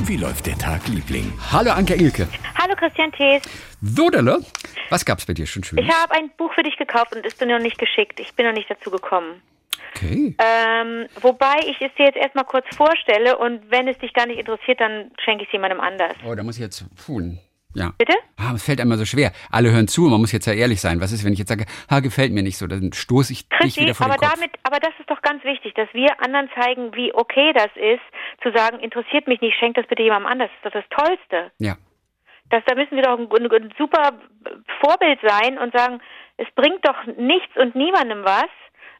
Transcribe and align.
Wie 0.00 0.16
läuft 0.16 0.46
der 0.46 0.58
Tag, 0.58 0.86
Liebling? 0.88 1.32
Hallo 1.52 1.70
Anke 1.70 1.94
Ilke. 1.94 2.28
Hallo 2.60 2.74
Christian 2.76 3.12
Thees. 3.12 3.42
Wodele, 3.80 4.44
was 4.90 5.04
gab's 5.04 5.24
bei 5.24 5.32
dir 5.34 5.46
schon 5.46 5.62
schön? 5.64 5.78
Ich 5.78 5.88
habe 5.88 6.12
ein 6.14 6.30
Buch 6.36 6.52
für 6.54 6.62
dich 6.62 6.76
gekauft 6.76 7.14
und 7.14 7.24
es 7.24 7.34
bin 7.34 7.48
noch 7.48 7.60
nicht 7.60 7.78
geschickt. 7.78 8.18
Ich 8.20 8.34
bin 8.34 8.44
noch 8.46 8.52
nicht 8.52 8.68
dazu 8.68 8.90
gekommen. 8.90 9.40
Okay. 9.94 10.36
Ähm, 10.38 11.06
wobei 11.20 11.60
ich 11.66 11.80
es 11.80 11.94
dir 11.94 12.06
jetzt 12.06 12.16
erstmal 12.16 12.44
kurz 12.44 12.66
vorstelle 12.74 13.38
und 13.38 13.70
wenn 13.70 13.86
es 13.86 13.96
dich 13.98 14.12
gar 14.12 14.26
nicht 14.26 14.38
interessiert, 14.38 14.80
dann 14.80 15.10
schenke 15.24 15.44
ich 15.44 15.48
es 15.48 15.52
jemandem 15.52 15.80
anders. 15.80 16.16
Oh, 16.26 16.34
da 16.34 16.42
muss 16.42 16.56
ich 16.56 16.62
jetzt 16.62 16.84
tun. 17.06 17.38
Ja. 17.74 17.92
Bitte? 17.98 18.14
Ah, 18.36 18.52
es 18.54 18.64
fällt 18.64 18.80
einmal 18.80 18.98
so 18.98 19.04
schwer. 19.04 19.32
Alle 19.50 19.70
hören 19.72 19.88
zu, 19.88 20.02
man 20.02 20.20
muss 20.20 20.32
jetzt 20.32 20.46
ja 20.46 20.52
ehrlich 20.52 20.80
sein. 20.80 21.00
Was 21.00 21.12
ist, 21.12 21.24
wenn 21.24 21.32
ich 21.32 21.38
jetzt 21.40 21.48
sage, 21.48 21.66
ha, 21.90 22.00
gefällt 22.00 22.32
mir 22.32 22.42
nicht 22.42 22.56
so, 22.56 22.66
dann 22.66 22.92
stoße 22.92 23.32
ich 23.32 23.48
dich 23.48 23.58
Christi, 23.58 23.80
wieder 23.82 23.94
vor 23.94 24.06
aber 24.06 24.16
den 24.16 24.20
Kopf. 24.28 24.34
damit, 24.34 24.50
aber 24.62 24.78
das 24.80 24.92
ist 25.00 25.10
doch 25.10 25.20
ganz 25.22 25.42
wichtig, 25.44 25.74
dass 25.74 25.88
wir 25.92 26.08
anderen 26.24 26.48
zeigen, 26.60 26.94
wie 26.94 27.12
okay 27.14 27.52
das 27.52 27.70
ist, 27.76 28.02
zu 28.42 28.52
sagen, 28.56 28.78
interessiert 28.80 29.26
mich 29.26 29.40
nicht, 29.40 29.56
schenk 29.58 29.74
das 29.76 29.86
bitte 29.86 30.02
jemandem 30.02 30.30
anders. 30.32 30.50
Das 30.62 30.74
ist 30.74 30.86
doch 30.90 30.96
das 30.98 31.06
Tollste. 31.06 31.50
ja. 31.58 31.76
Das, 32.50 32.62
da 32.66 32.74
müssen 32.74 32.94
wir 32.94 33.02
doch 33.02 33.18
ein, 33.18 33.26
ein, 33.32 33.50
ein 33.62 33.74
super 33.78 34.12
Vorbild 34.84 35.18
sein 35.26 35.58
und 35.58 35.72
sagen, 35.76 36.00
es 36.36 36.46
bringt 36.54 36.86
doch 36.86 36.96
nichts 37.16 37.56
und 37.56 37.74
niemandem 37.74 38.22
was, 38.24 38.44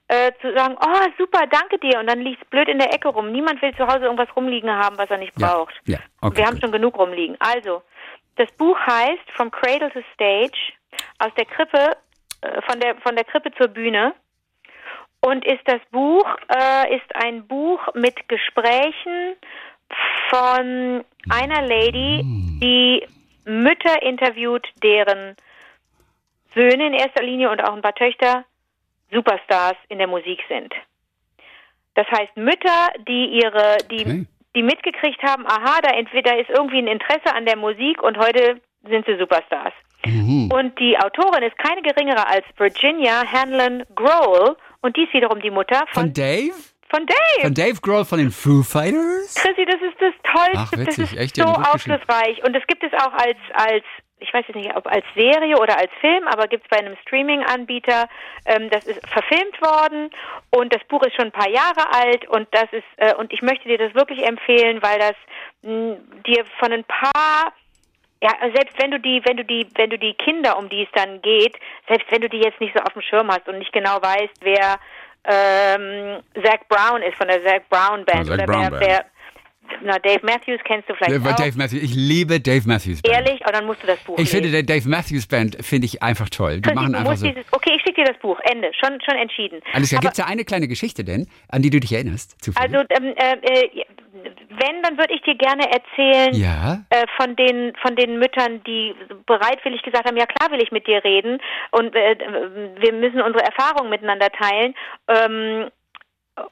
äh, 0.08 0.32
zu 0.40 0.52
sagen, 0.56 0.76
oh 0.80 1.00
super, 1.18 1.46
danke 1.50 1.78
dir 1.78 1.98
und 2.00 2.06
dann 2.08 2.20
liegt 2.20 2.42
es 2.42 2.48
blöd 2.48 2.68
in 2.68 2.78
der 2.78 2.92
Ecke 2.94 3.08
rum. 3.08 3.32
Niemand 3.32 3.60
will 3.62 3.74
zu 3.76 3.86
Hause 3.86 4.04
irgendwas 4.04 4.34
rumliegen 4.36 4.70
haben, 4.70 4.96
was 4.98 5.10
er 5.10 5.18
nicht 5.18 5.32
Ja, 5.38 5.46
braucht. 5.54 5.74
ja, 5.84 5.98
okay, 6.20 6.38
wir 6.38 6.46
haben 6.46 6.54
gut. 6.54 6.62
schon 6.62 6.72
genug 6.72 6.98
rumliegen. 6.98 7.36
Also, 7.38 7.82
das 8.36 8.50
Buch 8.52 8.78
heißt 8.78 9.30
From 9.36 9.50
Cradle 9.50 9.90
to 9.90 10.00
Stage, 10.14 10.58
aus 11.18 11.32
der 11.36 11.44
Krippe, 11.46 11.96
äh, 12.40 12.62
von 12.62 12.80
der 12.80 12.96
von 12.96 13.16
der 13.16 13.24
Krippe 13.24 13.52
zur 13.52 13.68
Bühne. 13.68 14.14
Und 15.20 15.44
ist 15.46 15.62
das 15.66 15.80
Buch, 15.90 16.26
äh, 16.48 16.96
ist 16.96 17.16
ein 17.16 17.46
Buch 17.46 17.80
mit 17.94 18.28
Gesprächen 18.28 19.36
von 20.28 21.04
einer 21.30 21.62
Lady, 21.62 22.20
die 22.60 23.06
Mütter 23.46 24.02
interviewt, 24.02 24.66
deren 24.82 25.34
Söhne 26.54 26.88
in 26.88 26.92
erster 26.92 27.22
Linie 27.22 27.50
und 27.50 27.62
auch 27.62 27.72
ein 27.72 27.82
paar 27.82 27.94
Töchter 27.94 28.44
Superstars 29.10 29.76
in 29.88 29.98
der 29.98 30.08
Musik 30.08 30.40
sind. 30.48 30.74
Das 31.94 32.06
heißt 32.08 32.36
Mütter, 32.36 32.90
die 33.06 33.40
ihre, 33.40 33.78
die, 33.90 34.02
Okay. 34.02 34.26
Die 34.54 34.62
mitgekriegt 34.62 35.22
haben, 35.22 35.46
aha, 35.46 35.80
da 35.82 35.90
entweder 35.96 36.38
ist 36.38 36.50
irgendwie 36.50 36.78
ein 36.78 36.86
Interesse 36.86 37.34
an 37.34 37.44
der 37.46 37.56
Musik 37.56 38.02
und 38.02 38.18
heute 38.18 38.60
sind 38.88 39.06
sie 39.06 39.16
Superstars. 39.18 39.72
Mhm. 40.06 40.50
Und 40.52 40.78
die 40.78 40.98
Autorin 40.98 41.42
ist 41.42 41.56
keine 41.58 41.82
geringere 41.82 42.26
als 42.26 42.44
Virginia 42.56 43.24
Hanlon 43.30 43.84
Grohl 43.94 44.56
und 44.82 44.96
die 44.96 45.04
ist 45.04 45.14
wiederum 45.14 45.40
die 45.40 45.50
Mutter 45.50 45.84
von, 45.92 46.04
Von 46.04 46.12
Dave? 46.12 46.54
von 46.90 47.06
Dave. 47.06 47.40
Von 47.40 47.54
Dave 47.54 47.80
Grohl 47.80 48.04
von 48.04 48.18
den 48.18 48.30
Foo 48.30 48.62
Fighters? 48.62 49.34
Chrissy, 49.34 49.64
das 49.64 49.80
ist 49.80 50.00
das 50.00 50.14
Tollste. 50.22 50.56
Ach, 50.56 50.72
witzig, 50.72 51.04
das 51.04 51.12
ist 51.12 51.18
echt, 51.18 51.36
so 51.36 51.44
aufschlussreich. 51.44 52.44
Und 52.44 52.52
das 52.54 52.62
gibt 52.66 52.84
es 52.84 52.92
auch 52.92 53.12
als, 53.12 53.38
als, 53.54 53.84
ich 54.20 54.32
weiß 54.32 54.44
jetzt 54.46 54.56
nicht, 54.56 54.74
ob 54.76 54.86
als 54.86 55.04
Serie 55.14 55.56
oder 55.58 55.78
als 55.78 55.90
Film, 56.00 56.26
aber 56.28 56.46
gibt 56.46 56.64
es 56.64 56.70
bei 56.70 56.78
einem 56.78 56.96
Streaming-Anbieter. 57.02 58.08
Ähm, 58.46 58.70
das 58.70 58.86
ist 58.86 59.00
verfilmt 59.08 59.60
worden 59.60 60.10
und 60.50 60.74
das 60.74 60.82
Buch 60.84 61.02
ist 61.02 61.14
schon 61.16 61.26
ein 61.26 61.32
paar 61.32 61.48
Jahre 61.50 61.92
alt 61.92 62.26
und 62.28 62.48
das 62.52 62.66
ist, 62.72 62.84
äh, 62.96 63.14
und 63.14 63.32
ich 63.32 63.42
möchte 63.42 63.68
dir 63.68 63.78
das 63.78 63.94
wirklich 63.94 64.24
empfehlen, 64.26 64.82
weil 64.82 64.98
das 64.98 65.14
mh, 65.62 65.96
dir 66.26 66.44
von 66.58 66.72
ein 66.72 66.84
paar 66.84 67.52
ja, 68.22 68.30
selbst 68.54 68.80
wenn 68.80 68.90
du 68.90 68.98
die, 68.98 69.20
wenn 69.26 69.36
du 69.36 69.44
die, 69.44 69.68
wenn 69.74 69.90
du 69.90 69.98
die 69.98 70.14
Kinder, 70.14 70.56
um 70.56 70.70
die 70.70 70.84
es 70.84 70.88
dann 70.94 71.20
geht, 71.20 71.58
selbst 71.88 72.10
wenn 72.10 72.22
du 72.22 72.28
die 72.30 72.38
jetzt 72.38 72.58
nicht 72.58 72.74
so 72.74 72.82
auf 72.82 72.94
dem 72.94 73.02
Schirm 73.02 73.30
hast 73.30 73.46
und 73.48 73.58
nicht 73.58 73.72
genau 73.72 74.00
weißt, 74.00 74.40
wer 74.40 74.78
ähm, 75.26 76.22
Zach 76.42 76.60
Brown 76.68 77.02
ist 77.02 77.16
von 77.18 77.28
der 77.28 77.42
Zach 77.44 77.60
Brown 77.68 78.04
Band 78.06 78.20
Ah, 78.20 78.24
Zac 78.24 78.34
oder 78.34 78.46
Brown 78.46 78.62
wer, 78.62 78.70
Band. 78.70 78.82
wer 78.86 79.04
na, 79.82 79.98
Dave 79.98 80.20
Matthews 80.22 80.60
kennst 80.64 80.88
du 80.88 80.94
vielleicht 80.94 81.12
Dave, 81.12 81.28
auch. 81.28 81.36
Dave 81.36 81.56
Matthews. 81.56 81.82
Ich 81.82 81.94
liebe 81.94 82.40
Dave 82.40 82.66
Matthews 82.66 83.02
Band. 83.02 83.14
Ehrlich, 83.14 83.42
aber 83.44 83.52
dann 83.52 83.66
musst 83.66 83.82
du 83.82 83.86
das 83.86 83.98
Buch 84.00 84.18
Ich 84.18 84.30
finde, 84.30 84.48
lesen. 84.48 84.66
der 84.66 84.76
Dave 84.76 84.88
Matthews 84.88 85.26
Band 85.26 85.56
finde 85.64 85.86
ich 85.86 86.02
einfach 86.02 86.28
toll. 86.28 86.60
Die 86.60 86.72
machen 86.72 86.94
einfach 86.94 87.16
so. 87.16 87.26
dieses, 87.26 87.44
okay, 87.52 87.72
ich 87.76 87.82
schicke 87.82 88.02
dir 88.02 88.12
das 88.12 88.18
Buch. 88.18 88.38
Ende. 88.44 88.70
Schon, 88.80 88.98
schon 89.00 89.16
entschieden. 89.18 89.60
Alles 89.72 89.90
klar, 89.90 90.00
gibt 90.00 90.12
es 90.14 90.18
da 90.18 90.26
eine 90.26 90.44
kleine 90.44 90.68
Geschichte 90.68 91.04
denn, 91.04 91.26
an 91.48 91.62
die 91.62 91.70
du 91.70 91.80
dich 91.80 91.92
erinnerst? 91.92 92.42
Zufällig? 92.42 92.74
Also, 92.74 92.86
ähm, 92.90 93.14
äh, 93.16 93.32
äh, 93.32 93.84
wenn, 94.50 94.82
dann 94.82 94.96
würde 94.98 95.14
ich 95.14 95.22
dir 95.22 95.34
gerne 95.34 95.64
erzählen 95.70 96.34
ja. 96.34 96.84
äh, 96.90 97.06
von 97.16 97.34
den 97.36 97.74
von 97.82 97.96
den 97.96 98.18
Müttern, 98.18 98.62
die 98.64 98.94
bereitwillig 99.26 99.82
gesagt 99.82 100.06
haben, 100.06 100.16
ja 100.16 100.26
klar 100.26 100.50
will 100.50 100.62
ich 100.62 100.70
mit 100.70 100.86
dir 100.86 101.02
reden 101.02 101.38
und 101.72 101.94
äh, 101.94 102.16
wir 102.78 102.92
müssen 102.92 103.20
unsere 103.20 103.44
Erfahrungen 103.44 103.90
miteinander 103.90 104.30
teilen. 104.30 104.74
Ähm, 105.08 105.70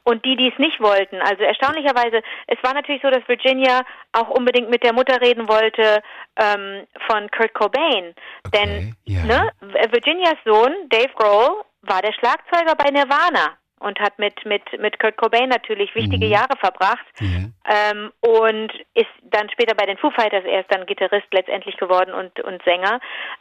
und 0.03 0.23
die, 0.25 0.35
die 0.35 0.49
es 0.51 0.59
nicht 0.59 0.79
wollten. 0.79 1.21
Also 1.21 1.43
erstaunlicherweise, 1.43 2.21
es 2.47 2.57
war 2.63 2.73
natürlich 2.73 3.01
so, 3.01 3.09
dass 3.09 3.27
Virginia 3.27 3.81
auch 4.11 4.29
unbedingt 4.29 4.69
mit 4.69 4.83
der 4.83 4.93
Mutter 4.93 5.19
reden 5.21 5.47
wollte 5.47 6.01
ähm, 6.39 6.87
von 7.07 7.29
Kurt 7.31 7.53
Cobain. 7.53 8.13
Denn 8.53 8.95
ja. 9.05 9.25
ne, 9.25 9.51
Virginias 9.91 10.37
Sohn, 10.45 10.73
Dave 10.89 11.13
Grohl, 11.15 11.63
war 11.81 12.01
der 12.01 12.13
Schlagzeuger 12.13 12.75
bei 12.75 12.89
Nirvana 12.91 13.57
und 13.83 13.99
hat 13.99 14.17
mit, 14.17 14.45
mit, 14.45 14.63
mit 14.79 14.99
Kurt 14.99 15.17
Cobain 15.17 15.49
natürlich 15.49 15.93
wichtige 15.95 16.25
Jahre 16.25 16.55
verbracht. 16.59 17.05
Ja. 17.19 17.91
Ähm, 17.91 18.11
und 18.21 18.71
ist 18.93 19.07
dann 19.23 19.49
später 19.49 19.75
bei 19.75 19.85
den 19.85 19.97
Foo 19.97 20.11
Fighters 20.11 20.43
erst 20.45 20.73
dann 20.73 20.85
Gitarrist 20.85 21.27
letztendlich 21.31 21.77
geworden 21.77 22.13
und, 22.13 22.39
und 22.41 22.63
Sänger. 22.63 22.99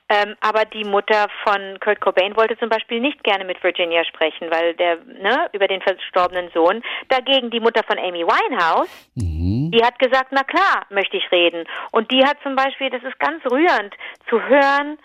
Ähm, 0.08 0.36
aber 0.40 0.64
die 0.64 0.84
Mutter 0.84 1.26
von 1.44 1.78
Kurt 1.80 2.00
Cobain 2.00 2.36
wollte 2.36 2.58
zum 2.58 2.68
Beispiel 2.68 3.00
nicht 3.00 3.22
gerne 3.24 3.44
mit 3.44 3.62
Virginia 3.62 4.04
sprechen, 4.04 4.50
weil 4.50 4.74
der, 4.74 4.96
ne, 4.96 5.48
über 5.52 5.68
den 5.68 5.80
verstorbenen 5.80 6.50
Sohn. 6.52 6.82
Dagegen 7.08 7.50
die 7.50 7.60
Mutter 7.60 7.82
von 7.84 7.98
Amy 7.98 8.24
Winehouse, 8.24 9.10
Mhm. 9.14 9.70
die 9.72 9.84
hat 9.84 9.98
gesagt, 9.98 10.28
na 10.30 10.42
klar, 10.44 10.86
möchte 10.90 11.16
ich 11.16 11.30
reden. 11.30 11.64
Und 11.90 12.10
die 12.10 12.24
hat 12.24 12.38
zum 12.42 12.56
Beispiel, 12.56 12.90
das 12.90 13.02
ist 13.02 13.18
ganz 13.18 13.44
rührend, 13.44 13.94
zu 14.28 14.40
hören, 14.42 14.98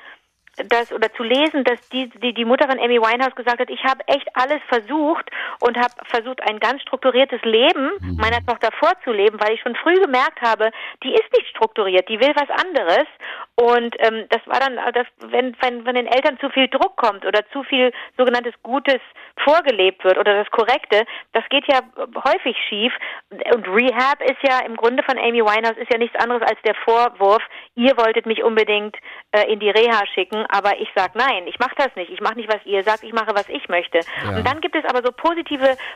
dass 0.70 0.92
oder 0.92 1.14
zu 1.14 1.24
lesen, 1.24 1.64
dass 1.64 1.80
die, 1.90 2.10
die 2.10 2.34
die 2.34 2.46
Mutter 2.46 2.68
von 2.68 2.80
Amy 2.80 3.00
Winehouse 3.00 3.36
gesagt 3.36 3.60
hat, 3.60 3.70
ich 3.70 3.84
habe 3.84 4.08
echt 4.08 4.28
alles 4.34 4.62
versucht 4.68 5.30
und 5.60 5.78
habe 5.78 5.94
versucht 6.10 6.42
ein 6.48 6.60
ganz 6.60 6.82
strukturiertes 6.82 7.42
Leben 7.44 7.92
meiner 8.18 8.46
Tochter 8.46 8.70
vorzuleben, 8.80 9.40
weil 9.40 9.54
ich 9.54 9.62
schon 9.62 9.76
früh 9.76 9.96
gemerkt 9.96 10.42
habe, 10.42 10.72
die 11.04 11.14
ist 11.14 11.32
nicht 11.34 11.48
strukturiert, 11.50 12.08
die 12.10 12.20
will 12.20 12.34
was 12.36 12.50
anderes 12.50 13.08
und 13.56 13.96
ähm, 14.00 14.26
das 14.30 14.42
war 14.46 14.60
dann, 14.60 14.78
das, 14.94 15.08
wenn, 15.20 15.56
wenn 15.62 15.86
wenn 15.86 15.96
den 15.96 16.08
Eltern 16.08 16.40
zu 16.40 16.50
viel 16.50 16.68
Druck 16.68 16.96
kommt 16.96 17.26
oder 17.26 17.42
zu 17.52 17.64
viel 17.64 17.92
sogenanntes 18.18 18.54
Gutes 18.64 19.00
vorgelebt 19.44 20.04
wird 20.04 20.18
oder 20.18 20.44
das 20.44 20.52
Korrekte, 20.52 21.06
das 21.34 21.44
geht 21.50 21.66
ja 21.68 21.82
häufig 22.24 22.58
schief 22.70 22.94
und 23.30 23.68
Rehab 23.68 24.22
ist 24.22 24.42
ja 24.44 24.60
im 24.66 24.76
Grunde 24.76 25.04
von 25.04 25.18
Amy 25.18 25.42
Winehouse 25.42 25.78
ist 25.78 25.92
ja 25.92 25.98
nichts 25.98 26.18
anderes 26.20 26.44
als 26.44 26.60
der 26.66 26.76
Vorwurf, 26.76 27.44
ihr 27.76 27.98
wolltet 27.98 28.26
mich 28.26 28.44
unbedingt 28.44 28.96
äh, 29.32 29.52
in 29.52 29.60
die 29.60 29.70
Reha 29.70 30.06
schicken, 30.14 30.46
aber 30.50 30.80
ich 30.80 30.90
sag 30.96 31.16
nein, 31.16 31.48
ich 31.48 31.60
mache 31.60 31.76
das 31.78 31.96
nicht. 31.96 32.12
Ich 32.12 32.22
mache 32.22 32.36
nicht, 32.36 32.52
was 32.52 32.64
ihr 32.66 32.84
sagt, 32.84 33.04
ich 33.04 33.14
mache, 33.14 33.34
was 33.34 33.50
ich 33.50 33.68
möchte. 33.70 34.00
Ja. 34.24 34.38
Und 34.38 34.48
dann 34.48 34.62
gibt 34.62 34.76
es 34.76 34.86
aber 34.86 35.02
so 35.04 35.12
positive 35.12 35.47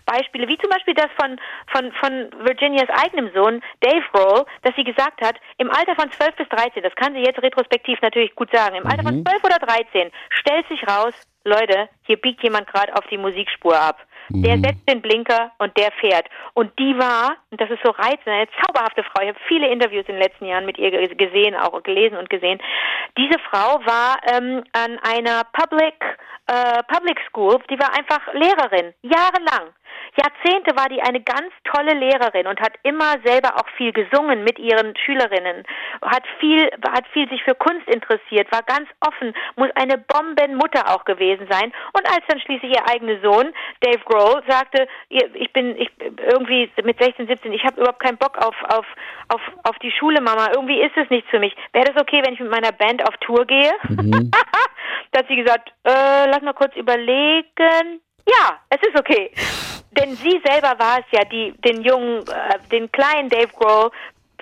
Beispiele, 0.05 0.47
wie 0.47 0.57
zum 0.57 0.69
Beispiel 0.69 0.93
das 0.93 1.09
von, 1.19 1.39
von, 1.67 1.91
von 1.93 2.45
Virginias 2.45 2.89
eigenem 2.89 3.31
Sohn, 3.33 3.61
Dave 3.81 4.05
Grohl, 4.13 4.45
dass 4.63 4.75
sie 4.75 4.83
gesagt 4.83 5.21
hat, 5.25 5.35
im 5.57 5.69
Alter 5.69 5.95
von 5.95 6.11
12 6.11 6.35
bis 6.35 6.49
13, 6.49 6.83
das 6.83 6.95
kann 6.95 7.13
sie 7.13 7.21
jetzt 7.21 7.41
retrospektiv 7.41 7.99
natürlich 8.01 8.35
gut 8.35 8.49
sagen, 8.51 8.75
im 8.75 8.87
Alter 8.87 9.03
von 9.03 9.23
12 9.23 9.43
oder 9.43 9.59
13 9.59 10.11
stellt 10.29 10.67
sich 10.67 10.87
raus, 10.87 11.13
Leute, 11.43 11.89
hier 12.03 12.17
biegt 12.17 12.43
jemand 12.43 12.67
gerade 12.67 12.95
auf 12.95 13.05
die 13.07 13.17
Musikspur 13.17 13.79
ab. 13.79 13.99
Der 14.29 14.57
setzt 14.57 14.87
den 14.87 15.01
Blinker 15.01 15.51
und 15.57 15.75
der 15.77 15.91
fährt. 15.99 16.27
Und 16.53 16.77
die 16.79 16.97
war, 16.97 17.35
und 17.49 17.59
das 17.59 17.69
ist 17.69 17.83
so 17.83 17.91
reizend, 17.91 18.27
eine 18.27 18.47
zauberhafte 18.61 19.03
Frau. 19.03 19.21
Ich 19.23 19.29
habe 19.29 19.39
viele 19.47 19.67
Interviews 19.67 20.05
in 20.07 20.15
den 20.15 20.23
letzten 20.23 20.45
Jahren 20.45 20.65
mit 20.65 20.77
ihr 20.77 20.91
ge- 20.91 21.15
gesehen, 21.15 21.55
auch 21.55 21.83
gelesen 21.83 22.17
und 22.17 22.29
gesehen. 22.29 22.61
Diese 23.17 23.39
Frau 23.49 23.79
war 23.85 24.17
ähm, 24.31 24.63
an 24.73 24.99
einer 25.03 25.43
Public 25.51 25.95
äh, 26.47 26.81
Public 26.87 27.19
School, 27.29 27.59
die 27.69 27.79
war 27.79 27.89
einfach 27.97 28.33
Lehrerin, 28.33 28.93
jahrelang. 29.03 29.73
Jahrzehnte 30.15 30.75
war 30.75 30.89
die 30.89 31.01
eine 31.01 31.21
ganz 31.21 31.53
tolle 31.63 31.93
Lehrerin 31.93 32.47
und 32.47 32.59
hat 32.59 32.73
immer 32.83 33.15
selber 33.23 33.55
auch 33.55 33.69
viel 33.77 33.93
gesungen 33.93 34.43
mit 34.43 34.59
ihren 34.59 34.95
Schülerinnen, 34.97 35.63
hat 36.01 36.23
viel, 36.39 36.69
hat 36.89 37.07
viel 37.13 37.29
sich 37.29 37.41
für 37.43 37.55
Kunst 37.55 37.87
interessiert, 37.87 38.51
war 38.51 38.63
ganz 38.63 38.89
offen, 39.05 39.33
muss 39.55 39.69
eine 39.75 39.97
Bombenmutter 39.97 40.89
auch 40.89 41.05
gewesen 41.05 41.47
sein. 41.49 41.71
Und 41.93 42.05
als 42.07 42.25
dann 42.27 42.41
schließlich 42.41 42.73
ihr 42.73 42.89
eigener 42.89 43.21
Sohn, 43.21 43.53
Dave 43.81 44.01
Grohl, 44.11 44.43
sagte, 44.47 44.87
ich 45.09 45.53
bin 45.53 45.77
ich 45.77 45.89
irgendwie 46.31 46.69
mit 46.83 47.01
16, 47.01 47.27
17, 47.27 47.53
ich 47.53 47.63
habe 47.63 47.77
überhaupt 47.79 48.01
keinen 48.01 48.17
Bock 48.17 48.37
auf, 48.37 48.55
auf, 48.69 48.85
auf, 49.29 49.41
auf 49.63 49.79
die 49.79 49.91
Schule, 49.91 50.21
Mama, 50.21 50.49
irgendwie 50.53 50.81
ist 50.81 50.95
es 50.97 51.09
nichts 51.09 51.29
für 51.29 51.39
mich. 51.39 51.55
Wäre 51.71 51.91
das 51.91 52.01
okay, 52.01 52.21
wenn 52.25 52.33
ich 52.33 52.39
mit 52.39 52.51
meiner 52.51 52.71
Band 52.71 53.07
auf 53.07 53.15
Tour 53.17 53.45
gehe? 53.45 53.71
da 55.11 55.19
hat 55.19 55.27
sie 55.27 55.35
gesagt, 55.35 55.69
äh, 55.83 56.29
lass 56.29 56.41
mal 56.41 56.53
kurz 56.53 56.75
überlegen. 56.75 58.01
Ja, 58.27 58.59
es 58.69 58.81
ist 58.87 58.99
okay. 58.99 59.31
Denn 59.91 60.15
sie 60.15 60.41
selber 60.45 60.77
war 60.79 60.99
es 60.99 61.05
ja, 61.11 61.23
die 61.25 61.53
den 61.65 61.81
jungen, 61.81 62.19
äh, 62.19 62.59
den 62.71 62.91
kleinen 62.91 63.29
Dave 63.29 63.51
Grohl 63.57 63.91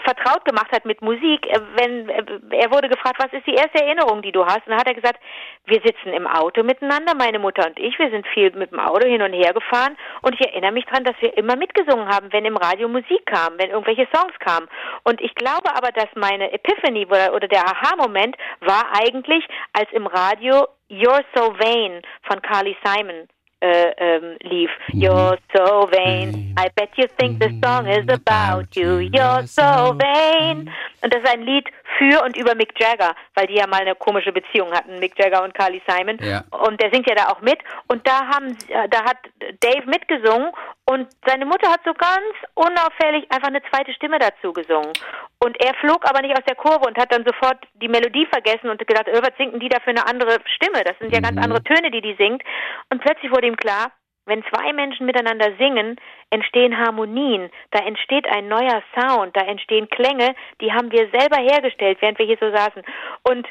vertraut 0.04 0.46
gemacht 0.46 0.72
hat 0.72 0.86
mit 0.86 1.02
Musik, 1.02 1.46
äh, 1.48 1.60
wenn 1.76 2.10
äh, 2.10 2.24
er 2.52 2.72
wurde 2.72 2.90
gefragt, 2.90 3.18
was 3.20 3.32
ist 3.34 3.46
die 3.48 3.56
erste 3.56 3.84
Erinnerung, 3.84 4.22
die 4.22 4.32
du 4.32 4.46
hast? 4.46 4.66
Und 4.66 4.72
dann 4.72 4.80
hat 4.80 4.88
er 4.88 4.94
gesagt, 4.94 5.20
wir 5.66 5.82
sitzen 5.84 6.14
im 6.14 6.28
Auto 6.28 6.64
miteinander, 6.64 7.14
meine 7.16 7.40
Mutter 7.40 7.68
und 7.68 7.80
ich, 7.80 7.98
wir 8.00 8.10
sind 8.10 8.28
viel 8.28 8.52
mit 8.52 8.72
dem 8.72 8.80
Auto 8.80 9.08
hin 9.08 9.22
und 9.22 9.34
her 9.34 9.54
gefahren 9.54 9.98
und 10.22 10.34
ich 10.34 10.48
erinnere 10.48 10.72
mich 10.72 10.86
dran, 10.86 11.04
dass 11.04 11.16
wir 11.20 11.36
immer 11.38 11.56
mitgesungen 11.56 12.08
haben, 12.08 12.32
wenn 12.32 12.46
im 12.46 12.58
Radio 12.58 12.88
Musik 12.88 13.26
kam, 13.26 13.58
wenn 13.58 13.72
irgendwelche 13.72 14.08
Songs 14.14 14.34
kamen. 14.40 14.68
Und 15.04 15.22
ich 15.22 15.34
glaube 15.36 15.76
aber, 15.76 15.92
dass 15.92 16.08
meine 16.16 16.52
Epiphany 16.52 17.06
oder, 17.06 17.34
oder 17.34 17.48
der 17.48 17.66
Aha-Moment 17.66 18.36
war 18.62 18.86
eigentlich, 18.94 19.46
als 19.74 19.92
im 19.92 20.08
Radio 20.08 20.68
You're 20.90 21.24
So 21.36 21.54
Vain 21.60 22.02
von 22.24 22.42
Carly 22.42 22.76
Simon 22.84 23.28
äh, 23.62 23.92
ähm, 23.98 24.38
lief. 24.42 24.72
Mhm. 24.88 25.02
You're 25.02 25.38
so 25.54 25.90
vain. 25.92 26.56
I 26.58 26.70
bet 26.76 26.90
you 26.96 27.08
think 27.18 27.42
the 27.42 27.50
song 27.64 27.88
is 27.88 28.06
mhm. 28.06 28.12
about 28.12 28.68
you. 28.76 29.00
You're 29.00 29.46
so 29.48 29.98
vain. 29.98 30.72
Und 31.02 31.14
das 31.14 31.24
ist 31.24 31.30
ein 31.30 31.42
Lied 31.42 31.66
für 31.98 32.24
und 32.24 32.38
über 32.38 32.56
Mick 32.56 32.80
Jagger, 32.80 33.16
weil 33.36 33.48
die 33.48 33.56
ja 33.56 33.68
mal 33.68 33.82
eine 33.82 33.96
komische 33.96 34.32
Beziehung 34.32 34.72
hatten, 34.72 35.00
Mick 35.00 35.18
Jagger 35.18 35.44
und 35.44 35.54
Carly 35.54 35.82
Simon. 35.88 36.18
Ja. 36.22 36.44
Und 36.52 36.82
der 36.82 36.92
singt 36.92 37.08
ja 37.08 37.16
da 37.16 37.30
auch 37.30 37.42
mit. 37.42 37.60
Und 37.88 38.06
da 38.08 38.28
haben, 38.28 38.58
äh, 38.68 38.88
da 38.90 39.04
hat 39.04 39.18
Dave 39.60 39.86
mitgesungen 39.86 40.52
und 40.90 41.08
seine 41.24 41.46
Mutter 41.46 41.70
hat 41.72 41.82
so 41.86 41.94
ganz 41.94 42.34
unauffällig 42.56 43.32
einfach 43.32 43.50
eine 43.50 43.62
zweite 43.70 43.94
Stimme 43.94 44.18
dazu 44.18 44.52
gesungen. 44.54 44.92
Und 45.38 45.56
er 45.64 45.76
flog 45.76 46.04
aber 46.10 46.22
nicht 46.22 46.36
aus 46.36 46.44
der 46.48 46.56
Kurve 46.56 46.88
und 46.88 46.98
hat 46.98 47.14
dann 47.14 47.24
sofort 47.24 47.60
die 47.76 47.88
Melodie 47.88 48.26
vergessen 48.26 48.72
und 48.72 48.80
gedacht, 48.88 49.06
oh, 49.08 49.22
was 49.22 49.38
singt 49.38 49.62
die 49.62 49.70
da 49.70 49.80
für 49.82 49.92
eine 49.92 50.08
andere 50.08 50.40
Stimme? 50.56 50.84
Das 50.84 50.98
sind 50.98 51.14
ja 51.14 51.20
mhm. 51.20 51.26
ganz 51.26 51.46
andere 51.46 51.64
Töne, 51.64 51.92
die 51.92 52.02
die 52.02 52.16
singt. 52.16 52.42
Und 52.90 53.02
plötzlich 53.02 53.32
wurde 53.32 53.46
ihm 53.46 53.56
klar, 53.56 53.92
wenn 54.26 54.44
zwei 54.46 54.74
Menschen 54.74 55.06
miteinander 55.06 55.52
singen, 55.60 55.98
entstehen 56.32 56.76
Harmonien, 56.76 57.52
da 57.70 57.80
entsteht 57.86 58.28
ein 58.28 58.48
neuer 58.48 58.82
Sound, 58.98 59.36
da 59.38 59.42
entstehen 59.42 59.90
Klänge, 59.90 60.34
die 60.60 60.74
haben 60.74 60.92
wir 60.92 61.08
selber 61.12 61.38
hergestellt, 61.38 62.00
während 62.02 62.18
wir 62.18 62.26
hier 62.26 62.38
so 62.40 62.50
saßen. 62.50 62.82
Und 63.30 63.48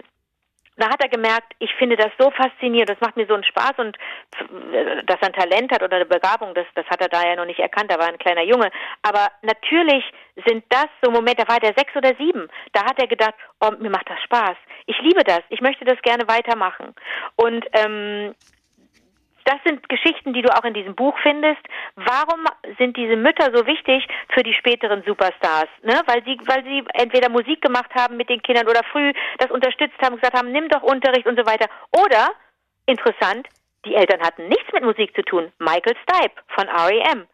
da 0.79 0.89
hat 0.89 1.03
er 1.03 1.09
gemerkt, 1.09 1.53
ich 1.59 1.75
finde 1.75 1.97
das 1.97 2.11
so 2.19 2.31
faszinierend, 2.31 2.89
das 2.89 3.01
macht 3.01 3.17
mir 3.17 3.27
so 3.27 3.35
einen 3.35 3.45
Spaß 3.45 3.73
und 3.79 3.99
dass 5.07 5.19
er 5.21 5.27
ein 5.27 5.33
Talent 5.33 5.73
hat 5.73 5.83
oder 5.83 5.97
eine 5.97 6.07
Begabung, 6.07 6.55
das, 6.55 6.67
das 6.75 6.87
hat 6.87 7.01
er 7.01 7.09
da 7.09 7.27
ja 7.27 7.37
noch 7.37 7.45
nicht 7.45 7.59
erkannt, 7.59 7.91
er 7.91 7.99
war 7.99 8.07
ein 8.07 8.19
kleiner 8.19 8.43
Junge. 8.43 8.71
Aber 9.03 9.29
natürlich 9.43 10.05
sind 10.47 10.65
das 10.69 10.87
so 11.03 11.11
Momente, 11.11 11.45
da 11.45 11.53
war 11.53 11.61
der 11.61 11.75
sechs 11.77 11.95
oder 11.97 12.15
sieben, 12.17 12.49
da 12.73 12.85
hat 12.85 12.99
er 12.99 13.09
gedacht, 13.09 13.35
oh, 13.61 13.71
mir 13.79 13.91
macht 13.91 14.09
das 14.09 14.23
Spaß, 14.23 14.57
ich 14.87 14.99
liebe 15.01 15.25
das, 15.25 15.41
ich 15.49 15.61
möchte 15.61 15.85
das 15.85 16.01
gerne 16.03 16.29
weitermachen. 16.29 16.95
Und 17.37 17.67
ähm, 17.73 18.35
das 19.49 19.59
sind 19.65 19.89
Geschichten, 19.89 20.35
die 20.35 20.43
du 20.43 20.55
auch 20.55 20.65
in 20.65 20.75
diesem 20.75 20.95
Buch 20.95 21.17
findest. 21.23 21.61
Warum 21.97 22.45
sind 22.79 22.99
diese 22.99 23.17
Mütter 23.17 23.51
so 23.55 23.67
wichtig 23.67 24.07
für 24.35 24.43
die 24.43 24.53
späteren 24.53 25.03
Superstars? 25.07 25.69
Ne? 25.83 26.03
Weil 26.07 26.23
sie, 26.25 26.39
weil 26.45 26.63
sie 26.65 26.85
entweder 26.93 27.31
Musik 27.31 27.63
gemacht 27.63 27.91
haben 27.95 28.19
mit 28.19 28.29
den 28.29 28.43
Kindern 28.43 28.69
oder 28.69 28.83
früh 28.93 29.13
das 29.39 29.51
unterstützt 29.51 29.97
haben, 30.03 30.17
gesagt 30.17 30.37
haben, 30.37 30.53
nimm 30.53 30.69
doch 30.69 30.83
Unterricht 30.83 31.27
und 31.27 31.39
so 31.39 31.47
weiter. 31.47 31.67
Oder, 31.93 32.29
interessant, 32.85 33.49
die 33.87 33.95
Eltern 33.95 34.21
hatten 34.21 34.49
nichts 34.49 34.71
mit 34.75 34.85
Musik 34.85 35.15
zu 35.15 35.23
tun. 35.23 35.51
Michael 35.59 35.97
Stipe 36.03 36.43
von 36.49 36.69
REM. 36.69 37.27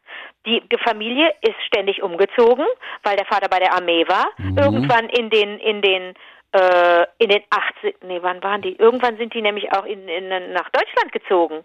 Die 0.46 0.62
Familie 0.84 1.32
ist 1.40 1.56
ständig 1.66 2.02
umgezogen, 2.02 2.66
weil 3.02 3.16
der 3.16 3.26
Vater 3.26 3.48
bei 3.48 3.58
der 3.58 3.72
Armee 3.72 4.06
war. 4.06 4.26
Mhm. 4.36 4.58
Irgendwann 4.58 5.08
in 5.08 5.30
den, 5.30 5.58
in 5.58 5.82
den 5.82 6.14
äh, 6.54 7.06
in 7.18 7.30
den 7.30 7.42
80, 7.50 7.96
nee, 8.04 8.20
wann 8.22 8.42
waren 8.42 8.62
die? 8.62 8.76
Irgendwann 8.76 9.16
sind 9.16 9.34
die 9.34 9.42
nämlich 9.42 9.72
auch 9.72 9.84
in, 9.84 10.08
in, 10.08 10.28
nach 10.52 10.70
Deutschland 10.70 11.10
gezogen. 11.12 11.64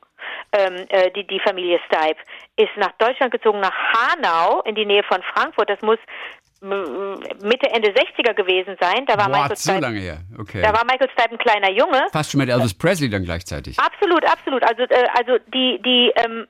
Ähm, 0.52 0.88
äh, 0.90 1.12
die, 1.12 1.28
die 1.28 1.40
Familie 1.40 1.80
Stipe 1.86 2.20
ist 2.58 2.76
nach 2.76 2.92
Deutschland 2.98 3.32
gezogen, 3.32 3.60
nach 3.60 3.76
Hanau, 3.94 4.62
in 4.62 4.74
die 4.74 4.86
Nähe 4.86 5.04
von 5.04 5.22
Frankfurt. 5.22 5.70
Das 5.70 5.82
muss 5.82 6.00
Mitte, 6.62 7.70
Ende 7.72 7.90
60er 7.92 8.34
gewesen 8.34 8.76
sein. 8.82 9.06
Da 9.06 9.18
war 9.18 9.30
Boah, 9.30 9.44
Michael 9.44 9.56
so 9.56 9.78
lange 9.78 10.00
her. 10.00 10.18
Okay. 10.38 10.62
Da 10.62 10.74
war 10.74 10.84
Michael 10.86 11.10
Stipe 11.12 11.32
ein 11.32 11.38
kleiner 11.38 11.70
Junge. 11.70 12.08
Fast 12.12 12.32
schon 12.32 12.40
mit 12.40 12.50
Elvis 12.50 12.74
Presley 12.74 13.10
dann 13.10 13.24
gleichzeitig. 13.24 13.78
Absolut, 13.80 14.26
absolut. 14.26 14.64
Also, 14.64 14.84
äh, 14.84 15.08
also 15.18 15.38
die, 15.54 15.80
die, 15.86 16.12
ähm, 16.16 16.48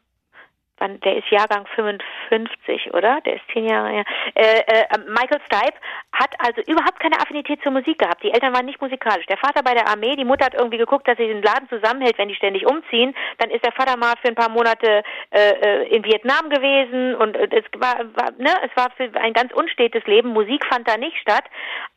wann, 0.80 1.00
der 1.02 1.18
ist 1.18 1.30
Jahrgang 1.30 1.66
55, 1.76 2.94
oder? 2.94 3.22
Der 3.22 3.36
ist 3.36 3.44
zehn 3.54 3.68
Jahre 3.68 3.90
her. 3.90 4.06
Äh, 4.36 4.60
äh, 4.60 4.86
Michael 5.08 5.42
Stipe 5.46 5.78
hat 6.14 6.34
also 6.40 6.62
überhaupt 6.72 7.00
keine 7.00 7.20
Affinität 7.20 7.62
zur 7.62 7.72
Musik 7.72 8.00
gehabt. 8.00 8.24
Die 8.24 8.32
Eltern 8.32 8.54
waren 8.54 8.66
nicht 8.66 8.82
musikalisch. 8.82 9.26
Der 9.28 9.38
Vater 9.38 9.64
bei 9.64 9.74
der 9.74 9.88
Armee, 9.88 10.16
die 10.16 10.26
Mutter 10.26 10.46
hat 10.46 10.56
irgendwie 10.56 10.78
geguckt, 10.78 11.08
dass 11.08 11.18
sie 11.18 11.28
den 11.28 11.42
Laden 11.44 11.70
zusammenhält, 11.70 12.18
wenn 12.18 12.30
die 12.30 12.36
ständig 12.36 12.66
umziehen. 12.66 13.16
Dann 13.38 13.50
ist 13.52 13.64
der 13.64 13.74
Vater 13.74 13.98
mal 13.98 14.14
für 14.22 14.30
ein 14.30 14.36
paar 14.36 14.50
Monate 14.50 15.04
äh, 15.32 15.52
äh 15.52 15.90
in 15.90 16.04
Vietnam 16.04 16.50
gewesen 16.50 17.16
und 17.16 17.36
äh, 17.36 17.48
es 17.52 17.66
war, 17.80 17.98
war, 18.16 18.32
ne, 18.38 18.52
es 18.64 18.72
war 18.76 18.90
ein 19.22 19.34
ganz 19.34 19.54
unstetes 19.54 20.06
Leben. 20.06 20.30
Musik 20.30 20.66
fand 20.66 20.88
da 20.88 20.98
nicht 20.98 21.18
statt. 21.18 21.46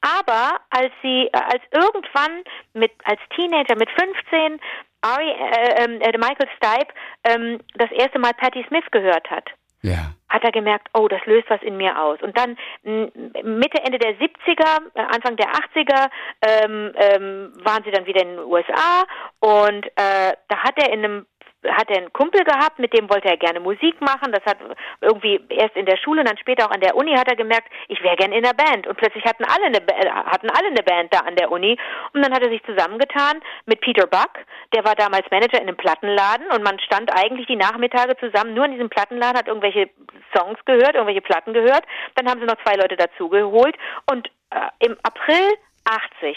Aber 0.00 0.60
als 0.70 0.92
sie, 1.02 1.26
äh, 1.26 1.30
als 1.32 1.62
irgendwann 1.72 2.42
mit 2.74 2.92
als 3.04 3.20
Teenager 3.34 3.76
mit 3.76 3.90
15 3.90 4.60
Ari, 5.02 5.30
äh, 5.30 5.84
ähm, 5.84 6.00
äh, 6.00 6.16
Michael 6.16 6.48
Stipe 6.56 6.92
ähm, 7.24 7.60
das 7.74 7.90
erste 7.92 8.18
Mal 8.18 8.32
Patti 8.34 8.64
Smith 8.68 8.84
gehört 8.90 9.28
hat, 9.30 9.50
ja. 9.82 10.14
Hat 10.32 10.44
er 10.44 10.52
gemerkt, 10.52 10.88
oh, 10.94 11.08
das 11.08 11.24
löst 11.26 11.48
was 11.50 11.62
in 11.62 11.76
mir 11.76 12.00
aus. 12.00 12.20
Und 12.22 12.36
dann 12.38 12.56
Mitte, 12.82 13.82
Ende 13.84 13.98
der 13.98 14.16
70er, 14.16 14.80
äh, 14.94 15.00
Anfang 15.00 15.36
der 15.36 15.52
80er 15.52 16.10
ähm, 16.40 16.92
ähm, 16.96 17.52
waren 17.62 17.84
sie 17.84 17.90
dann 17.90 18.06
wieder 18.06 18.22
in 18.22 18.36
den 18.36 18.44
USA 18.46 19.04
und 19.40 19.86
äh, 19.96 20.32
da 20.48 20.56
hat 20.56 20.74
er 20.76 20.92
in 20.92 21.04
einem 21.04 21.26
hat 21.68 21.88
er 21.90 21.98
einen 21.98 22.12
Kumpel 22.12 22.42
gehabt, 22.44 22.78
mit 22.78 22.92
dem 22.92 23.08
wollte 23.08 23.28
er 23.28 23.36
gerne 23.36 23.60
Musik 23.60 24.00
machen. 24.00 24.32
Das 24.32 24.44
hat 24.44 24.58
irgendwie 25.00 25.40
erst 25.48 25.76
in 25.76 25.86
der 25.86 25.96
Schule 25.96 26.20
und 26.20 26.28
dann 26.28 26.38
später 26.38 26.66
auch 26.66 26.72
an 26.72 26.80
der 26.80 26.96
Uni 26.96 27.14
hat 27.14 27.28
er 27.28 27.36
gemerkt, 27.36 27.68
ich 27.88 28.02
wäre 28.02 28.16
gern 28.16 28.32
in 28.32 28.42
der 28.42 28.54
Band. 28.54 28.86
Und 28.86 28.96
plötzlich 28.96 29.24
hatten 29.24 29.44
alle 29.44 29.66
eine 29.66 29.78
hatten 30.26 30.50
alle 30.50 30.68
eine 30.68 30.82
Band 30.82 31.14
da 31.14 31.20
an 31.20 31.36
der 31.36 31.50
Uni. 31.50 31.78
Und 32.14 32.22
dann 32.22 32.32
hat 32.32 32.42
er 32.42 32.50
sich 32.50 32.62
zusammengetan 32.64 33.40
mit 33.66 33.80
Peter 33.80 34.06
Buck, 34.06 34.32
der 34.74 34.84
war 34.84 34.94
damals 34.94 35.30
Manager 35.30 35.60
in 35.60 35.68
einem 35.68 35.76
Plattenladen 35.76 36.46
und 36.48 36.62
man 36.62 36.78
stand 36.80 37.12
eigentlich 37.14 37.46
die 37.46 37.56
Nachmittage 37.56 38.16
zusammen 38.16 38.54
nur 38.54 38.64
in 38.64 38.72
diesem 38.72 38.88
Plattenladen, 38.88 39.38
hat 39.38 39.48
irgendwelche 39.48 39.90
Songs 40.36 40.58
gehört, 40.64 40.94
irgendwelche 40.94 41.20
Platten 41.20 41.52
gehört. 41.52 41.84
Dann 42.14 42.28
haben 42.28 42.40
sie 42.40 42.46
noch 42.46 42.62
zwei 42.64 42.76
Leute 42.76 42.96
dazugeholt 42.96 43.76
und 44.10 44.28
äh, 44.50 44.86
im 44.86 44.96
April 45.02 45.54
80 45.84 46.36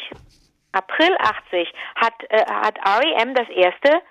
April 0.76 1.16
80 1.20 1.74
hat, 1.96 2.14
äh, 2.30 2.46
hat 2.46 2.78
REM 2.86 3.34
das 3.34 3.50
erste 3.50 4.02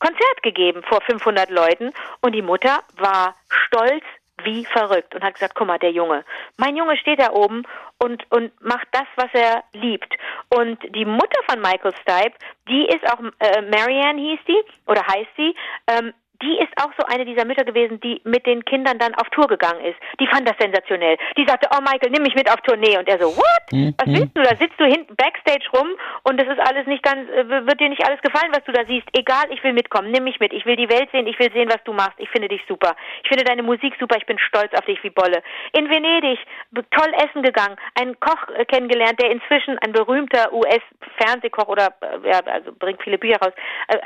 Konzert 0.00 0.42
gegeben 0.42 0.82
vor 0.88 1.00
500 1.02 1.50
Leuten 1.50 1.92
und 2.20 2.34
die 2.34 2.42
Mutter 2.42 2.80
war 2.96 3.36
stolz 3.48 4.04
wie 4.42 4.64
verrückt 4.64 5.14
und 5.14 5.22
hat 5.22 5.34
gesagt, 5.34 5.54
guck 5.54 5.66
mal, 5.66 5.78
der 5.78 5.92
Junge, 5.92 6.24
mein 6.56 6.74
Junge 6.74 6.96
steht 6.96 7.20
da 7.20 7.30
oben 7.32 7.64
und, 7.98 8.24
und 8.30 8.58
macht 8.62 8.88
das, 8.92 9.06
was 9.16 9.28
er 9.34 9.62
liebt. 9.72 10.16
Und 10.48 10.78
die 10.94 11.04
Mutter 11.04 11.40
von 11.46 11.60
Michael 11.60 11.92
Stipe, 12.00 12.38
die 12.66 12.86
ist 12.86 13.04
auch, 13.12 13.20
äh, 13.38 13.60
Marianne 13.60 14.18
hieß 14.18 14.40
die, 14.48 14.62
oder 14.86 15.06
heißt 15.06 15.28
sie, 15.36 15.54
ähm, 15.88 16.14
die 16.42 16.58
ist 16.58 16.72
auch 16.82 16.90
so 16.98 17.04
eine 17.06 17.24
dieser 17.24 17.44
Mütter 17.44 17.64
gewesen, 17.64 18.00
die 18.00 18.20
mit 18.24 18.46
den 18.46 18.64
Kindern 18.64 18.98
dann 18.98 19.14
auf 19.14 19.28
Tour 19.30 19.46
gegangen 19.46 19.84
ist. 19.84 19.98
Die 20.18 20.26
fand 20.26 20.48
das 20.48 20.56
sensationell. 20.58 21.18
Die 21.36 21.44
sagte, 21.46 21.68
oh 21.72 21.80
Michael, 21.80 22.10
nimm 22.10 22.22
mich 22.22 22.34
mit 22.34 22.50
auf 22.50 22.60
Tournee. 22.62 22.96
Und 22.96 23.08
er 23.08 23.18
so, 23.18 23.36
what? 23.36 23.72
Mhm. 23.72 23.94
Was 23.98 24.06
willst 24.06 24.36
du? 24.36 24.42
Da 24.42 24.56
sitzt 24.56 24.78
du 24.78 24.84
hinten 24.84 25.14
backstage 25.16 25.68
rum 25.76 25.88
und 26.24 26.40
das 26.40 26.48
ist 26.48 26.60
alles 26.60 26.86
nicht 26.86 27.02
ganz, 27.02 27.28
äh, 27.30 27.48
wird 27.48 27.80
dir 27.80 27.88
nicht 27.88 28.04
alles 28.06 28.20
gefallen, 28.22 28.52
was 28.52 28.64
du 28.64 28.72
da 28.72 28.84
siehst. 28.86 29.06
Egal, 29.12 29.44
ich 29.50 29.62
will 29.62 29.72
mitkommen, 29.72 30.10
nimm 30.10 30.24
mich 30.24 30.40
mit. 30.40 30.52
Ich 30.52 30.64
will 30.64 30.76
die 30.76 30.88
Welt 30.88 31.10
sehen, 31.12 31.26
ich 31.26 31.38
will 31.38 31.52
sehen, 31.52 31.68
was 31.68 31.82
du 31.84 31.92
machst. 31.92 32.18
Ich 32.18 32.30
finde 32.30 32.48
dich 32.48 32.62
super. 32.66 32.96
Ich 33.22 33.28
finde 33.28 33.44
deine 33.44 33.62
Musik 33.62 33.94
super, 34.00 34.16
ich 34.16 34.26
bin 34.26 34.38
stolz 34.38 34.72
auf 34.74 34.84
dich 34.86 35.02
wie 35.04 35.10
Bolle. 35.10 35.42
In 35.72 35.88
Venedig, 35.90 36.38
toll 36.90 37.12
essen 37.14 37.42
gegangen, 37.42 37.76
einen 38.00 38.18
Koch 38.20 38.48
äh, 38.56 38.64
kennengelernt, 38.64 39.20
der 39.20 39.30
inzwischen 39.30 39.78
ein 39.78 39.92
berühmter 39.92 40.52
US-Fernsehkoch 40.52 41.68
oder, 41.68 41.94
äh, 42.00 42.28
ja, 42.28 42.40
also 42.46 42.72
bringt 42.72 43.02
viele 43.02 43.18
Bücher 43.18 43.38
raus, 43.38 43.52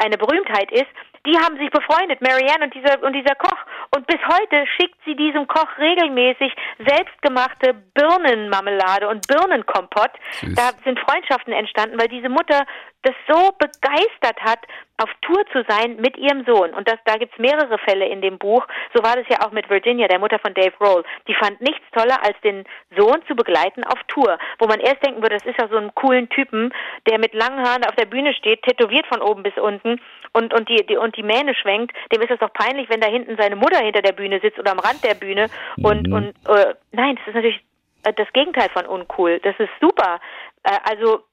eine 0.03 0.19
Berühmtheit 0.19 0.73
ist. 0.73 0.91
Die 1.26 1.38
haben 1.38 1.57
sich 1.57 1.71
befreundet 1.71 2.21
Marianne 2.25 2.64
und 2.64 2.75
dieser, 2.75 3.02
und 3.02 3.12
dieser 3.12 3.35
Koch. 3.35 3.59
Und 3.95 4.07
bis 4.07 4.19
heute 4.26 4.66
schickt 4.76 4.99
sie 5.04 5.14
diesem 5.14 5.47
Koch 5.47 5.69
regelmäßig 5.78 6.52
selbstgemachte 6.78 7.75
Birnenmarmelade 7.95 9.09
und 9.09 9.26
Birnenkompott. 9.28 10.11
Süß. 10.40 10.54
Da 10.54 10.71
sind 10.85 10.99
Freundschaften 11.00 11.52
entstanden, 11.52 12.00
weil 12.00 12.09
diese 12.09 12.28
Mutter 12.28 12.64
das 13.04 13.14
so 13.28 13.52
begeistert 13.58 14.40
hat, 14.40 14.61
auf 14.96 15.11
Tour 15.23 15.44
zu 15.52 15.64
sein 15.68 15.96
mit 15.96 16.16
ihrem 16.16 16.44
Sohn. 16.44 16.73
Und 16.73 16.88
das, 16.88 16.99
da 17.04 17.16
gibt's 17.16 17.38
mehrere 17.38 17.78
Fälle 17.78 18.06
in 18.06 18.20
dem 18.20 18.38
Buch. 18.38 18.64
So 18.94 19.02
war 19.02 19.16
das 19.16 19.26
ja 19.28 19.44
auch 19.44 19.50
mit 19.50 19.68
Virginia, 19.68 20.06
der 20.06 20.18
Mutter 20.18 20.38
von 20.38 20.54
Dave 20.54 20.75
Roll. 20.80 21.04
Die 21.26 21.34
fand 21.34 21.61
nichts 21.61 21.84
toller, 21.92 22.23
als 22.25 22.40
den 22.42 22.64
Sohn 22.96 23.23
zu 23.26 23.34
begleiten 23.34 23.84
auf 23.84 23.99
Tour. 24.06 24.38
Wo 24.58 24.66
man 24.66 24.80
erst 24.80 25.04
denken 25.04 25.23
würde, 25.23 25.37
das 25.37 25.46
ist 25.46 25.61
ja 25.61 25.68
so 25.68 25.76
ein 25.76 25.94
coolen 25.94 26.28
Typen, 26.28 26.73
der 27.08 27.18
mit 27.18 27.34
langen 27.34 27.66
Haaren 27.66 27.84
auf 27.84 27.96
der 27.96 28.06
Bühne 28.06 28.34
steht, 28.34 28.62
tätowiert 28.62 29.06
von 29.06 29.20
oben 29.20 29.42
bis 29.42 29.56
unten 29.56 30.00
und, 30.32 30.54
und, 30.54 30.68
die, 30.68 30.87
die, 30.87 30.96
und 30.96 31.16
die 31.16 31.23
Mähne 31.23 31.54
schwenkt. 31.54 31.92
Dem 32.12 32.23
ist 32.23 32.30
es 32.30 32.38
doch 32.38 32.52
peinlich, 32.52 32.88
wenn 32.88 33.00
da 33.00 33.08
hinten 33.08 33.37
seine 33.37 33.56
Mutter 33.56 33.78
hinter 33.78 34.02
der 34.02 34.12
Bühne 34.12 34.40
sitzt 34.40 34.58
oder 34.58 34.73
am 34.73 34.78
Rand 34.78 35.02
der 35.02 35.14
Bühne. 35.14 35.49
Und, 35.82 36.06
mhm. 36.06 36.12
und 36.12 36.26
äh, 36.49 36.75
nein, 36.92 37.16
das 37.16 37.28
ist 37.28 37.34
natürlich 37.34 37.64
äh, 38.04 38.12
das 38.12 38.32
Gegenteil 38.32 38.68
von 38.73 38.87
uncool. 38.87 39.40
Das 39.40 39.54
ist 39.58 39.70
super. 39.80 40.20
Äh, 40.62 40.78
also 40.84 41.25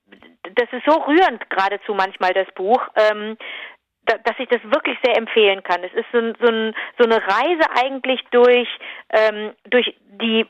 das 0.56 0.70
ist 0.72 0.86
so 0.86 0.98
rührend 1.01 1.50
geradezu 1.50 1.94
manchmal 1.94 2.34
das 2.34 2.48
Buch. 2.56 2.82
Ähm, 2.96 3.38
dass 4.06 4.39
ich 4.39 4.50
das 4.50 4.62
wirklich 4.63 4.98
sehr 5.03 5.15
empfehlen 5.15 5.63
kann. 5.63 5.84
Es 5.84 5.94
ist 5.94 6.08
so, 6.12 6.20
so, 6.39 6.51
ein, 6.51 6.74
so 6.98 7.06
eine 7.06 7.22
Reise 7.22 7.65
eigentlich 7.75 8.20
durch, 8.32 8.68
ähm, 9.12 9.53
durch 9.70 9.96
die 10.22 10.46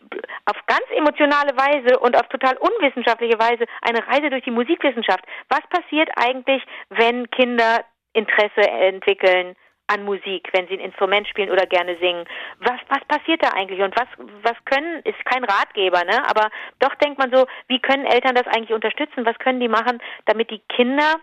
auf 0.46 0.58
ganz 0.68 0.86
emotionale 0.96 1.51
Weise 1.58 2.00
und 2.00 2.15
auf 2.15 2.27
total 2.30 2.58
unwissenschaftliche 2.58 3.38
Weise 3.39 3.65
eine 3.82 4.06
Reise 4.08 4.30
durch 4.30 4.44
die 4.44 4.51
Musikwissenschaft. 4.51 5.24
Was 5.50 5.62
passiert 5.70 6.10
eigentlich, 6.15 6.63
wenn 6.89 7.30
Kinder 7.30 7.84
Interesse 8.13 8.62
entwickeln 8.62 9.56
an 9.91 10.05
Musik, 10.05 10.50
wenn 10.53 10.67
sie 10.67 10.75
ein 10.75 10.79
Instrument 10.79 11.27
spielen 11.27 11.50
oder 11.50 11.65
gerne 11.65 11.98
singen. 12.00 12.25
Was, 12.60 12.79
was 12.88 13.03
passiert 13.07 13.43
da 13.43 13.50
eigentlich 13.50 13.81
und 13.81 13.95
was, 13.95 14.07
was 14.43 14.55
können, 14.65 15.01
ist 15.03 15.24
kein 15.25 15.43
Ratgeber, 15.43 16.03
ne? 16.05 16.27
Aber 16.29 16.50
doch 16.79 16.95
denkt 16.95 17.17
man 17.17 17.31
so, 17.31 17.45
wie 17.67 17.79
können 17.79 18.05
Eltern 18.05 18.36
das 18.36 18.48
eigentlich 18.48 18.74
unterstützen? 18.74 19.25
Was 19.25 19.38
können 19.39 19.60
die 19.60 19.67
machen, 19.67 20.00
damit 20.25 20.50
die 20.51 20.62
Kinder 20.69 21.15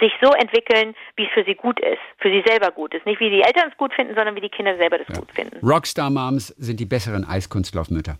sich 0.00 0.12
so 0.20 0.30
entwickeln, 0.32 0.94
wie 1.16 1.24
es 1.24 1.32
für 1.32 1.44
sie 1.44 1.54
gut 1.54 1.80
ist, 1.80 2.02
für 2.18 2.28
sie 2.28 2.42
selber 2.46 2.70
gut 2.70 2.92
ist. 2.92 3.06
Nicht 3.06 3.20
wie 3.20 3.30
die 3.30 3.42
Eltern 3.42 3.70
es 3.70 3.76
gut 3.76 3.94
finden, 3.94 4.14
sondern 4.14 4.34
wie 4.34 4.40
die 4.40 4.48
Kinder 4.48 4.76
selber 4.76 4.98
das 4.98 5.08
ja. 5.08 5.18
gut 5.18 5.30
finden. 5.32 5.58
Rockstar 5.66 6.10
Moms 6.10 6.48
sind 6.48 6.80
die 6.80 6.86
besseren 6.86 7.24
Eiskunstlaufmütter. 7.24 8.18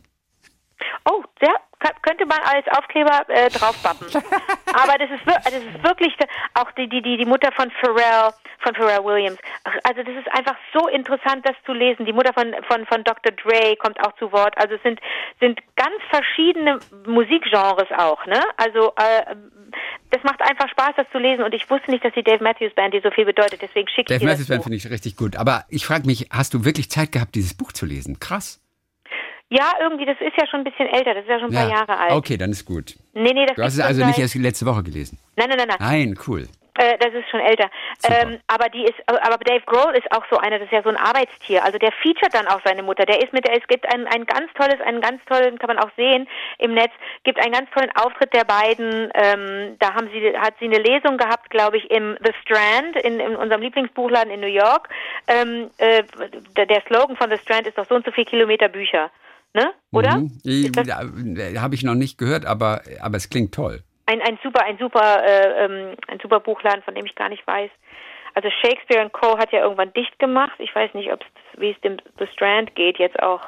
Oh, 1.10 1.22
sehr, 1.40 1.54
könnte 2.02 2.26
man 2.26 2.38
als 2.40 2.66
Aufkleber 2.76 3.22
äh, 3.28 3.48
draufbappen. 3.50 4.06
Aber 4.72 4.98
das 4.98 5.10
ist, 5.10 5.26
das 5.26 5.52
ist 5.52 5.84
wirklich 5.84 6.14
auch 6.54 6.70
die, 6.72 6.88
die, 6.88 7.02
die 7.02 7.24
Mutter 7.24 7.50
von 7.52 7.70
Pharrell, 7.80 8.32
von 8.60 8.74
Pharrell 8.74 9.04
Williams. 9.04 9.38
Also 9.84 10.02
das 10.02 10.14
ist 10.14 10.28
einfach 10.32 10.56
so 10.74 10.88
interessant, 10.88 11.46
das 11.46 11.56
zu 11.64 11.72
lesen. 11.72 12.06
Die 12.06 12.12
Mutter 12.12 12.32
von, 12.32 12.54
von, 12.68 12.86
von 12.86 13.04
Dr. 13.04 13.32
Dre 13.32 13.76
kommt 13.76 13.98
auch 14.06 14.14
zu 14.18 14.32
Wort. 14.32 14.56
Also 14.58 14.74
es 14.74 14.82
sind, 14.82 15.00
sind 15.40 15.60
ganz 15.76 15.96
verschiedene 16.10 16.78
Musikgenres 17.06 17.90
auch, 17.96 18.24
ne? 18.26 18.40
Also 18.56 18.92
äh, 18.96 19.34
das 20.10 20.22
macht 20.22 20.40
einfach 20.42 20.68
Spaß, 20.68 20.94
das 20.96 21.06
zu 21.10 21.18
lesen. 21.18 21.42
Und 21.42 21.54
ich 21.54 21.68
wusste 21.70 21.90
nicht, 21.90 22.04
dass 22.04 22.12
die 22.14 22.22
Dave 22.22 22.42
Matthews 22.42 22.74
Band 22.74 22.94
dir 22.94 23.00
so 23.02 23.10
viel 23.10 23.24
bedeutet. 23.24 23.60
Deswegen 23.62 23.88
schicke 23.88 24.12
ich 24.12 24.18
Dave 24.18 24.24
Matthews 24.24 24.48
Band 24.48 24.62
finde 24.62 24.76
ich 24.76 24.90
richtig 24.90 25.16
gut. 25.16 25.36
Aber 25.36 25.64
ich 25.68 25.86
frage 25.86 26.06
mich, 26.06 26.28
hast 26.30 26.54
du 26.54 26.64
wirklich 26.64 26.90
Zeit 26.90 27.12
gehabt, 27.12 27.34
dieses 27.34 27.54
Buch 27.54 27.72
zu 27.72 27.86
lesen? 27.86 28.20
Krass. 28.20 28.62
Ja, 29.48 29.74
irgendwie, 29.80 30.06
das 30.06 30.16
ist 30.20 30.36
ja 30.36 30.46
schon 30.46 30.60
ein 30.60 30.64
bisschen 30.64 30.88
älter, 30.88 31.14
das 31.14 31.22
ist 31.22 31.30
ja 31.30 31.38
schon 31.38 31.50
ein 31.50 31.54
ja. 31.54 31.60
paar 31.60 31.70
Jahre 31.70 31.98
alt. 31.98 32.12
Okay, 32.12 32.36
dann 32.36 32.50
ist 32.50 32.64
gut. 32.64 32.96
Nee, 33.14 33.32
nee, 33.32 33.46
das 33.46 33.56
du 33.56 33.62
hast 33.62 33.74
es 33.74 33.80
also 33.80 34.04
nicht 34.04 34.18
erst 34.18 34.34
letzte 34.34 34.66
Woche 34.66 34.82
gelesen? 34.82 35.18
Nein, 35.36 35.48
nein, 35.48 35.58
nein. 35.58 35.76
Nein, 35.78 35.78
nein 35.78 36.18
cool. 36.26 36.48
Äh, 36.78 36.98
das 36.98 37.14
ist 37.14 37.28
schon 37.30 37.40
älter. 37.40 37.70
Ähm, 38.04 38.38
aber 38.48 38.68
die 38.68 38.84
ist, 38.84 38.96
aber 39.06 39.38
Dave 39.38 39.64
Grohl 39.64 39.94
ist 39.94 40.10
auch 40.12 40.24
so 40.30 40.36
einer, 40.36 40.58
das 40.58 40.66
ist 40.66 40.72
ja 40.72 40.82
so 40.82 40.90
ein 40.90 40.96
Arbeitstier. 40.96 41.64
Also 41.64 41.78
der 41.78 41.90
featuret 41.92 42.34
dann 42.34 42.46
auch 42.48 42.60
seine 42.64 42.82
Mutter. 42.82 43.06
Der 43.06 43.22
ist 43.22 43.32
mit 43.32 43.46
der, 43.46 43.56
es 43.56 43.66
gibt 43.66 43.86
ein, 43.92 44.06
ein 44.06 44.26
ganz 44.26 44.52
tolles, 44.54 44.80
einen 44.80 45.00
ganz 45.00 45.24
tollen, 45.24 45.58
kann 45.58 45.68
man 45.68 45.78
auch 45.78 45.90
sehen 45.96 46.28
im 46.58 46.74
Netz, 46.74 46.92
gibt 47.24 47.40
einen 47.40 47.52
ganz 47.52 47.70
tollen 47.70 47.90
Auftritt 47.96 48.34
der 48.34 48.44
beiden. 48.44 49.10
Ähm, 49.14 49.76
da 49.78 49.94
haben 49.94 50.08
sie, 50.12 50.36
hat 50.36 50.54
sie 50.58 50.66
eine 50.66 50.78
Lesung 50.78 51.16
gehabt, 51.16 51.50
glaube 51.50 51.78
ich, 51.78 51.90
im 51.90 52.16
The 52.22 52.32
Strand, 52.42 52.96
in, 52.96 53.20
in 53.20 53.36
unserem 53.36 53.62
Lieblingsbuchladen 53.62 54.30
in 54.30 54.40
New 54.40 54.46
York. 54.46 54.88
Ähm, 55.28 55.70
äh, 55.78 56.02
der, 56.56 56.66
der 56.66 56.82
Slogan 56.82 57.16
von 57.16 57.30
The 57.30 57.38
Strand 57.38 57.66
ist 57.66 57.78
doch 57.78 57.86
so 57.86 57.94
und 57.94 58.04
so 58.04 58.12
viel 58.12 58.26
Kilometer 58.26 58.68
Bücher. 58.68 59.10
Ne? 59.56 59.72
Oder? 59.90 60.18
Mhm. 60.18 61.58
Habe 61.58 61.74
ich 61.74 61.82
noch 61.82 61.94
nicht 61.94 62.18
gehört, 62.18 62.44
aber, 62.44 62.82
aber 63.00 63.16
es 63.16 63.30
klingt 63.30 63.54
toll 63.54 63.82
ein, 64.06 64.20
ein 64.22 64.38
super, 64.42 64.64
ein 64.64 64.78
super, 64.78 65.24
äh, 65.24 65.64
ähm, 65.64 65.96
ein 66.08 66.18
super 66.20 66.40
Buchladen, 66.40 66.82
von 66.82 66.94
dem 66.94 67.06
ich 67.06 67.14
gar 67.14 67.28
nicht 67.28 67.46
weiß. 67.46 67.70
Also 68.34 68.48
Shakespeare 68.62 69.08
Co. 69.10 69.38
hat 69.38 69.52
ja 69.52 69.60
irgendwann 69.60 69.92
dicht 69.94 70.18
gemacht. 70.18 70.52
Ich 70.58 70.74
weiß 70.74 70.94
nicht, 70.94 71.12
ob 71.12 71.20
es, 71.22 71.60
wie 71.60 71.70
es 71.70 71.80
dem 71.80 71.96
The 72.18 72.26
Strand 72.34 72.74
geht, 72.74 72.98
jetzt 72.98 73.20
auch 73.22 73.40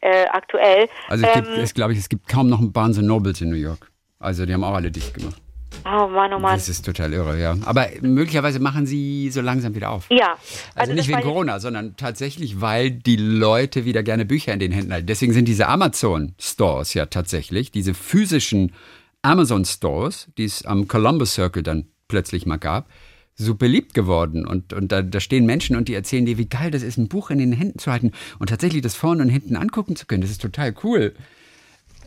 äh, 0.00 0.26
aktuell. 0.26 0.88
Also 1.08 1.26
es 1.26 1.36
ähm, 1.36 1.44
gibt, 1.44 1.58
es, 1.58 1.74
glaube 1.74 1.92
ich, 1.92 1.98
es 1.98 2.08
gibt 2.08 2.28
kaum 2.28 2.48
noch 2.48 2.58
einen 2.58 2.72
Barnes 2.72 2.98
Nobles 2.98 3.40
in 3.40 3.50
New 3.50 3.56
York. 3.56 3.90
Also 4.18 4.46
die 4.46 4.52
haben 4.52 4.64
auch 4.64 4.74
alle 4.74 4.90
dicht 4.90 5.14
gemacht. 5.14 5.36
Oh 5.84 6.08
Mann, 6.08 6.32
oh 6.32 6.38
Mann. 6.38 6.54
Das 6.54 6.68
ist 6.68 6.84
total 6.84 7.12
irre, 7.12 7.38
ja. 7.38 7.56
Aber 7.64 7.88
möglicherweise 8.00 8.58
machen 8.58 8.86
sie 8.86 9.30
so 9.30 9.42
langsam 9.42 9.74
wieder 9.74 9.90
auf. 9.90 10.06
Ja. 10.10 10.32
Also, 10.74 10.92
also 10.92 10.92
nicht 10.94 11.08
wegen 11.08 11.20
Corona, 11.20 11.60
sondern 11.60 11.96
tatsächlich, 11.96 12.60
weil 12.60 12.90
die 12.90 13.16
Leute 13.16 13.84
wieder 13.84 14.02
gerne 14.02 14.24
Bücher 14.24 14.54
in 14.54 14.60
den 14.60 14.72
Händen 14.72 14.92
halten. 14.92 15.06
Deswegen 15.06 15.34
sind 15.34 15.46
diese 15.46 15.68
Amazon-Stores 15.68 16.94
ja 16.94 17.06
tatsächlich, 17.06 17.70
diese 17.70 17.92
physischen 17.92 18.72
Amazon 19.20 19.64
Stores, 19.64 20.28
die 20.38 20.44
es 20.44 20.64
am 20.64 20.88
Columbus 20.88 21.34
Circle 21.34 21.62
dann 21.62 21.86
plötzlich 22.08 22.46
mal 22.46 22.58
gab, 22.58 22.88
so 23.34 23.54
beliebt 23.54 23.94
geworden. 23.94 24.46
Und, 24.46 24.72
und 24.72 24.92
da, 24.92 25.02
da 25.02 25.20
stehen 25.20 25.44
Menschen 25.44 25.76
und 25.76 25.88
die 25.88 25.94
erzählen 25.94 26.24
dir, 26.24 26.38
wie 26.38 26.48
geil 26.48 26.70
das 26.70 26.82
ist, 26.82 26.96
ein 26.96 27.08
Buch 27.08 27.30
in 27.30 27.38
den 27.38 27.52
Händen 27.52 27.78
zu 27.78 27.90
halten 27.90 28.12
und 28.38 28.48
tatsächlich 28.48 28.82
das 28.82 28.94
vorne 28.94 29.22
und 29.22 29.28
hinten 29.28 29.56
angucken 29.56 29.96
zu 29.96 30.06
können. 30.06 30.22
Das 30.22 30.30
ist 30.30 30.40
total 30.40 30.74
cool. 30.84 31.14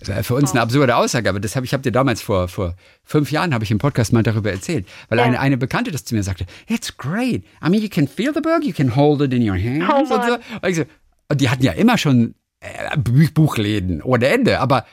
Für 0.04 0.36
uns 0.36 0.52
eine 0.52 0.62
absurde 0.62 0.96
Aussage, 0.96 1.30
aber 1.30 1.40
das 1.40 1.56
habe 1.56 1.66
ich 1.66 1.74
habe 1.74 1.84
dir 1.84 1.92
damals 1.92 2.22
vor, 2.22 2.48
vor 2.48 2.76
fünf 3.04 3.32
Jahren 3.32 3.54
habe 3.54 3.64
ich 3.64 3.72
im 3.72 3.78
Podcast 3.78 4.14
mal 4.14 4.24
darüber 4.24 4.52
erzählt, 4.52 4.88
weil 5.10 5.20
ja. 5.20 5.26
eine, 5.26 5.40
eine 5.40 5.58
Bekannte 5.58 5.92
das 5.92 6.06
zu 6.06 6.16
mir 6.16 6.24
sagte, 6.24 6.46
it's 6.68 6.96
great. 6.96 7.44
I 7.64 7.70
mean, 7.70 7.82
you 7.82 7.90
can 7.90 8.08
feel 8.08 8.34
the 8.34 8.42
book, 8.42 8.64
you 8.64 8.74
can 8.74 8.96
hold 8.96 9.22
it 9.22 9.34
in 9.34 9.48
your 9.48 9.58
hands 9.58 9.86
oh 9.90 10.00
und 10.00 10.08
so. 10.08 10.38
Und, 10.62 10.76
so. 10.76 10.84
und 11.30 11.42
die 11.42 11.50
hatten 11.50 11.64
ja 11.64 11.72
immer 11.74 11.98
schon 11.98 12.36
äh, 12.60 12.98
Buchläden 12.98 14.02
ohne 14.02 14.28
Ende, 14.28 14.60
aber 14.60 14.86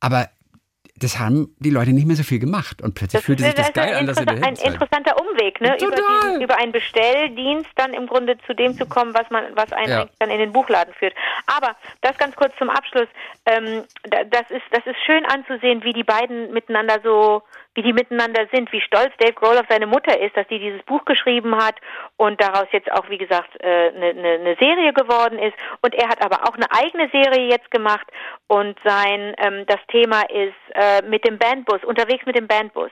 aber 0.00 0.28
das 0.98 1.18
haben 1.18 1.54
die 1.58 1.70
Leute 1.70 1.92
nicht 1.92 2.06
mehr 2.06 2.16
so 2.16 2.22
viel 2.22 2.38
gemacht. 2.38 2.82
Und 2.82 2.94
plötzlich 2.94 3.20
das, 3.20 3.24
fühlte 3.24 3.44
sich 3.44 3.54
das, 3.54 3.72
das 3.72 3.74
geil 3.74 3.94
an, 3.94 4.06
dass 4.06 4.16
sie 4.18 4.24
da 4.24 4.32
Ein 4.32 4.56
interessanter 4.56 5.20
Umweg, 5.20 5.60
ne? 5.60 5.76
Über, 5.80 5.96
diesen, 5.96 6.42
über, 6.42 6.56
einen 6.58 6.72
Bestelldienst 6.72 7.70
dann 7.76 7.94
im 7.94 8.06
Grunde 8.06 8.36
zu 8.46 8.54
dem 8.54 8.74
zu 8.74 8.86
kommen, 8.86 9.14
was 9.14 9.30
man, 9.30 9.44
was 9.54 9.72
einen 9.72 9.90
ja. 9.90 10.06
dann 10.18 10.30
in 10.30 10.38
den 10.38 10.52
Buchladen 10.52 10.92
führt. 10.94 11.14
Aber 11.46 11.76
das 12.00 12.16
ganz 12.18 12.34
kurz 12.36 12.52
zum 12.58 12.70
Abschluss. 12.70 13.08
Ähm, 13.46 13.84
das 14.04 14.50
ist, 14.50 14.64
das 14.70 14.86
ist 14.86 14.96
schön 15.06 15.24
anzusehen, 15.26 15.84
wie 15.84 15.92
die 15.92 16.04
beiden 16.04 16.52
miteinander 16.52 17.00
so 17.02 17.42
wie 17.78 17.82
die 17.82 17.92
miteinander 17.92 18.48
sind, 18.52 18.72
wie 18.72 18.80
stolz 18.80 19.12
Dave 19.18 19.34
Grohl 19.34 19.56
auf 19.56 19.66
seine 19.68 19.86
Mutter 19.86 20.20
ist, 20.20 20.36
dass 20.36 20.48
die 20.48 20.58
dieses 20.58 20.82
Buch 20.82 21.04
geschrieben 21.04 21.54
hat 21.54 21.76
und 22.16 22.40
daraus 22.40 22.66
jetzt 22.72 22.90
auch, 22.90 23.08
wie 23.08 23.18
gesagt, 23.18 23.50
eine, 23.62 23.70
äh, 23.70 24.10
eine, 24.10 24.28
eine 24.30 24.56
Serie 24.56 24.92
geworden 24.92 25.38
ist. 25.38 25.54
Und 25.82 25.94
er 25.94 26.08
hat 26.08 26.20
aber 26.20 26.48
auch 26.48 26.56
eine 26.56 26.66
eigene 26.72 27.08
Serie 27.10 27.48
jetzt 27.48 27.70
gemacht 27.70 28.04
und 28.48 28.76
sein 28.84 29.34
ähm, 29.38 29.64
das 29.66 29.80
Thema 29.90 30.22
ist 30.22 30.54
äh, 30.74 31.02
mit 31.08 31.26
dem 31.26 31.38
Bandbus, 31.38 31.84
unterwegs 31.84 32.26
mit 32.26 32.36
dem 32.36 32.46
Bandbus. 32.46 32.90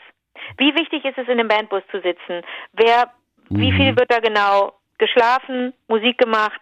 Wie 0.58 0.74
wichtig 0.74 1.04
ist 1.04 1.18
es, 1.18 1.28
in 1.28 1.38
dem 1.38 1.48
Bandbus 1.48 1.82
zu 1.90 2.00
sitzen? 2.00 2.42
Wer, 2.72 3.10
mhm. 3.48 3.60
wie 3.60 3.72
viel 3.72 3.96
wird 3.96 4.10
da 4.10 4.20
genau 4.20 4.74
geschlafen, 4.98 5.72
Musik 5.88 6.18
gemacht? 6.18 6.60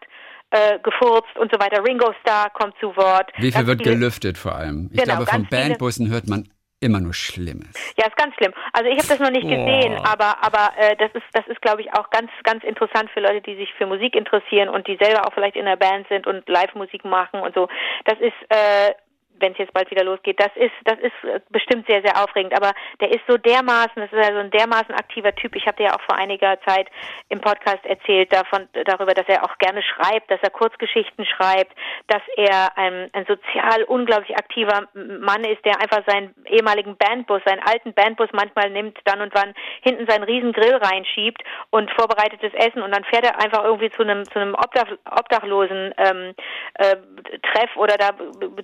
Äh, 0.50 0.78
gefurzt 0.84 1.36
und 1.36 1.50
so 1.52 1.58
weiter. 1.58 1.82
Ringo 1.84 2.14
Starr 2.20 2.48
kommt 2.50 2.74
zu 2.78 2.94
Wort. 2.96 3.32
Wie 3.38 3.50
viel 3.50 3.66
wird 3.66 3.82
gelüftet 3.82 4.38
vor 4.38 4.54
allem? 4.54 4.88
Ich 4.92 5.00
genau, 5.00 5.16
glaube, 5.16 5.26
von 5.28 5.48
Bandbussen 5.48 6.08
hört 6.12 6.28
man 6.28 6.48
immer 6.80 7.00
nur 7.00 7.14
Schlimmes. 7.14 7.72
Ja, 7.96 8.06
ist 8.06 8.16
ganz 8.16 8.34
schlimm. 8.34 8.52
Also 8.72 8.90
ich 8.90 8.98
habe 8.98 9.08
das 9.08 9.18
noch 9.18 9.30
nicht 9.30 9.48
gesehen, 9.48 9.96
aber 10.04 10.42
aber 10.42 10.72
äh, 10.76 10.96
das 10.96 11.10
ist 11.14 11.24
das 11.32 11.46
ist 11.46 11.60
glaube 11.62 11.82
ich 11.82 11.92
auch 11.94 12.10
ganz 12.10 12.30
ganz 12.42 12.62
interessant 12.64 13.10
für 13.10 13.20
Leute, 13.20 13.40
die 13.40 13.56
sich 13.56 13.72
für 13.74 13.86
Musik 13.86 14.14
interessieren 14.14 14.68
und 14.68 14.86
die 14.86 14.98
selber 15.00 15.26
auch 15.26 15.32
vielleicht 15.32 15.56
in 15.56 15.64
der 15.64 15.76
Band 15.76 16.06
sind 16.08 16.26
und 16.26 16.48
Live-Musik 16.48 17.04
machen 17.04 17.40
und 17.40 17.54
so. 17.54 17.68
Das 18.04 18.18
ist 18.20 18.34
äh, 18.50 18.92
wenn 19.40 19.52
es 19.52 19.58
jetzt 19.58 19.72
bald 19.72 19.90
wieder 19.90 20.04
losgeht, 20.04 20.40
das 20.40 20.50
ist, 20.56 20.72
das 20.84 20.98
ist 20.98 21.24
äh, 21.24 21.40
bestimmt 21.50 21.86
sehr, 21.86 22.02
sehr 22.02 22.22
aufregend. 22.22 22.54
Aber 22.56 22.72
der 23.00 23.10
ist 23.10 23.22
so 23.28 23.36
dermaßen, 23.36 23.96
das 23.96 24.12
ist 24.12 24.24
also 24.24 24.38
ein 24.38 24.50
dermaßen 24.50 24.94
aktiver 24.94 25.34
Typ. 25.34 25.56
Ich 25.56 25.66
habe 25.66 25.76
dir 25.76 25.84
ja 25.84 25.96
auch 25.96 26.00
vor 26.02 26.16
einiger 26.16 26.60
Zeit 26.62 26.88
im 27.28 27.40
Podcast 27.40 27.84
erzählt 27.84 28.32
davon, 28.32 28.68
darüber, 28.84 29.14
dass 29.14 29.28
er 29.28 29.44
auch 29.44 29.58
gerne 29.58 29.82
schreibt, 29.82 30.30
dass 30.30 30.40
er 30.42 30.50
Kurzgeschichten 30.50 31.24
schreibt, 31.24 31.72
dass 32.06 32.22
er 32.36 32.76
ein, 32.76 33.10
ein 33.12 33.26
sozial 33.26 33.84
unglaublich 33.84 34.36
aktiver 34.36 34.88
Mann 34.94 35.44
ist, 35.44 35.64
der 35.64 35.80
einfach 35.80 36.02
seinen 36.06 36.34
ehemaligen 36.46 36.96
Bandbus, 36.96 37.42
seinen 37.44 37.62
alten 37.62 37.92
Bandbus 37.94 38.28
manchmal 38.32 38.70
nimmt, 38.70 38.98
dann 39.04 39.20
und 39.20 39.34
wann 39.34 39.54
hinten 39.82 40.06
seinen 40.08 40.24
riesen 40.24 40.52
Grill 40.52 40.76
reinschiebt 40.76 41.42
und 41.70 41.90
vorbereitetes 41.92 42.52
Essen 42.54 42.82
und 42.82 42.94
dann 42.94 43.04
fährt 43.04 43.24
er 43.24 43.40
einfach 43.40 43.64
irgendwie 43.64 43.90
zu 43.90 44.02
einem 44.02 44.24
zu 44.24 44.38
einem 44.38 44.54
Obdach, 44.54 44.90
Obdachlosen 45.10 45.94
ähm, 45.98 46.34
äh, 46.74 46.96
Treff 47.42 47.76
oder 47.76 47.96
da 47.96 48.10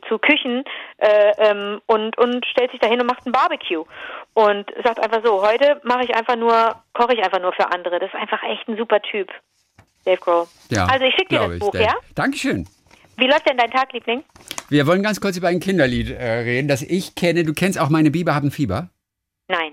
zu 0.09 0.19
Küchen 0.19 0.60
äh, 0.99 1.33
ähm, 1.39 1.81
und, 1.87 2.17
und 2.19 2.45
stellt 2.47 2.71
sich 2.71 2.81
dahin 2.81 3.01
und 3.01 3.07
macht 3.07 3.27
ein 3.27 3.33
Barbecue 3.33 3.85
und 4.35 4.71
sagt 4.85 5.01
einfach 5.01 5.23
so, 5.25 5.43
heute 5.43 5.81
mache 5.85 6.05
ich 6.05 6.15
einfach 6.15 6.37
nur, 6.37 6.77
koche 6.95 7.15
ich 7.15 7.23
einfach 7.23 7.41
nur 7.41 7.53
für 7.53 7.71
andere. 7.73 7.99
Das 7.99 8.11
ist 8.11 8.19
einfach 8.19 8.43
echt 8.43 8.69
ein 8.69 8.77
super 8.77 9.01
Typ, 9.03 9.29
Dave 10.05 10.19
Grohl. 10.19 10.47
Ja, 10.71 10.87
also 10.87 11.05
ich 11.05 11.15
schicke 11.15 11.35
dir 11.37 11.41
das 11.41 11.53
ich, 11.55 11.61
Buch, 11.61 11.73
Dave. 11.73 11.85
ja? 11.85 11.95
Dankeschön. 12.15 12.67
Wie 13.17 13.27
läuft 13.27 13.49
denn 13.49 13.59
dein 13.59 13.71
Tag, 13.71 13.93
Liebling? 13.93 14.25
Wir 14.71 14.87
wollen 14.87 15.03
ganz 15.03 15.21
kurz 15.21 15.37
über 15.37 15.49
ein 15.49 15.61
Kinderlied 15.61 16.11
äh, 16.11 16.33
reden, 16.41 16.69
das 16.69 16.83
ich 16.83 17.15
kenne. 17.15 17.45
Du 17.45 17.53
kennst 17.53 17.79
auch 17.79 17.91
meine 17.91 18.11
Biber 18.11 18.35
haben 18.35 18.51
Fieber? 18.51 18.89
Nein. 19.49 19.73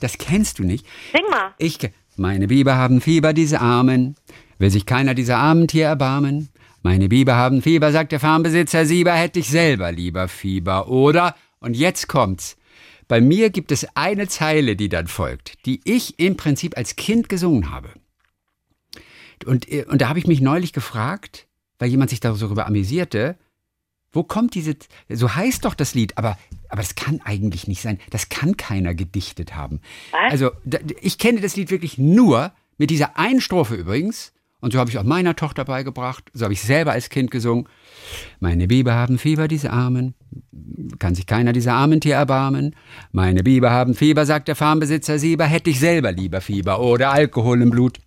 Das 0.00 0.18
kennst 0.18 0.58
du 0.58 0.64
nicht? 0.64 0.86
Sing 1.12 1.24
mal. 1.28 1.54
Ich 1.58 1.78
meine 2.16 2.46
Biber 2.46 2.76
haben 2.76 3.00
Fieber, 3.00 3.32
diese 3.32 3.60
Armen. 3.60 4.14
Will 4.58 4.70
sich 4.70 4.86
keiner 4.86 5.14
dieser 5.14 5.38
armen 5.38 5.66
Tier 5.66 5.86
erbarmen? 5.86 6.50
Meine 6.84 7.08
Biber 7.08 7.34
haben 7.34 7.62
Fieber, 7.62 7.92
sagt 7.92 8.12
der 8.12 8.20
Farmbesitzer 8.20 8.84
Sieber, 8.84 9.14
hätte 9.14 9.38
ich 9.38 9.48
selber 9.48 9.90
lieber 9.90 10.28
Fieber, 10.28 10.88
oder? 10.88 11.34
Und 11.58 11.74
jetzt 11.78 12.08
kommt's. 12.08 12.58
Bei 13.08 13.22
mir 13.22 13.48
gibt 13.48 13.72
es 13.72 13.86
eine 13.96 14.28
Zeile, 14.28 14.76
die 14.76 14.90
dann 14.90 15.06
folgt, 15.06 15.64
die 15.64 15.80
ich 15.84 16.18
im 16.18 16.36
Prinzip 16.36 16.76
als 16.76 16.96
Kind 16.96 17.30
gesungen 17.30 17.70
habe. 17.70 17.88
Und, 19.46 19.66
und 19.66 20.02
da 20.02 20.10
habe 20.10 20.18
ich 20.18 20.26
mich 20.26 20.42
neulich 20.42 20.74
gefragt, 20.74 21.46
weil 21.78 21.88
jemand 21.88 22.10
sich 22.10 22.20
darüber 22.20 22.66
amüsierte, 22.66 23.38
wo 24.12 24.22
kommt 24.22 24.54
diese, 24.54 24.76
so 25.08 25.34
heißt 25.34 25.64
doch 25.64 25.74
das 25.74 25.94
Lied, 25.94 26.18
aber, 26.18 26.36
aber 26.68 26.82
das 26.82 26.96
kann 26.96 27.22
eigentlich 27.24 27.66
nicht 27.66 27.80
sein. 27.80 27.98
Das 28.10 28.28
kann 28.28 28.58
keiner 28.58 28.94
gedichtet 28.94 29.56
haben. 29.56 29.80
Was? 30.12 30.32
Also, 30.32 30.50
ich 31.00 31.16
kenne 31.16 31.40
das 31.40 31.56
Lied 31.56 31.70
wirklich 31.70 31.96
nur 31.96 32.52
Mit 32.76 32.90
dieser 32.90 33.16
einen 33.16 33.40
Strophe 33.40 33.74
übrigens, 33.74 34.33
und 34.64 34.72
so 34.72 34.78
habe 34.78 34.88
ich 34.88 34.96
auch 34.96 35.04
meiner 35.04 35.36
Tochter 35.36 35.66
beigebracht, 35.66 36.24
so 36.32 36.44
habe 36.44 36.54
ich 36.54 36.62
selber 36.62 36.92
als 36.92 37.10
Kind 37.10 37.30
gesungen. 37.30 37.68
Meine 38.40 38.66
Biber 38.66 38.94
haben 38.94 39.18
Fieber, 39.18 39.46
diese 39.46 39.70
Armen, 39.70 40.14
kann 40.98 41.14
sich 41.14 41.26
keiner 41.26 41.52
dieser 41.52 41.74
armen 41.74 42.00
Tier 42.00 42.14
erbarmen. 42.14 42.74
Meine 43.12 43.42
Biber 43.42 43.70
haben 43.70 43.94
Fieber, 43.94 44.24
sagt 44.24 44.48
der 44.48 44.56
Farmbesitzer 44.56 45.18
Sieber, 45.18 45.44
hätte 45.44 45.68
ich 45.68 45.78
selber 45.78 46.12
lieber 46.12 46.40
Fieber 46.40 46.80
oder 46.80 47.10
Alkohol 47.10 47.60
im 47.60 47.68
Blut. 47.68 47.98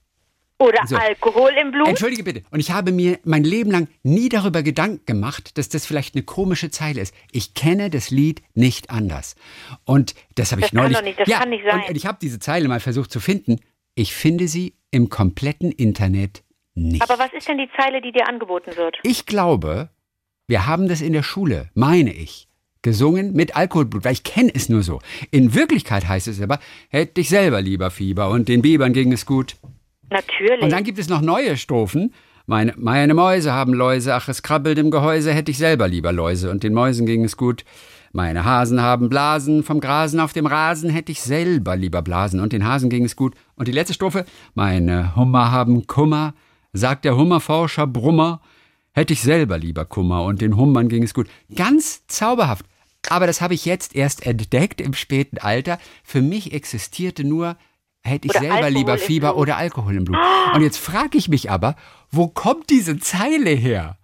Oder 0.58 0.88
so. 0.88 0.96
Alkohol 0.96 1.52
im 1.62 1.70
Blut. 1.70 1.88
Entschuldige 1.90 2.24
bitte. 2.24 2.42
Und 2.50 2.60
ich 2.60 2.72
habe 2.72 2.92
mir 2.92 3.20
mein 3.24 3.44
Leben 3.44 3.70
lang 3.70 3.88
nie 4.02 4.28
darüber 4.28 4.64
Gedanken 4.64 5.06
gemacht, 5.06 5.60
dass 5.60 5.70
das 5.70 5.86
vielleicht 5.86 6.16
eine 6.16 6.24
komische 6.24 6.72
Zeile 6.72 7.02
ist. 7.02 7.14
Ich 7.32 7.54
kenne 7.54 7.92
das 7.92 8.10
Lied 8.10 8.42
nicht 8.56 8.90
anders. 8.90 9.36
Und 9.86 10.16
das 10.34 10.52
habe 10.52 10.62
ich 10.62 10.72
das 10.72 10.74
neulich. 10.74 10.96
Kann 10.96 11.04
doch 11.04 11.08
nicht, 11.08 11.20
das 11.20 11.28
ja, 11.28 11.38
kann 11.38 11.50
nicht 11.52 11.66
sein. 11.70 11.84
Und 11.88 11.96
ich 11.96 12.08
habe 12.08 12.18
diese 12.20 12.40
Zeile 12.40 12.68
mal 12.68 12.80
versucht 12.80 13.12
zu 13.12 13.20
finden. 13.20 13.60
Ich 13.94 14.16
finde 14.16 14.48
sie 14.48 14.74
im 14.90 15.10
kompletten 15.10 15.72
Internet 15.72 16.44
nicht. 16.78 17.02
Aber 17.02 17.20
was 17.20 17.34
ist 17.34 17.48
denn 17.48 17.58
die 17.58 17.70
Zeile, 17.76 18.02
die 18.02 18.12
dir 18.12 18.28
angeboten 18.28 18.76
wird? 18.76 18.98
Ich 19.04 19.26
glaube, 19.26 19.90
wir 20.48 20.68
haben 20.68 20.88
das 20.88 21.02
in 21.02 21.14
der 21.14 21.24
Schule, 21.24 21.70
meine 21.74 22.14
ich, 22.14 22.48
gesungen 22.82 23.34
mit 23.34 23.56
Alkoholblut, 23.56 24.06
weil 24.06 24.14
ich 24.14 24.24
kenne 24.24 24.52
es 24.54 24.70
nur 24.70 24.84
so. 24.84 25.02
In 25.32 25.54
Wirklichkeit 25.54 26.08
heißt 26.08 26.28
es 26.28 26.42
aber, 26.42 26.60
hätte 26.90 27.22
ich 27.22 27.30
selber 27.30 27.62
lieber 27.62 27.92
Fieber 27.92 28.30
und 28.30 28.48
den 28.48 28.62
Bibern 28.62 28.94
ging 28.94 29.12
es 29.12 29.26
gut. 29.26 29.58
Natürlich. 30.10 30.62
Und 30.62 30.72
dann 30.72 30.84
gibt 30.84 31.00
es 31.00 31.10
noch 31.10 31.22
neue 31.22 31.58
Strophen. 31.58 32.14
Meine, 32.46 32.74
meine 32.78 33.14
Mäuse 33.14 33.52
haben 33.52 33.74
Läuse, 33.74 34.14
ach, 34.16 34.30
es 34.30 34.42
krabbelt 34.42 34.78
im 34.78 34.90
Gehäuse, 34.90 35.34
hätte 35.34 35.52
ich 35.52 35.58
selber 35.58 35.90
lieber 35.90 36.14
Läuse 36.14 36.50
und 36.50 36.64
den 36.64 36.74
Mäusen 36.74 37.06
ging 37.06 37.26
es 37.26 37.36
gut. 37.36 37.66
Meine 38.14 38.46
Hasen 38.46 38.82
haben 38.82 39.10
Blasen, 39.10 39.64
vom 39.64 39.82
Grasen 39.82 40.22
auf 40.22 40.32
dem 40.32 40.46
Rasen 40.46 40.90
hätte 40.90 41.12
ich 41.12 41.22
selber 41.22 41.76
lieber 41.76 42.02
Blasen 42.02 42.40
und 42.40 42.54
den 42.54 42.66
Hasen 42.66 42.90
ging 42.90 43.04
es 43.04 43.18
gut. 43.18 43.36
Und 43.56 43.68
die 43.68 43.74
letzte 43.74 43.94
Strophe, 43.94 44.26
meine 44.56 45.14
Hummer 45.18 45.52
haben 45.52 45.88
Kummer, 45.88 46.34
sagt 46.74 47.06
der 47.06 47.16
Hummerforscher 47.18 47.88
Brummer, 47.88 48.42
hätte 48.94 49.14
ich 49.14 49.22
selber 49.22 49.58
lieber 49.58 49.86
Kummer 49.86 50.24
und 50.24 50.42
den 50.42 50.58
Hummern 50.58 50.90
ging 50.90 51.04
es 51.04 51.14
gut. 51.14 51.28
Ganz 51.56 52.06
zauberhaft. 52.08 52.66
Aber 53.10 53.28
das 53.28 53.42
habe 53.42 53.54
ich 53.54 53.66
jetzt 53.66 53.96
erst 53.96 54.26
entdeckt 54.26 54.82
im 54.82 54.94
späten 54.94 55.38
Alter. 55.38 55.80
Für 56.04 56.22
mich 56.22 56.52
existierte 56.54 57.24
nur 57.24 57.56
hätte 58.04 58.28
ich 58.28 58.32
Oder 58.32 58.40
selber 58.40 58.56
Alkohol 58.56 58.74
lieber 58.74 58.98
Fieber 58.98 59.30
Blut. 59.34 59.42
oder 59.42 59.58
Alkohol 59.58 59.96
im 59.96 60.04
Blut. 60.06 60.18
Und 60.54 60.62
jetzt 60.62 60.78
frage 60.78 61.18
ich 61.18 61.28
mich 61.30 61.52
aber, 61.52 61.76
wo 62.10 62.28
kommt 62.28 62.70
diese 62.70 62.98
Zeile 63.00 63.50
her? 63.52 63.98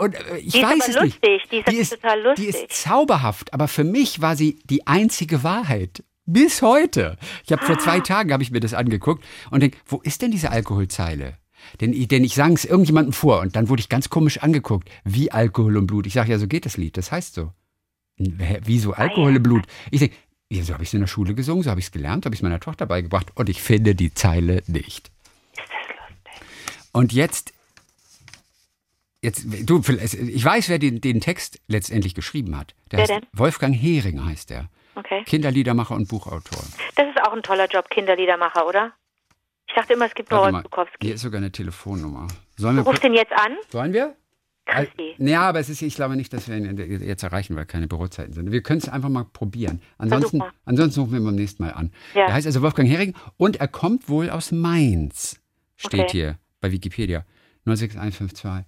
Und 0.00 0.14
ich 0.38 0.52
Die 0.52 0.60
ist 0.60 0.64
weiß 0.64 0.88
es 0.88 0.94
lustig, 0.94 1.20
nicht. 1.52 1.68
die 1.70 1.76
ist 1.76 1.90
total 1.90 2.22
lustig. 2.22 2.44
Die 2.44 2.50
ist 2.50 2.72
zauberhaft, 2.72 3.52
aber 3.52 3.68
für 3.68 3.84
mich 3.84 4.20
war 4.22 4.36
sie 4.36 4.58
die 4.64 4.86
einzige 4.86 5.42
Wahrheit. 5.42 6.02
Bis 6.24 6.62
heute. 6.62 7.18
Ich 7.44 7.52
habe 7.52 7.62
vor 7.64 7.74
Ah. 7.74 7.78
zwei 7.78 8.00
Tagen 8.00 8.32
habe 8.32 8.42
ich 8.42 8.50
mir 8.50 8.60
das 8.60 8.72
angeguckt 8.72 9.22
und 9.50 9.60
denke, 9.62 9.76
wo 9.86 10.00
ist 10.02 10.22
denn 10.22 10.30
diese 10.30 10.50
Alkoholzeile? 10.50 11.36
Denn, 11.80 11.92
ich- 11.92 12.08
denn 12.08 12.24
ich 12.24 12.34
sang 12.34 12.52
es 12.54 12.64
irgendjemandem 12.64 13.12
vor 13.12 13.40
und 13.40 13.56
dann 13.56 13.68
wurde 13.68 13.80
ich 13.80 13.88
ganz 13.88 14.08
komisch 14.10 14.38
angeguckt. 14.38 14.88
Wie 15.04 15.30
Alkohol 15.32 15.76
und 15.76 15.86
Blut. 15.86 16.06
Ich 16.06 16.12
sage, 16.14 16.30
ja, 16.32 16.38
so 16.38 16.46
geht 16.46 16.66
das 16.66 16.76
Lied. 16.76 16.96
Das 16.96 17.10
heißt 17.12 17.34
so. 17.34 17.52
Wieso 18.16 18.92
Alkohol 18.92 19.34
im 19.36 19.42
Blut? 19.42 19.64
Ich 19.90 20.00
denke, 20.00 20.14
ja, 20.50 20.62
so 20.62 20.72
habe 20.72 20.82
ich 20.84 20.90
es 20.90 20.94
in 20.94 21.00
der 21.00 21.08
Schule 21.08 21.34
gesungen, 21.34 21.64
so 21.64 21.70
habe 21.70 21.80
ich 21.80 21.86
es 21.86 21.92
gelernt, 21.92 22.26
habe 22.26 22.34
ich 22.34 22.38
es 22.38 22.42
meiner 22.42 22.60
Tochter 22.60 22.86
beigebracht 22.86 23.32
und 23.34 23.48
ich 23.48 23.60
finde 23.60 23.94
die 23.96 24.14
Zeile 24.14 24.62
nicht. 24.68 25.10
Und 26.92 27.12
jetzt, 27.12 27.52
jetzt 29.20 29.44
du, 29.68 29.82
ich 29.88 30.44
weiß, 30.44 30.68
wer 30.68 30.78
den, 30.78 31.00
den 31.00 31.20
Text 31.20 31.60
letztendlich 31.66 32.14
geschrieben 32.14 32.56
hat. 32.56 32.74
Der 32.92 32.98
Wer 32.98 33.02
heißt 33.02 33.10
denn? 33.22 33.26
Wolfgang 33.32 33.74
Hering 33.74 34.24
heißt 34.24 34.50
er. 34.52 34.68
Okay. 34.94 35.24
Kinderliedermacher 35.24 35.96
und 35.96 36.06
Buchautor. 36.08 36.62
Das 36.94 37.08
ist 37.08 37.20
auch 37.26 37.32
ein 37.32 37.42
toller 37.42 37.66
Job, 37.68 37.90
Kinderliedermacher, 37.90 38.64
oder? 38.66 38.92
Ich 39.74 39.80
dachte 39.80 39.94
immer, 39.94 40.06
es 40.06 40.14
gibt 40.14 40.30
nur 40.30 40.38
Warte 40.38 40.52
mal, 40.52 40.58
Rolf 40.60 40.70
Bukowski. 40.70 41.06
hier 41.06 41.14
ist 41.16 41.22
sogar 41.22 41.38
eine 41.38 41.50
Telefonnummer. 41.50 42.28
Sollen 42.56 42.78
rufst 42.78 43.02
ihn 43.02 43.14
jetzt 43.14 43.32
an? 43.32 43.56
sollen 43.70 43.92
wir? 43.92 44.14
Christi. 44.66 45.16
Ja, 45.18 45.42
aber 45.48 45.58
es 45.58 45.68
ist, 45.68 45.82
ich 45.82 45.96
glaube 45.96 46.14
nicht, 46.14 46.32
dass 46.32 46.48
wir 46.48 46.56
ihn 46.56 46.76
jetzt 47.02 47.24
erreichen, 47.24 47.56
weil 47.56 47.66
keine 47.66 47.88
Bürozeiten 47.88 48.32
sind. 48.32 48.52
Wir 48.52 48.62
können 48.62 48.78
es 48.78 48.88
einfach 48.88 49.08
mal 49.08 49.24
probieren. 49.24 49.82
Ansonsten, 49.98 50.38
mal. 50.38 50.52
ansonsten 50.64 51.00
rufen 51.00 51.12
wir 51.14 51.18
ihn 51.18 51.24
beim 51.24 51.34
nächsten 51.34 51.64
Mal 51.64 51.72
an. 51.72 51.92
Ja. 52.14 52.26
Er 52.26 52.34
heißt 52.34 52.46
also 52.46 52.62
Wolfgang 52.62 52.88
Hering 52.88 53.14
und 53.36 53.56
er 53.56 53.66
kommt 53.66 54.08
wohl 54.08 54.30
aus 54.30 54.52
Mainz. 54.52 55.40
Steht 55.76 56.02
Okay. 56.02 56.10
hier 56.12 56.38
bei 56.60 56.70
Wikipedia. 56.70 57.24
06152. 57.64 58.64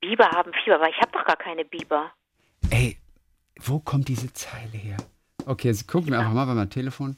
Biber 0.00 0.30
haben 0.30 0.52
Fieber, 0.62 0.76
aber 0.76 0.88
ich 0.88 0.96
habe 1.00 1.10
doch 1.12 1.24
gar 1.24 1.36
keine 1.36 1.64
Biber. 1.64 2.12
Ey, 2.70 2.96
wo 3.60 3.80
kommt 3.80 4.06
diese 4.06 4.32
Zeile 4.32 4.78
her? 4.78 4.96
Okay, 5.46 5.66
jetzt 5.68 5.88
gucken 5.88 6.12
wir 6.12 6.20
einfach 6.20 6.32
mal 6.32 6.46
bei 6.46 6.54
meinem 6.54 6.70
Telefon. 6.70 7.16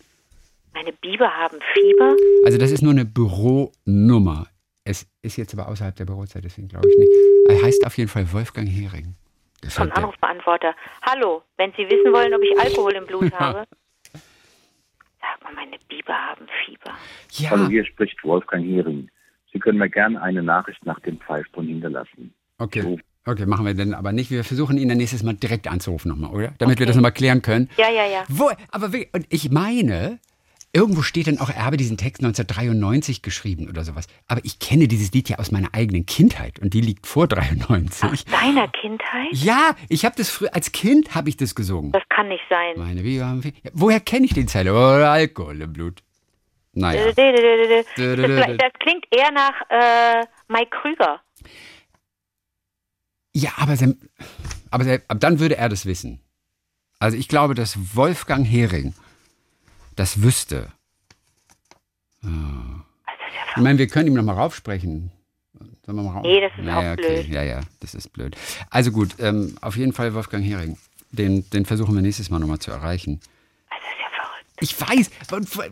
Meine 0.75 0.93
Biber 0.93 1.29
haben 1.31 1.59
Fieber? 1.75 2.17
Also 2.45 2.59
das 2.59 2.71
ist 2.71 2.83
nur 2.83 2.93
eine 2.93 3.05
Büronummer. 3.05 4.47
Es 4.85 5.07
ist 5.23 5.37
jetzt 5.37 5.53
aber 5.55 5.69
außerhalb 5.69 5.95
der 5.97 6.05
Bürozeit, 6.07 6.45
deswegen 6.45 6.69
glaube 6.69 6.89
ich 6.89 6.97
nicht. 6.99 7.13
Er 7.49 7.63
heißt 7.67 7.87
auf 7.87 7.97
jeden 7.99 8.09
Fall 8.09 8.33
Wolfgang 8.33 8.69
Hering. 8.69 9.05
Vom 9.05 9.69
Gefällt 9.69 9.91
der. 9.91 9.97
Anrufbeantworter. 9.99 10.75
Hallo, 11.03 11.43
wenn 11.59 11.71
Sie 11.73 11.85
wissen 11.85 12.13
wollen, 12.13 12.33
ob 12.35 12.43
ich 12.43 12.59
Alkohol 12.59 12.93
im 12.95 13.07
Blut 13.07 13.33
habe. 13.39 13.65
Sag 15.21 15.43
mal, 15.45 15.55
meine 15.55 15.77
Biber 15.89 16.15
haben 16.15 16.47
Fieber. 16.65 17.51
Hallo, 17.51 17.63
Ja, 17.65 17.69
hier 17.69 17.85
spricht 17.85 18.23
Wolfgang 18.25 18.65
Hering. 18.65 19.11
Sie 19.53 19.59
können 19.59 19.79
mir 19.79 19.91
gerne 19.91 20.21
eine 20.23 20.43
Nachricht 20.43 20.85
nach 20.87 20.99
dem 21.01 21.19
Pfeifton 21.21 21.67
hinterlassen. 21.67 22.33
okay. 22.59 22.99
Okay, 23.27 23.45
machen 23.45 23.67
wir 23.67 23.75
denn 23.75 23.93
aber 23.93 24.13
nicht. 24.13 24.31
Wir 24.31 24.45
versuchen 24.45 24.79
ihn 24.79 24.89
dann 24.89 24.97
nächstes 24.97 25.23
Mal 25.23 25.35
direkt 25.35 25.69
anzurufen 25.69 26.09
nochmal, 26.09 26.31
oder? 26.31 26.55
Damit 26.57 26.79
wir 26.79 26.87
das 26.87 26.97
nochmal 26.97 27.13
klären 27.13 27.43
können. 27.43 27.69
Ja, 27.77 27.91
ja, 27.91 28.07
ja. 28.07 28.25
Wo, 28.29 28.51
aber 28.71 28.95
wie- 28.95 29.09
und 29.13 29.27
ich 29.29 29.51
meine, 29.51 30.19
irgendwo 30.73 31.03
steht 31.03 31.27
dann 31.27 31.39
auch, 31.39 31.51
er 31.51 31.65
habe 31.65 31.77
diesen 31.77 31.97
Text 31.97 32.23
1993 32.23 33.23
geschrieben 33.23 33.69
oder 33.69 33.85
sowas. 33.85 34.07
Aber 34.29 34.41
ich 34.45 34.59
kenne 34.59 34.89
dieses 34.89 35.13
Lied 35.13 35.29
ja 35.29 35.39
aus 35.39 35.51
meiner 35.51 35.75
eigenen 35.75 36.07
Kindheit 36.07 36.59
und 36.61 36.75
die 36.75 36.81
liegt 36.81 37.07
vor 37.07 37.27
93. 37.27 38.25
Deiner 38.27 38.69
Kindheit? 38.69 39.29
Ja, 39.33 39.75
ich 39.89 40.05
habe 40.05 40.15
das 40.17 40.31
früher, 40.31 40.55
als 40.55 40.73
Kind 40.73 41.15
habe 41.15 41.29
ich 41.29 41.37
das 41.37 41.55
gesungen. 41.55 41.93
Das 41.93 42.03
kann 42.09 42.29
nicht 42.29 42.45
sein. 42.49 42.75
Meine 42.77 43.03
Biber 43.03 43.27
haben 43.27 43.43
viel. 43.43 43.53
Woher 43.73 44.01
kenne 44.01 44.27
ich 44.27 44.35
den 44.35 44.49
Zeile? 44.49 44.73
Oder 44.73 45.11
Alkohol 45.11 45.61
im 45.61 45.73
Blut. 45.73 46.03
Naja. 46.73 47.07
Das, 47.07 47.17
das 47.17 48.73
klingt 48.79 49.07
eher 49.11 49.33
nach 49.33 49.61
äh, 49.71 50.25
Mike 50.49 50.71
Krüger. 50.71 51.21
Ja, 53.33 53.51
aber, 53.57 53.77
aber, 54.71 54.99
aber 55.09 55.19
dann 55.19 55.41
würde 55.41 55.57
er 55.57 55.69
das 55.69 55.85
wissen. 55.87 56.21
Also 57.01 57.17
ich 57.17 57.29
glaube, 57.29 57.55
dass 57.55 57.97
Wolfgang 57.97 58.47
Hering 58.47 58.95
das 59.97 60.23
wüsste. 60.23 60.73
Ah. 62.23 62.85
Ich 63.57 63.63
meine, 63.63 63.79
wir 63.79 63.89
können 63.89 64.07
ihm 64.07 64.15
noch 64.15 64.23
mal 64.23 64.35
raufsprechen. 64.35 65.11
Sollen 65.85 65.97
wir 65.97 66.03
mal 66.05 66.13
rauf? 66.13 66.23
Nee, 66.23 66.41
das 66.41 66.53
ist 66.53 66.65
naja, 66.65 66.91
auch 66.91 66.99
okay. 66.99 67.23
blöd. 67.23 67.29
Ja, 67.29 67.43
ja, 67.43 67.61
das 67.81 67.95
ist 67.95 68.13
blöd. 68.13 68.37
Also 68.71 68.93
gut, 68.93 69.17
ähm, 69.19 69.57
auf 69.61 69.77
jeden 69.77 69.93
Fall 69.93 70.15
Wolfgang 70.15 70.45
Hering. 70.45 70.79
Den, 71.11 71.49
den 71.51 71.67
versuchen 71.67 71.95
wir 71.95 72.03
nächstes 72.03 72.31
Mal 72.31 72.39
noch 72.39 72.47
mal 72.47 72.61
zu 72.61 72.71
erreichen. 72.71 73.21
Das 73.69 73.79
ist 73.79 74.01
ja 74.01 74.09
verrückt. 74.23 74.47
Ich 74.61 74.79
weiß, 74.81 75.11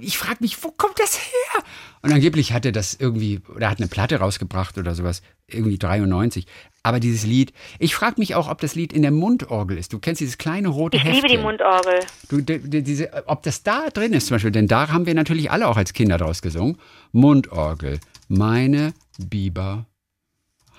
ich 0.00 0.18
frage 0.18 0.38
mich, 0.40 0.62
wo 0.64 0.70
kommt 0.70 0.98
das 0.98 1.18
her? 1.18 1.62
Und 2.02 2.12
angeblich 2.12 2.52
hat 2.52 2.64
er 2.64 2.72
das 2.72 2.94
irgendwie, 2.94 3.40
oder 3.54 3.68
hat 3.70 3.78
eine 3.78 3.88
Platte 3.88 4.16
rausgebracht 4.18 4.78
oder 4.78 4.94
sowas, 4.94 5.22
irgendwie 5.46 5.78
93. 5.78 6.46
Aber 6.82 7.00
dieses 7.00 7.24
Lied, 7.24 7.52
ich 7.78 7.94
frage 7.94 8.14
mich 8.18 8.34
auch, 8.34 8.48
ob 8.48 8.60
das 8.60 8.74
Lied 8.74 8.92
in 8.92 9.02
der 9.02 9.10
Mundorgel 9.10 9.76
ist. 9.76 9.92
Du 9.92 9.98
kennst 9.98 10.20
dieses 10.20 10.38
kleine 10.38 10.68
rote 10.68 10.96
Ich 10.96 11.04
Heftchen. 11.04 11.22
liebe 11.22 11.36
die 11.36 11.42
Mundorgel. 11.42 12.00
Du, 12.28 12.40
die, 12.40 12.82
diese, 12.82 13.26
ob 13.26 13.42
das 13.42 13.62
da 13.62 13.88
drin 13.90 14.12
ist 14.12 14.28
zum 14.28 14.36
Beispiel, 14.36 14.52
denn 14.52 14.68
da 14.68 14.88
haben 14.88 15.04
wir 15.06 15.14
natürlich 15.14 15.50
alle 15.50 15.68
auch 15.68 15.76
als 15.76 15.92
Kinder 15.92 16.16
draus 16.16 16.40
gesungen. 16.40 16.78
Mundorgel. 17.12 18.00
Meine 18.28 18.94
Biber 19.18 19.86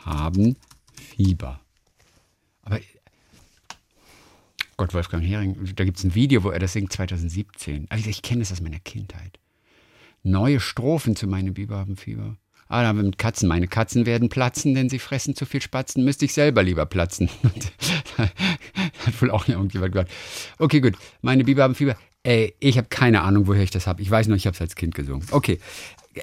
haben 0.06 0.56
Fieber. 0.94 1.60
Aber 2.64 2.80
Gott, 4.80 4.94
Wolfgang 4.94 5.22
Hering, 5.22 5.58
da 5.76 5.84
gibt 5.84 5.98
es 5.98 6.06
ein 6.06 6.16
Video, 6.16 6.42
wo 6.46 6.52
er 6.52 6.60
das 6.60 6.72
singt 6.72 6.94
2017. 6.94 7.88
Also 7.90 8.10
ich 8.10 8.22
kenne 8.22 8.40
das 8.40 8.54
aus 8.54 8.62
meiner 8.62 8.80
Kindheit. 8.80 9.38
Neue 10.24 10.62
Strophen 10.62 11.18
zu 11.18 11.28
meine 11.28 11.52
Biber 11.52 11.76
haben 11.80 11.98
Fieber. 11.98 12.38
Ah, 12.70 12.84
da 12.84 12.88
haben 12.88 13.00
wir 13.00 13.04
mit 13.04 13.18
Katzen. 13.18 13.50
Meine 13.50 13.68
Katzen 13.68 14.06
werden 14.06 14.30
platzen, 14.30 14.76
denn 14.76 14.88
sie 14.88 15.00
fressen 15.00 15.36
zu 15.36 15.46
viel 15.46 15.62
Spatzen. 15.62 16.06
Müsste 16.06 16.24
ich 16.24 16.34
selber 16.34 16.64
lieber 16.64 16.86
platzen. 16.86 17.30
Hat 18.18 19.22
wohl 19.22 19.32
auch 19.32 19.50
irgendjemand 19.50 19.92
gesagt. 19.92 20.12
Okay, 20.60 20.80
gut. 20.80 20.94
Meine 21.22 21.44
Biber 21.44 21.64
haben 21.64 21.76
Fieber. 21.76 21.98
Ey, 22.24 22.56
ich 22.62 22.78
habe 22.78 22.88
keine 22.88 23.24
Ahnung, 23.24 23.48
woher 23.48 23.64
ich 23.64 23.72
das 23.72 23.86
habe. 23.86 24.02
Ich 24.02 24.10
weiß 24.10 24.28
nur, 24.28 24.38
ich 24.38 24.48
habe 24.48 24.56
es 24.56 24.62
als 24.62 24.76
Kind 24.76 24.96
gesungen. 24.96 25.28
Okay. 25.32 25.60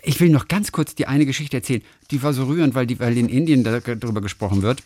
Ich 0.02 0.18
will 0.18 0.30
noch 0.30 0.48
ganz 0.48 0.72
kurz 0.72 0.94
die 0.94 1.06
eine 1.06 1.26
Geschichte 1.26 1.58
erzählen. 1.58 1.82
Die 2.10 2.22
war 2.22 2.32
so 2.32 2.44
rührend, 2.44 2.74
weil, 2.74 2.86
die, 2.86 2.98
weil 3.00 3.18
in 3.18 3.28
Indien 3.28 3.64
da- 3.64 3.80
darüber 3.80 4.22
gesprochen 4.22 4.62
wird. 4.62 4.82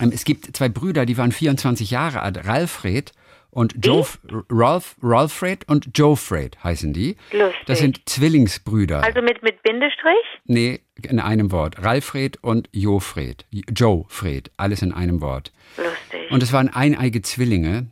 Ähm, 0.00 0.10
Es 0.12 0.24
gibt 0.24 0.56
zwei 0.56 0.68
Brüder, 0.68 1.06
die 1.06 1.16
waren 1.18 1.32
24 1.32 1.90
Jahre 1.90 2.22
alt. 2.22 2.46
Ralfred 2.46 3.12
und 3.50 3.74
Joe, 3.84 4.04
Ralph, 4.50 4.96
Ralfred 5.02 5.68
und 5.68 5.90
Joe 5.94 6.16
Fred 6.16 6.62
heißen 6.64 6.92
die. 6.92 7.16
Lustig. 7.32 7.54
Das 7.66 7.78
sind 7.78 8.00
Zwillingsbrüder. 8.08 9.02
Also 9.04 9.22
mit, 9.22 9.42
mit 9.42 9.62
Bindestrich? 9.62 10.14
nee, 10.46 10.80
in 11.02 11.20
einem 11.20 11.52
Wort. 11.52 11.82
Ralfred 11.82 12.42
und 12.42 12.68
Jofred. 12.72 13.46
Joe 13.50 14.04
Fred. 14.08 14.50
Alles 14.56 14.82
in 14.82 14.92
einem 14.92 15.20
Wort. 15.20 15.52
Lustig. 15.76 16.30
Und 16.30 16.42
es 16.42 16.52
waren 16.52 16.68
eineige 16.68 17.22
Zwillinge, 17.22 17.86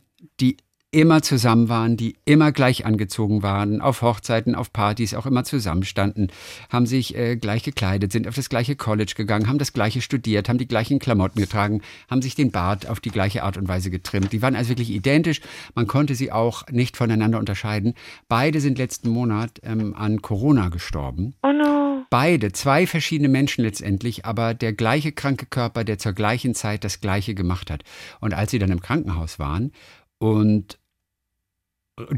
immer 0.93 1.23
zusammen 1.23 1.69
waren, 1.69 1.97
die 1.97 2.15
immer 2.23 2.51
gleich 2.51 2.85
angezogen 2.85 3.41
waren, 3.41 3.81
auf 3.81 4.03
Hochzeiten, 4.03 4.53
auf 4.53 4.71
Partys 4.71 5.15
auch 5.15 5.25
immer 5.25 5.43
zusammenstanden, 5.43 6.31
haben 6.69 6.85
sich 6.85 7.15
äh, 7.15 7.35
gleich 7.35 7.63
gekleidet, 7.63 8.11
sind 8.11 8.27
auf 8.27 8.35
das 8.35 8.47
gleiche 8.47 8.75
College 8.75 9.13
gegangen, 9.17 9.47
haben 9.47 9.57
das 9.57 9.73
gleiche 9.73 10.01
studiert, 10.01 10.49
haben 10.49 10.59
die 10.59 10.67
gleichen 10.67 10.99
Klamotten 10.99 11.41
getragen, 11.41 11.81
haben 12.09 12.21
sich 12.21 12.35
den 12.35 12.51
Bart 12.51 12.87
auf 12.87 12.99
die 12.99 13.09
gleiche 13.09 13.43
Art 13.43 13.57
und 13.57 13.67
Weise 13.67 13.89
getrimmt. 13.89 14.31
Die 14.31 14.41
waren 14.43 14.55
also 14.55 14.69
wirklich 14.69 14.91
identisch. 14.91 15.41
Man 15.73 15.87
konnte 15.87 16.13
sie 16.13 16.31
auch 16.31 16.67
nicht 16.69 16.95
voneinander 16.95 17.39
unterscheiden. 17.39 17.95
Beide 18.29 18.61
sind 18.61 18.77
letzten 18.77 19.09
Monat 19.09 19.59
ähm, 19.63 19.95
an 19.95 20.21
Corona 20.21 20.69
gestorben. 20.69 21.33
Oh 21.41 21.51
no. 21.51 22.05
Beide, 22.11 22.51
zwei 22.51 22.85
verschiedene 22.85 23.29
Menschen 23.29 23.63
letztendlich, 23.63 24.25
aber 24.25 24.53
der 24.53 24.73
gleiche 24.73 25.11
kranke 25.11 25.47
Körper, 25.47 25.83
der 25.83 25.97
zur 25.97 26.13
gleichen 26.13 26.53
Zeit 26.53 26.83
das 26.83 27.01
Gleiche 27.01 27.33
gemacht 27.33 27.71
hat. 27.71 27.83
Und 28.19 28.35
als 28.35 28.51
sie 28.51 28.59
dann 28.59 28.69
im 28.69 28.81
Krankenhaus 28.81 29.39
waren 29.39 29.71
und 30.19 30.77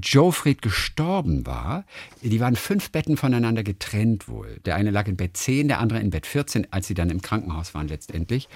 Joe 0.02 0.32
Fried 0.32 0.62
gestorben 0.62 1.46
war, 1.46 1.86
die 2.22 2.40
waren 2.40 2.56
fünf 2.56 2.92
Betten 2.92 3.18
voneinander 3.18 3.62
getrennt 3.62 4.30
wohl. 4.30 4.60
Der 4.64 4.76
eine 4.76 4.90
lag 4.90 5.08
in 5.08 5.18
Bett 5.18 5.36
10, 5.36 5.68
der 5.68 5.80
andere 5.80 6.00
in 6.00 6.12
Bett 6.12 6.26
14, 6.26 6.72
als 6.72 6.88
sie 6.88 6.94
dann 6.94 7.10
im 7.10 7.22
Krankenhaus 7.22 7.74
waren 7.74 7.90
letztendlich. 7.90 8.48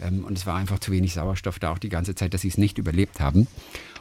Ähm, 0.00 0.24
und 0.24 0.38
es 0.38 0.46
war 0.46 0.56
einfach 0.56 0.78
zu 0.78 0.92
wenig 0.92 1.12
Sauerstoff 1.14 1.58
da 1.58 1.72
auch 1.72 1.78
die 1.78 1.88
ganze 1.88 2.14
Zeit, 2.14 2.34
dass 2.34 2.42
sie 2.42 2.48
es 2.48 2.58
nicht 2.58 2.78
überlebt 2.78 3.18
haben. 3.18 3.48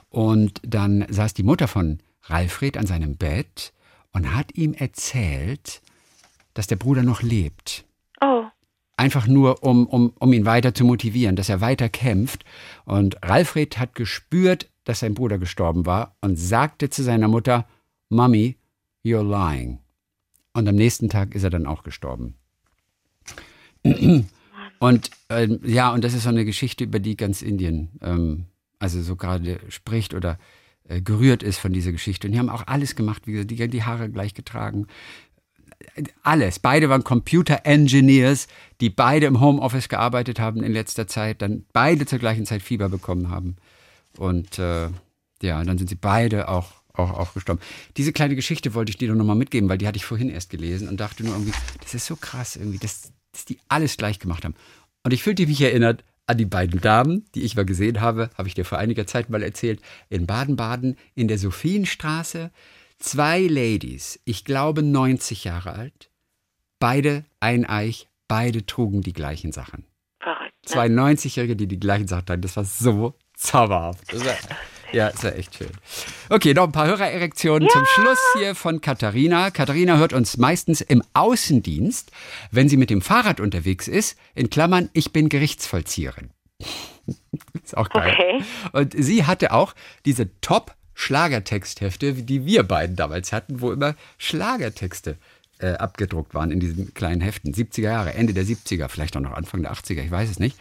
Und 0.09 0.61
dann 0.63 1.05
saß 1.09 1.33
die 1.33 1.43
Mutter 1.43 1.67
von 1.67 1.99
Ralfred 2.23 2.77
an 2.77 2.85
seinem 2.85 3.15
Bett 3.15 3.73
und 4.11 4.35
hat 4.35 4.55
ihm 4.55 4.73
erzählt, 4.73 5.81
dass 6.53 6.67
der 6.67 6.75
Bruder 6.75 7.01
noch 7.01 7.23
lebt. 7.23 7.85
Oh. 8.21 8.43
Einfach 8.95 9.25
nur, 9.25 9.63
um, 9.63 9.87
um, 9.87 10.13
um 10.19 10.33
ihn 10.33 10.45
weiter 10.45 10.75
zu 10.75 10.83
motivieren, 10.85 11.35
dass 11.35 11.49
er 11.49 11.61
weiter 11.61 11.89
kämpft. 11.89 12.43
Und 12.85 13.17
Ralfred 13.23 13.79
hat 13.79 13.95
gespürt, 13.95 14.69
dass 14.89 15.01
sein 15.01 15.13
Bruder 15.13 15.37
gestorben 15.37 15.85
war 15.85 16.15
und 16.21 16.35
sagte 16.37 16.89
zu 16.89 17.03
seiner 17.03 17.27
Mutter, 17.27 17.67
Mommy, 18.09 18.57
you're 19.05 19.23
lying. 19.23 19.79
Und 20.53 20.67
am 20.67 20.75
nächsten 20.75 21.09
Tag 21.09 21.35
ist 21.35 21.43
er 21.43 21.51
dann 21.51 21.67
auch 21.67 21.83
gestorben. 21.83 22.35
Und 24.81 25.11
äh, 25.27 25.47
ja, 25.65 25.91
und 25.91 26.05
das 26.05 26.13
ist 26.13 26.23
so 26.23 26.29
eine 26.29 26.45
Geschichte, 26.45 26.85
über 26.85 26.99
die 26.99 27.17
ganz 27.17 27.41
Indien, 27.41 27.89
ähm, 28.01 28.45
also 28.79 29.01
so 29.01 29.17
gerade 29.17 29.59
spricht 29.67 30.13
oder 30.13 30.39
äh, 30.87 31.01
gerührt 31.01 31.43
ist 31.43 31.57
von 31.57 31.73
dieser 31.73 31.91
Geschichte. 31.91 32.27
Und 32.27 32.31
die 32.31 32.39
haben 32.39 32.47
auch 32.47 32.65
alles 32.65 32.95
gemacht, 32.95 33.27
wie 33.27 33.33
gesagt, 33.33 33.51
die, 33.51 33.67
die 33.67 33.83
Haare 33.83 34.09
gleich 34.09 34.33
getragen. 34.33 34.87
Alles. 36.23 36.59
Beide 36.59 36.87
waren 36.87 37.03
Computer 37.03 37.65
Engineers, 37.65 38.47
die 38.79 38.89
beide 38.89 39.25
im 39.25 39.41
Homeoffice 39.41 39.89
gearbeitet 39.89 40.39
haben 40.39 40.63
in 40.63 40.71
letzter 40.71 41.07
Zeit, 41.07 41.41
dann 41.41 41.65
beide 41.73 42.05
zur 42.05 42.19
gleichen 42.19 42.45
Zeit 42.45 42.61
Fieber 42.61 42.87
bekommen 42.87 43.29
haben. 43.29 43.57
Und 44.19 44.59
äh, 44.59 44.89
ja, 45.41 45.63
dann 45.63 45.77
sind 45.77 45.87
sie 45.87 45.95
beide 45.95 46.49
auch, 46.49 46.73
auch, 46.93 47.11
auch 47.11 47.33
gestorben. 47.33 47.61
Diese 47.95 48.11
kleine 48.11 48.35
Geschichte 48.35 48.73
wollte 48.73 48.89
ich 48.89 48.97
dir 48.97 49.15
noch 49.15 49.23
mal 49.23 49.33
mitgeben, 49.33 49.69
weil 49.69 49.77
die 49.77 49.87
hatte 49.87 49.95
ich 49.95 50.03
vorhin 50.03 50.29
erst 50.29 50.49
gelesen 50.49 50.89
und 50.89 50.99
dachte 50.99 51.23
nur 51.23 51.33
irgendwie, 51.33 51.53
das 51.81 51.93
ist 51.93 52.05
so 52.05 52.17
krass 52.17 52.57
irgendwie, 52.57 52.79
dass, 52.79 53.13
dass 53.31 53.45
die 53.45 53.59
alles 53.69 53.95
gleich 53.95 54.19
gemacht 54.19 54.43
haben. 54.43 54.55
Und 55.03 55.13
ich 55.13 55.23
fühlte 55.23 55.47
mich 55.47 55.61
erinnert 55.61 56.03
an 56.27 56.37
die 56.37 56.45
beiden 56.45 56.81
Damen, 56.81 57.23
die 57.33 57.43
ich 57.43 57.55
mal 57.55 57.63
gesehen 57.63 58.01
habe, 58.01 58.29
habe 58.37 58.49
ich 58.49 58.55
dir 58.55 58.65
vor 58.65 58.77
einiger 58.77 59.07
Zeit 59.07 59.29
mal 59.29 59.41
erzählt, 59.41 59.81
in 60.09 60.27
Baden-Baden 60.27 60.97
in 61.15 61.29
der 61.29 61.37
Sophienstraße. 61.37 62.51
Zwei 62.97 63.43
Ladies, 63.43 64.19
ich 64.25 64.43
glaube 64.43 64.83
90 64.83 65.45
Jahre 65.45 65.71
alt, 65.71 66.11
beide 66.77 67.23
eineich, 67.39 68.09
beide 68.27 68.65
trugen 68.65 69.01
die 69.01 69.13
gleichen 69.13 69.53
Sachen. 69.53 69.85
Verrückt. 70.19 70.51
Ne? 70.65 70.71
Zwei 70.71 70.87
90-Jährige, 70.87 71.55
die 71.55 71.67
die 71.67 71.79
gleichen 71.79 72.09
Sachen 72.09 72.25
tragen. 72.25 72.41
Das 72.41 72.57
war 72.57 72.65
so 72.65 73.15
zauberhaft. 73.39 74.11
Das 74.11 74.25
war, 74.25 74.35
ja, 74.91 75.07
ist 75.07 75.23
ja 75.23 75.29
echt 75.31 75.55
schön. 75.55 75.69
Okay, 76.29 76.53
noch 76.53 76.63
ein 76.65 76.71
paar 76.71 76.87
Hörererektionen 76.87 77.67
Ja. 77.67 77.73
zum 77.73 77.85
Schluss 77.85 78.19
hier 78.37 78.55
von 78.55 78.81
Katharina. 78.81 79.51
Katharina 79.51 79.97
hört 79.97 80.13
uns 80.13 80.37
meistens 80.37 80.81
im 80.81 81.03
Außendienst, 81.13 82.11
wenn 82.51 82.69
sie 82.69 82.77
mit 82.77 82.89
dem 82.89 83.01
Fahrrad 83.01 83.39
unterwegs 83.39 83.87
ist. 83.87 84.17
In 84.35 84.49
Klammern, 84.49 84.89
ich 84.93 85.13
bin 85.13 85.29
Gerichtsvollzieherin. 85.29 86.29
ist 87.63 87.77
auch 87.77 87.89
geil. 87.89 88.13
Okay. 88.13 88.43
Und 88.73 88.93
sie 88.97 89.25
hatte 89.25 89.53
auch 89.53 89.73
diese 90.05 90.29
Top-Schlagertexthefte, 90.41 92.13
die 92.13 92.45
wir 92.45 92.63
beiden 92.63 92.95
damals 92.95 93.31
hatten, 93.31 93.61
wo 93.61 93.71
immer 93.71 93.95
Schlagertexte 94.17 95.17
äh, 95.59 95.73
abgedruckt 95.73 96.33
waren 96.33 96.51
in 96.51 96.59
diesen 96.59 96.93
kleinen 96.93 97.21
Heften. 97.21 97.53
70er 97.53 97.81
Jahre, 97.81 98.13
Ende 98.13 98.33
der 98.33 98.45
70er, 98.45 98.87
vielleicht 98.87 99.15
auch 99.15 99.21
noch 99.21 99.33
Anfang 99.33 99.61
der 99.61 99.73
80er, 99.73 100.01
ich 100.01 100.11
weiß 100.11 100.29
es 100.29 100.39
nicht. 100.39 100.57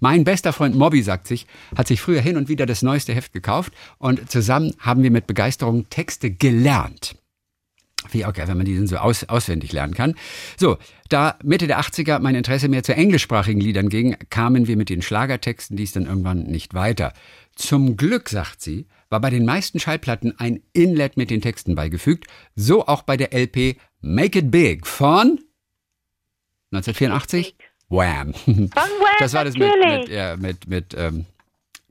Mein 0.00 0.24
bester 0.24 0.52
Freund 0.52 0.76
Mobby, 0.76 1.02
sagt 1.02 1.26
sich, 1.26 1.46
hat 1.76 1.88
sich 1.88 2.00
früher 2.00 2.20
hin 2.20 2.36
und 2.36 2.48
wieder 2.48 2.66
das 2.66 2.82
neueste 2.82 3.14
Heft 3.14 3.32
gekauft 3.32 3.72
und 3.98 4.30
zusammen 4.30 4.74
haben 4.78 5.02
wir 5.02 5.10
mit 5.10 5.26
Begeisterung 5.26 5.88
Texte 5.90 6.30
gelernt. 6.30 7.16
Wie 8.10 8.24
auch 8.24 8.32
geil, 8.32 8.48
wenn 8.48 8.56
man 8.56 8.64
die 8.64 8.86
so 8.86 8.96
aus, 8.96 9.24
auswendig 9.24 9.72
lernen 9.72 9.92
kann. 9.92 10.14
So, 10.56 10.78
da 11.08 11.36
Mitte 11.42 11.66
der 11.66 11.80
80er 11.80 12.20
mein 12.20 12.36
Interesse 12.36 12.68
mehr 12.68 12.84
zu 12.84 12.94
englischsprachigen 12.94 13.60
Liedern 13.60 13.88
ging, 13.88 14.16
kamen 14.30 14.66
wir 14.66 14.76
mit 14.76 14.88
den 14.88 15.02
Schlagertexten 15.02 15.76
dies 15.76 15.92
dann 15.92 16.06
irgendwann 16.06 16.44
nicht 16.44 16.74
weiter. 16.74 17.12
Zum 17.56 17.96
Glück, 17.96 18.28
sagt 18.28 18.62
sie, 18.62 18.86
war 19.10 19.20
bei 19.20 19.30
den 19.30 19.44
meisten 19.44 19.80
Schallplatten 19.80 20.38
ein 20.38 20.60
Inlet 20.72 21.16
mit 21.16 21.30
den 21.30 21.40
Texten 21.40 21.74
beigefügt, 21.74 22.26
so 22.54 22.86
auch 22.86 23.02
bei 23.02 23.16
der 23.16 23.32
LP 23.32 23.76
Make 24.00 24.38
It 24.38 24.50
Big 24.50 24.86
von 24.86 25.40
1984? 26.72 27.56
Wham! 27.88 28.34
Von 28.34 28.68
Wham, 28.70 28.70
Das 29.18 29.32
war 29.32 29.44
das 29.44 29.54
mit, 29.56 29.72
mit, 29.84 30.08
ja, 30.08 30.36
mit, 30.36 30.68
mit, 30.68 30.94
ähm, 30.96 31.26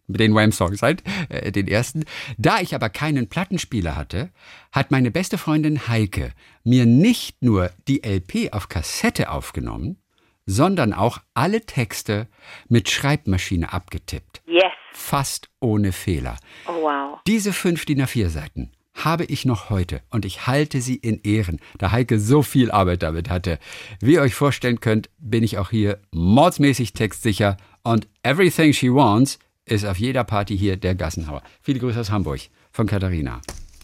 mit 0.08 0.22
den 0.22 0.34
Wham-Songs 0.34 0.82
halt, 0.82 1.04
äh, 1.30 1.52
den 1.52 1.68
ersten. 1.68 2.06
Da 2.38 2.62
ich 2.62 2.74
aber 2.74 2.90
keinen 2.90 3.28
Plattenspieler 3.28 3.96
hatte, 3.96 4.30
hat 4.72 4.92
meine 4.92 5.12
beste 5.12 5.38
Freundin 5.38 5.88
Heike 5.88 6.32
mir 6.64 6.86
nicht 6.86 7.42
nur 7.42 7.72
die 7.88 8.04
LP 8.04 8.54
auf 8.54 8.70
Kassette 8.70 9.30
aufgenommen, 9.30 9.98
sondern 10.46 10.94
auch 10.94 11.20
alle 11.34 11.66
Texte 11.66 12.28
mit 12.70 12.90
Schreibmaschine 12.90 13.74
abgetippt. 13.74 14.42
Yes. 14.48 14.72
Fast 14.94 15.50
ohne 15.60 15.92
Fehler. 15.92 16.38
Oh, 16.68 16.84
wow. 16.84 17.20
Diese 17.28 17.52
fünf 17.52 17.86
DIN 17.86 18.02
A4 18.02 18.30
Seiten 18.30 18.72
habe 19.04 19.26
ich 19.26 19.46
noch 19.46 19.70
heute 19.70 20.02
und 20.10 20.26
ich 20.26 20.48
halte 20.48 20.82
sie 20.82 20.96
in 20.96 21.22
Ehren, 21.24 21.60
da 21.78 21.92
Heike 21.92 22.20
so 22.20 22.42
viel 22.42 22.72
Arbeit 22.72 23.04
damit 23.04 23.30
hatte. 23.30 23.60
Wie 24.00 24.14
ihr 24.14 24.22
euch 24.22 24.34
vorstellen 24.34 24.80
könnt, 24.80 25.10
bin 25.18 25.44
ich 25.44 25.58
auch 25.58 25.70
hier 25.70 26.00
mordsmäßig 26.12 26.94
textsicher 26.94 27.58
und 27.84 28.08
Everything 28.24 28.74
She 28.74 28.94
Wants 28.94 29.40
ist 29.66 29.86
auf 29.86 29.98
jeder 29.98 30.24
Party 30.24 30.58
hier 30.58 30.78
der 30.78 30.96
Gassenhauer. 30.96 31.44
Viele 31.62 31.80
Grüße 31.80 32.00
aus 32.00 32.12
Hamburg 32.12 32.42
von 32.72 32.88
Katharina. 32.88 33.42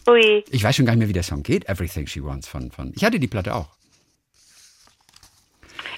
Ui. 0.08 0.44
Ich 0.50 0.62
weiß 0.62 0.76
schon 0.76 0.86
gar 0.86 0.92
nicht 0.92 1.00
mehr, 1.00 1.08
wie 1.08 1.14
der 1.14 1.22
Song 1.22 1.42
geht, 1.42 1.68
Everything 1.68 2.06
She 2.06 2.22
Wants 2.22 2.48
von, 2.48 2.70
von. 2.70 2.92
Ich 2.94 3.04
hatte 3.04 3.18
die 3.18 3.28
Platte 3.28 3.54
auch. 3.54 3.68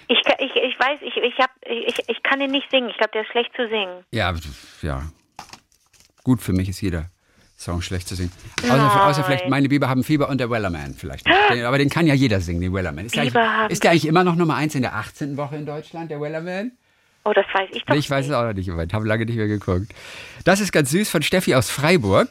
Ich, 0.08 0.18
ich, 0.38 0.54
ich 0.54 0.78
weiß, 0.78 1.00
ich, 1.02 1.16
ich, 1.16 1.38
hab, 1.38 1.50
ich, 1.68 1.98
ich 2.08 2.22
kann 2.22 2.38
den 2.38 2.52
nicht 2.52 2.70
singen. 2.70 2.88
Ich 2.90 2.96
glaube, 2.96 3.10
der 3.12 3.22
ist 3.22 3.30
schlecht 3.30 3.50
zu 3.56 3.68
singen. 3.68 4.04
Ja, 4.12 4.32
ja. 4.82 5.10
Gut, 6.22 6.40
für 6.40 6.52
mich 6.52 6.68
ist 6.68 6.80
jeder 6.80 7.06
Song 7.56 7.80
schlecht 7.80 8.06
zu 8.08 8.14
singen. 8.14 8.30
Außer, 8.62 9.06
außer 9.06 9.24
vielleicht 9.24 9.48
Meine 9.48 9.68
Biber 9.68 9.88
haben 9.88 10.04
Fieber 10.04 10.28
und 10.28 10.38
der 10.38 10.50
Wellerman 10.50 10.94
vielleicht. 10.94 11.26
Den, 11.26 11.64
aber 11.64 11.78
den 11.78 11.88
kann 11.88 12.06
ja 12.06 12.14
jeder 12.14 12.40
singen, 12.40 12.60
den 12.60 12.74
Wellerman. 12.74 13.06
Ist 13.06 13.16
der, 13.16 13.22
Biber 13.22 13.40
eigentlich, 13.40 13.52
haben 13.56 13.70
ist 13.70 13.82
der 13.84 13.90
eigentlich 13.92 14.06
immer 14.06 14.24
noch 14.24 14.36
Nummer 14.36 14.56
eins 14.56 14.74
in 14.74 14.82
der 14.82 14.94
18. 14.94 15.36
Woche 15.36 15.56
in 15.56 15.64
Deutschland, 15.66 16.10
der 16.10 16.20
Wellerman? 16.20 16.72
Oh, 17.24 17.32
das 17.32 17.46
weiß 17.52 17.70
ich 17.72 17.84
doch 17.84 17.94
ich 17.96 18.08
weiß 18.08 18.26
es 18.26 18.28
nicht. 18.28 18.36
auch 18.36 18.44
noch 18.44 18.52
nicht, 18.52 18.68
ich 18.68 18.94
habe 18.94 19.06
lange 19.08 19.24
nicht 19.26 19.36
mehr 19.36 19.48
geguckt. 19.48 19.92
Das 20.44 20.60
ist 20.60 20.70
ganz 20.70 20.90
süß 20.90 21.08
von 21.08 21.22
Steffi 21.22 21.54
aus 21.54 21.70
Freiburg. 21.70 22.28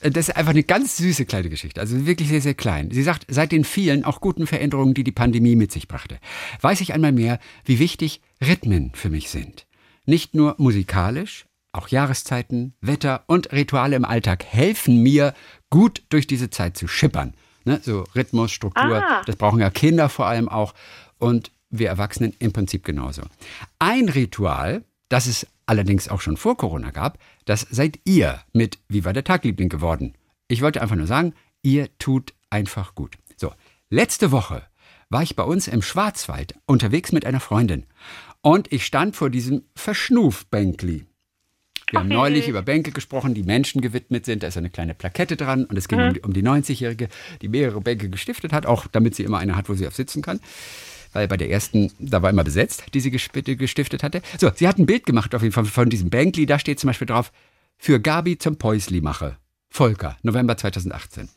Äh, 0.00 0.10
Das 0.10 0.28
ist 0.28 0.36
einfach 0.36 0.52
eine 0.52 0.62
ganz 0.62 0.96
süße 0.96 1.26
kleine 1.26 1.50
Geschichte, 1.50 1.80
also 1.80 2.06
wirklich 2.06 2.28
sehr, 2.28 2.40
sehr 2.40 2.54
klein. 2.54 2.90
Sie 2.92 3.02
sagt, 3.02 3.26
seit 3.28 3.52
den 3.52 3.64
vielen, 3.64 4.04
auch 4.04 4.20
guten 4.20 4.46
Veränderungen, 4.46 4.94
die 4.94 5.04
die 5.04 5.12
Pandemie 5.12 5.56
mit 5.56 5.72
sich 5.72 5.88
brachte, 5.88 6.18
weiß 6.60 6.80
ich 6.80 6.94
einmal 6.94 7.12
mehr, 7.12 7.38
wie 7.64 7.78
wichtig 7.78 8.20
Rhythmen 8.40 8.92
für 8.94 9.10
mich 9.10 9.30
sind. 9.30 9.66
Nicht 10.06 10.34
nur 10.34 10.54
musikalisch, 10.58 11.46
auch 11.76 11.88
Jahreszeiten, 11.88 12.74
Wetter 12.80 13.24
und 13.26 13.52
Rituale 13.52 13.96
im 13.96 14.04
Alltag 14.04 14.44
helfen 14.44 15.02
mir, 15.02 15.34
gut 15.70 16.02
durch 16.08 16.26
diese 16.26 16.50
Zeit 16.50 16.76
zu 16.76 16.88
schippern. 16.88 17.34
Ne? 17.64 17.80
So 17.82 18.04
Rhythmus, 18.14 18.52
Struktur, 18.52 19.02
Ah. 19.04 19.22
das 19.26 19.36
brauchen 19.36 19.60
ja 19.60 19.70
Kinder 19.70 20.08
vor 20.08 20.26
allem 20.26 20.48
auch. 20.48 20.74
Und 21.18 21.50
wir 21.70 21.88
Erwachsenen 21.88 22.32
im 22.38 22.52
Prinzip 22.52 22.84
genauso. 22.84 23.22
Ein 23.78 24.08
Ritual, 24.08 24.84
das 25.08 25.26
es 25.26 25.46
allerdings 25.66 26.08
auch 26.08 26.20
schon 26.20 26.36
vor 26.36 26.56
Corona 26.56 26.90
gab, 26.90 27.18
das 27.44 27.66
seid 27.70 27.98
ihr 28.04 28.40
mit 28.52 28.78
Wie 28.88 29.04
war 29.04 29.12
der 29.12 29.24
Tagliebling 29.24 29.68
geworden. 29.68 30.14
Ich 30.48 30.62
wollte 30.62 30.80
einfach 30.80 30.96
nur 30.96 31.08
sagen, 31.08 31.34
ihr 31.62 31.88
tut 31.98 32.34
einfach 32.50 32.94
gut. 32.94 33.16
So, 33.36 33.52
letzte 33.90 34.30
Woche 34.30 34.62
war 35.10 35.22
ich 35.22 35.34
bei 35.34 35.42
uns 35.42 35.66
im 35.66 35.82
Schwarzwald 35.82 36.54
unterwegs 36.66 37.10
mit 37.12 37.26
einer 37.26 37.40
Freundin 37.40 37.86
und 38.42 38.72
ich 38.72 38.86
stand 38.86 39.16
vor 39.16 39.28
diesem 39.30 39.64
Verschnufbänkli. 39.74 41.06
Wir 41.90 42.00
haben 42.00 42.08
neulich 42.08 42.48
über 42.48 42.62
Bänke 42.62 42.90
gesprochen, 42.90 43.34
die 43.34 43.44
Menschen 43.44 43.80
gewidmet 43.80 44.26
sind. 44.26 44.42
Da 44.42 44.48
ist 44.48 44.56
eine 44.56 44.70
kleine 44.70 44.94
Plakette 44.94 45.36
dran 45.36 45.64
und 45.64 45.76
es 45.76 45.86
ging 45.86 46.00
um 46.00 46.14
die, 46.14 46.20
um 46.20 46.32
die 46.32 46.42
90-Jährige, 46.42 47.08
die 47.42 47.48
mehrere 47.48 47.80
Bänke 47.80 48.08
gestiftet 48.08 48.52
hat, 48.52 48.66
auch 48.66 48.88
damit 48.88 49.14
sie 49.14 49.22
immer 49.22 49.38
eine 49.38 49.54
hat, 49.54 49.68
wo 49.68 49.74
sie 49.74 49.86
auf 49.86 49.94
sitzen 49.94 50.20
kann. 50.20 50.40
Weil 51.12 51.28
bei 51.28 51.36
der 51.36 51.48
ersten, 51.48 51.92
da 52.00 52.22
war 52.22 52.30
immer 52.30 52.42
besetzt, 52.42 52.86
die 52.92 53.00
sie 53.00 53.10
gestiftet 53.12 54.02
hatte. 54.02 54.20
So, 54.38 54.50
sie 54.54 54.66
hat 54.66 54.78
ein 54.78 54.86
Bild 54.86 55.06
gemacht 55.06 55.34
auf 55.34 55.42
jeden 55.42 55.54
Fall 55.54 55.64
von 55.64 55.88
diesem 55.88 56.10
Bänkli. 56.10 56.44
Da 56.44 56.58
steht 56.58 56.80
zum 56.80 56.88
Beispiel 56.88 57.06
drauf, 57.06 57.30
für 57.78 58.00
Gabi 58.00 58.36
zum 58.36 58.56
Päusli 58.56 59.00
mache. 59.00 59.36
Volker, 59.70 60.16
November 60.22 60.56
2018. 60.56 61.28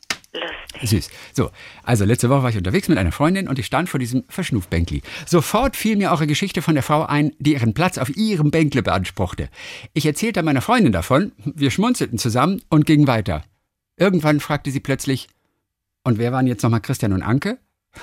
Süß. 0.82 1.10
So, 1.32 1.50
also 1.82 2.04
letzte 2.04 2.30
Woche 2.30 2.42
war 2.42 2.50
ich 2.50 2.56
unterwegs 2.56 2.88
mit 2.88 2.96
einer 2.96 3.12
Freundin 3.12 3.48
und 3.48 3.58
ich 3.58 3.66
stand 3.66 3.88
vor 3.88 3.98
diesem 3.98 4.24
Verschnufbänkli. 4.28 5.02
Sofort 5.26 5.76
fiel 5.76 5.96
mir 5.96 6.10
eure 6.10 6.26
Geschichte 6.26 6.62
von 6.62 6.74
der 6.74 6.82
Frau 6.82 7.04
ein, 7.04 7.32
die 7.38 7.54
ihren 7.54 7.74
Platz 7.74 7.98
auf 7.98 8.16
ihrem 8.16 8.50
Bänkle 8.50 8.82
beanspruchte. 8.82 9.48
Ich 9.94 10.06
erzählte 10.06 10.42
meiner 10.42 10.60
Freundin 10.60 10.92
davon, 10.92 11.32
wir 11.44 11.70
schmunzelten 11.70 12.18
zusammen 12.18 12.62
und 12.68 12.86
gingen 12.86 13.06
weiter. 13.06 13.42
Irgendwann 13.96 14.40
fragte 14.40 14.70
sie 14.70 14.80
plötzlich, 14.80 15.28
und 16.04 16.18
wer 16.18 16.32
waren 16.32 16.46
jetzt 16.46 16.62
nochmal 16.62 16.80
Christian 16.80 17.12
und 17.12 17.22
Anke? 17.22 17.58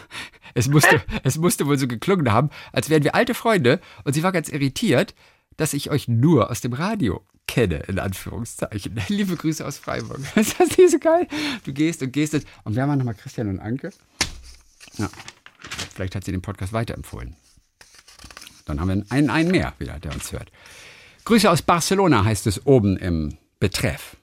Es 0.53 0.67
musste, 0.67 1.01
es 1.23 1.37
musste 1.37 1.67
wohl 1.67 1.77
so 1.77 1.87
geklungen 1.87 2.31
haben, 2.31 2.49
als 2.71 2.89
wären 2.89 3.03
wir 3.03 3.13
alte 3.13 3.35
Freunde 3.35 3.79
und 4.05 4.13
sie 4.13 4.23
war 4.23 4.31
ganz 4.31 4.49
irritiert, 4.49 5.13
dass 5.57 5.73
ich 5.73 5.89
euch 5.89 6.07
nur 6.07 6.49
aus 6.49 6.61
dem 6.61 6.73
Radio 6.73 7.25
kenne, 7.47 7.77
in 7.87 7.99
Anführungszeichen. 7.99 9.01
Liebe 9.07 9.35
Grüße 9.35 9.65
aus 9.65 9.77
Freiburg. 9.77 10.19
Ist 10.35 10.59
das 10.59 10.77
nicht 10.77 10.91
so 10.91 10.99
geil? 10.99 11.27
Du 11.65 11.73
gehst 11.73 12.01
und 12.01 12.13
gehst. 12.13 12.33
Und, 12.35 12.45
und 12.63 12.75
wer 12.75 12.87
waren 12.87 12.97
nochmal 12.99 13.15
Christian 13.15 13.49
und 13.49 13.59
Anke? 13.59 13.91
Ja, 14.97 15.09
vielleicht 15.93 16.15
hat 16.15 16.23
sie 16.23 16.31
den 16.31 16.41
Podcast 16.41 16.73
weiterempfohlen. 16.73 17.35
Dann 18.65 18.79
haben 18.79 18.87
wir 18.87 19.05
einen, 19.09 19.29
einen 19.29 19.51
mehr 19.51 19.73
wieder, 19.79 19.99
der 19.99 20.13
uns 20.13 20.31
hört. 20.31 20.51
Grüße 21.25 21.49
aus 21.49 21.61
Barcelona 21.61 22.23
heißt 22.23 22.47
es 22.47 22.65
oben 22.65 22.97
im 22.97 23.37
Betreff. 23.59 24.17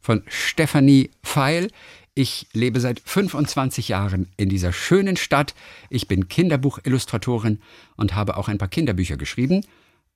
Von 0.00 0.22
Stefanie 0.26 1.10
Feil. 1.22 1.70
Ich 2.14 2.46
lebe 2.52 2.80
seit 2.80 3.00
25 3.00 3.88
Jahren 3.88 4.28
in 4.36 4.48
dieser 4.48 4.72
schönen 4.72 5.16
Stadt. 5.16 5.54
Ich 5.88 6.08
bin 6.08 6.28
Kinderbuchillustratorin 6.28 7.60
und 7.96 8.14
habe 8.14 8.36
auch 8.36 8.48
ein 8.48 8.58
paar 8.58 8.68
Kinderbücher 8.68 9.16
geschrieben. 9.16 9.64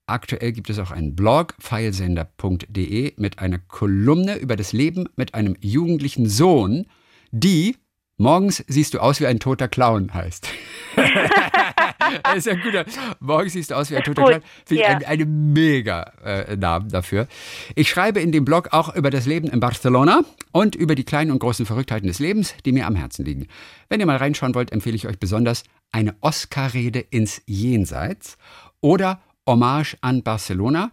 Aktuell 0.07 0.53
gibt 0.53 0.71
es 0.71 0.79
auch 0.79 0.93
einen 0.93 1.17
Blog, 1.17 1.55
feilsender.de, 1.59 3.15
mit 3.17 3.39
einer 3.41 3.59
Kolumne 3.59 4.37
über 4.37 4.55
das 4.55 4.73
Leben 4.73 5.09
mit 5.17 5.35
einem 5.35 5.57
jugendlichen 5.61 6.29
Sohn, 6.29 6.87
die 7.33 7.77
Morgens 8.19 8.65
siehst 8.67 8.95
du 8.95 9.01
aus 9.01 9.21
wie 9.21 9.27
ein 9.27 9.41
toter 9.41 9.69
Clown 9.69 10.15
heißt. 10.15 10.49
das 10.97 12.37
ist 12.37 12.47
ja 12.47 12.55
ein 12.55 12.63
guter. 12.63 12.87
Morgens 13.21 13.53
siehst 13.53 13.71
du 13.71 13.75
aus 13.75 13.91
wie 13.91 13.97
ein 13.97 14.05
toter 14.05 14.25
Clown. 14.25 14.43
Finde 14.65 14.83
ich 14.83 14.89
ja. 14.89 14.97
einen, 14.97 15.05
einen 15.05 15.53
mega 15.53 16.01
äh, 16.25 16.57
Namen 16.57 16.89
dafür. 16.89 17.29
Ich 17.75 17.91
schreibe 17.91 18.21
in 18.21 18.33
dem 18.33 18.47
Blog 18.47 18.73
auch 18.73 18.95
über 18.95 19.11
das 19.11 19.27
Leben 19.27 19.49
in 19.49 19.61
Barcelona 19.61 20.23
und 20.53 20.75
über 20.75 20.95
die 20.95 21.05
kleinen 21.05 21.31
und 21.31 21.41
großen 21.41 21.67
Verrücktheiten 21.67 22.09
des 22.09 22.19
Lebens, 22.19 22.55
die 22.65 22.73
mir 22.73 22.87
am 22.87 22.97
Herzen 22.97 23.27
liegen. 23.27 23.49
Wenn 23.91 24.01
ihr 24.01 24.07
mal 24.07 24.17
reinschauen 24.17 24.55
wollt, 24.55 24.73
empfehle 24.73 24.97
ich 24.97 25.07
euch 25.07 25.19
besonders 25.19 25.65
eine 25.93 26.17
Oscar-Rede 26.23 27.01
ins 27.01 27.43
Jenseits 27.45 28.39
oder 28.81 29.21
Hommage 29.47 29.97
an 30.01 30.23
Barcelona. 30.23 30.93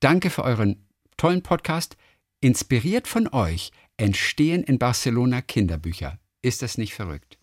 Danke 0.00 0.30
für 0.30 0.44
euren 0.44 0.86
tollen 1.16 1.42
Podcast. 1.42 1.96
Inspiriert 2.40 3.08
von 3.08 3.28
euch 3.32 3.70
entstehen 3.96 4.62
in 4.62 4.78
Barcelona 4.78 5.40
Kinderbücher. 5.40 6.18
Ist 6.42 6.62
das 6.62 6.76
nicht 6.76 6.94
verrückt? 6.94 7.38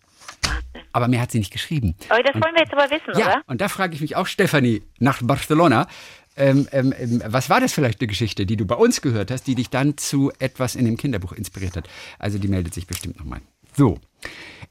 Aber 0.92 1.08
mehr 1.08 1.20
hat 1.20 1.32
sie 1.32 1.38
nicht 1.38 1.52
geschrieben. 1.52 1.96
Aber 2.08 2.22
das 2.22 2.34
wollen 2.34 2.54
wir 2.54 2.62
jetzt 2.62 2.72
aber 2.72 2.90
wissen, 2.90 3.18
ja, 3.18 3.26
oder? 3.26 3.42
Und 3.46 3.60
da 3.60 3.68
frage 3.68 3.94
ich 3.94 4.00
mich 4.00 4.14
auch, 4.14 4.26
Stefanie, 4.26 4.82
nach 4.98 5.20
Barcelona. 5.22 5.88
Ähm, 6.36 6.68
ähm, 6.72 6.94
ähm, 6.96 7.22
was 7.26 7.50
war 7.50 7.60
das 7.60 7.72
vielleicht 7.72 8.00
eine 8.00 8.06
Geschichte, 8.06 8.46
die 8.46 8.56
du 8.56 8.64
bei 8.64 8.74
uns 8.74 9.02
gehört 9.02 9.30
hast, 9.30 9.46
die 9.46 9.54
dich 9.54 9.70
dann 9.70 9.96
zu 9.98 10.30
etwas 10.38 10.76
in 10.76 10.84
dem 10.84 10.96
Kinderbuch 10.96 11.32
inspiriert 11.32 11.76
hat? 11.76 11.88
Also 12.18 12.38
die 12.38 12.48
meldet 12.48 12.74
sich 12.74 12.86
bestimmt 12.86 13.18
nochmal. 13.18 13.40
So, 13.74 13.98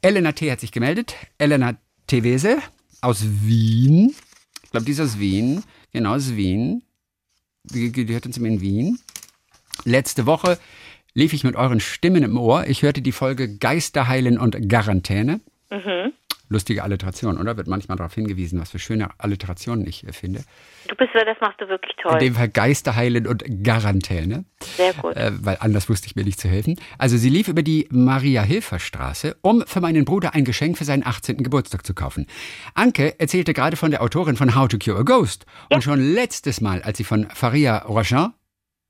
Elena 0.02 0.32
T. 0.32 0.52
hat 0.52 0.60
sich 0.60 0.72
gemeldet. 0.72 1.16
Elena 1.38 1.76
Tevese 2.08 2.60
aus 3.02 3.24
Wien. 3.26 4.16
Ich 4.64 4.72
glaube, 4.72 4.86
die 4.86 4.92
ist 4.94 5.02
aus 5.02 5.20
Wien. 5.20 5.64
Genau, 5.92 6.16
aus 6.16 6.36
Wien. 6.36 6.84
Die 7.64 7.92
gehört 7.92 8.26
uns 8.26 8.38
in 8.38 8.62
Wien. 8.62 9.00
Letzte 9.84 10.26
Woche 10.26 10.58
lief 11.14 11.34
ich 11.34 11.44
mit 11.44 11.56
euren 11.56 11.80
Stimmen 11.80 12.24
im 12.24 12.38
Ohr. 12.38 12.68
Ich 12.68 12.82
hörte 12.82 13.02
die 13.02 13.12
Folge 13.12 13.58
Geister 13.58 14.08
heilen 14.08 14.38
und 14.38 14.70
Garantäne. 14.70 15.42
Mhm. 15.70 16.14
Lustige 16.52 16.84
Alliteration, 16.84 17.38
oder? 17.38 17.56
Wird 17.56 17.68
manchmal 17.68 17.98
darauf 17.98 18.14
hingewiesen, 18.14 18.60
was 18.60 18.72
für 18.72 18.80
schöne 18.80 19.10
Alliterationen 19.18 19.88
ich 19.88 20.06
äh, 20.06 20.12
finde. 20.12 20.44
Du 20.88 20.96
bist, 20.96 21.12
das 21.14 21.38
machst 21.40 21.62
du 21.62 21.70
wirklich 21.70 21.96
toll. 22.02 22.14
In 22.14 22.20
dem 22.20 22.36
Fall 22.36 22.50
Geister 22.50 22.96
heilen 22.96 23.26
und 23.26 23.44
Garantäne. 23.64 24.44
Sehr 24.60 24.94
gut. 24.94 25.16
Äh, 25.16 25.32
weil 25.42 25.58
anders 25.62 25.90
wusste 25.90 26.08
ich 26.08 26.16
mir 26.16 26.26
nicht 26.26 26.40
zu 26.40 26.50
helfen. 26.50 26.76
Also 26.98 27.16
sie 27.16 27.30
lief 27.30 27.48
über 27.48 27.64
die 27.64 27.88
Maria-Hilfer-Straße, 27.90 29.38
um 29.42 29.64
für 29.66 29.80
meinen 29.80 30.04
Bruder 30.04 30.34
ein 30.34 30.44
Geschenk 30.44 30.78
für 30.78 30.84
seinen 30.84 31.06
18. 31.06 31.38
Geburtstag 31.38 31.86
zu 31.86 31.94
kaufen. 31.94 32.28
Anke 32.74 33.18
erzählte 33.18 33.54
gerade 33.54 33.78
von 33.78 33.92
der 33.92 34.02
Autorin 34.02 34.36
von 34.36 34.54
How 34.54 34.68
to 34.68 34.78
Cure 34.78 35.00
a 35.00 35.04
Ghost. 35.04 35.46
Ja. 35.70 35.78
Und 35.78 35.84
schon 35.84 36.00
letztes 36.00 36.60
Mal, 36.60 36.82
als 36.82 36.98
sie 36.98 37.06
von 37.06 37.30
Faria 37.30 37.78
Rochin 37.80 38.34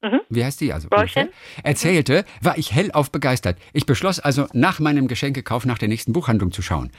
Mhm. 0.03 0.21
Wie 0.29 0.43
heißt 0.43 0.59
die 0.61 0.73
also? 0.73 0.87
Roshan. 0.89 1.29
Erzählte, 1.63 2.25
war 2.41 2.57
ich 2.57 2.73
hellauf 2.73 3.11
begeistert. 3.11 3.57
Ich 3.71 3.85
beschloss 3.85 4.19
also, 4.19 4.47
nach 4.53 4.79
meinem 4.79 5.07
Geschenkekauf 5.07 5.65
nach 5.65 5.77
der 5.77 5.89
nächsten 5.89 6.11
Buchhandlung 6.13 6.51
zu 6.51 6.61
schauen. 6.61 6.91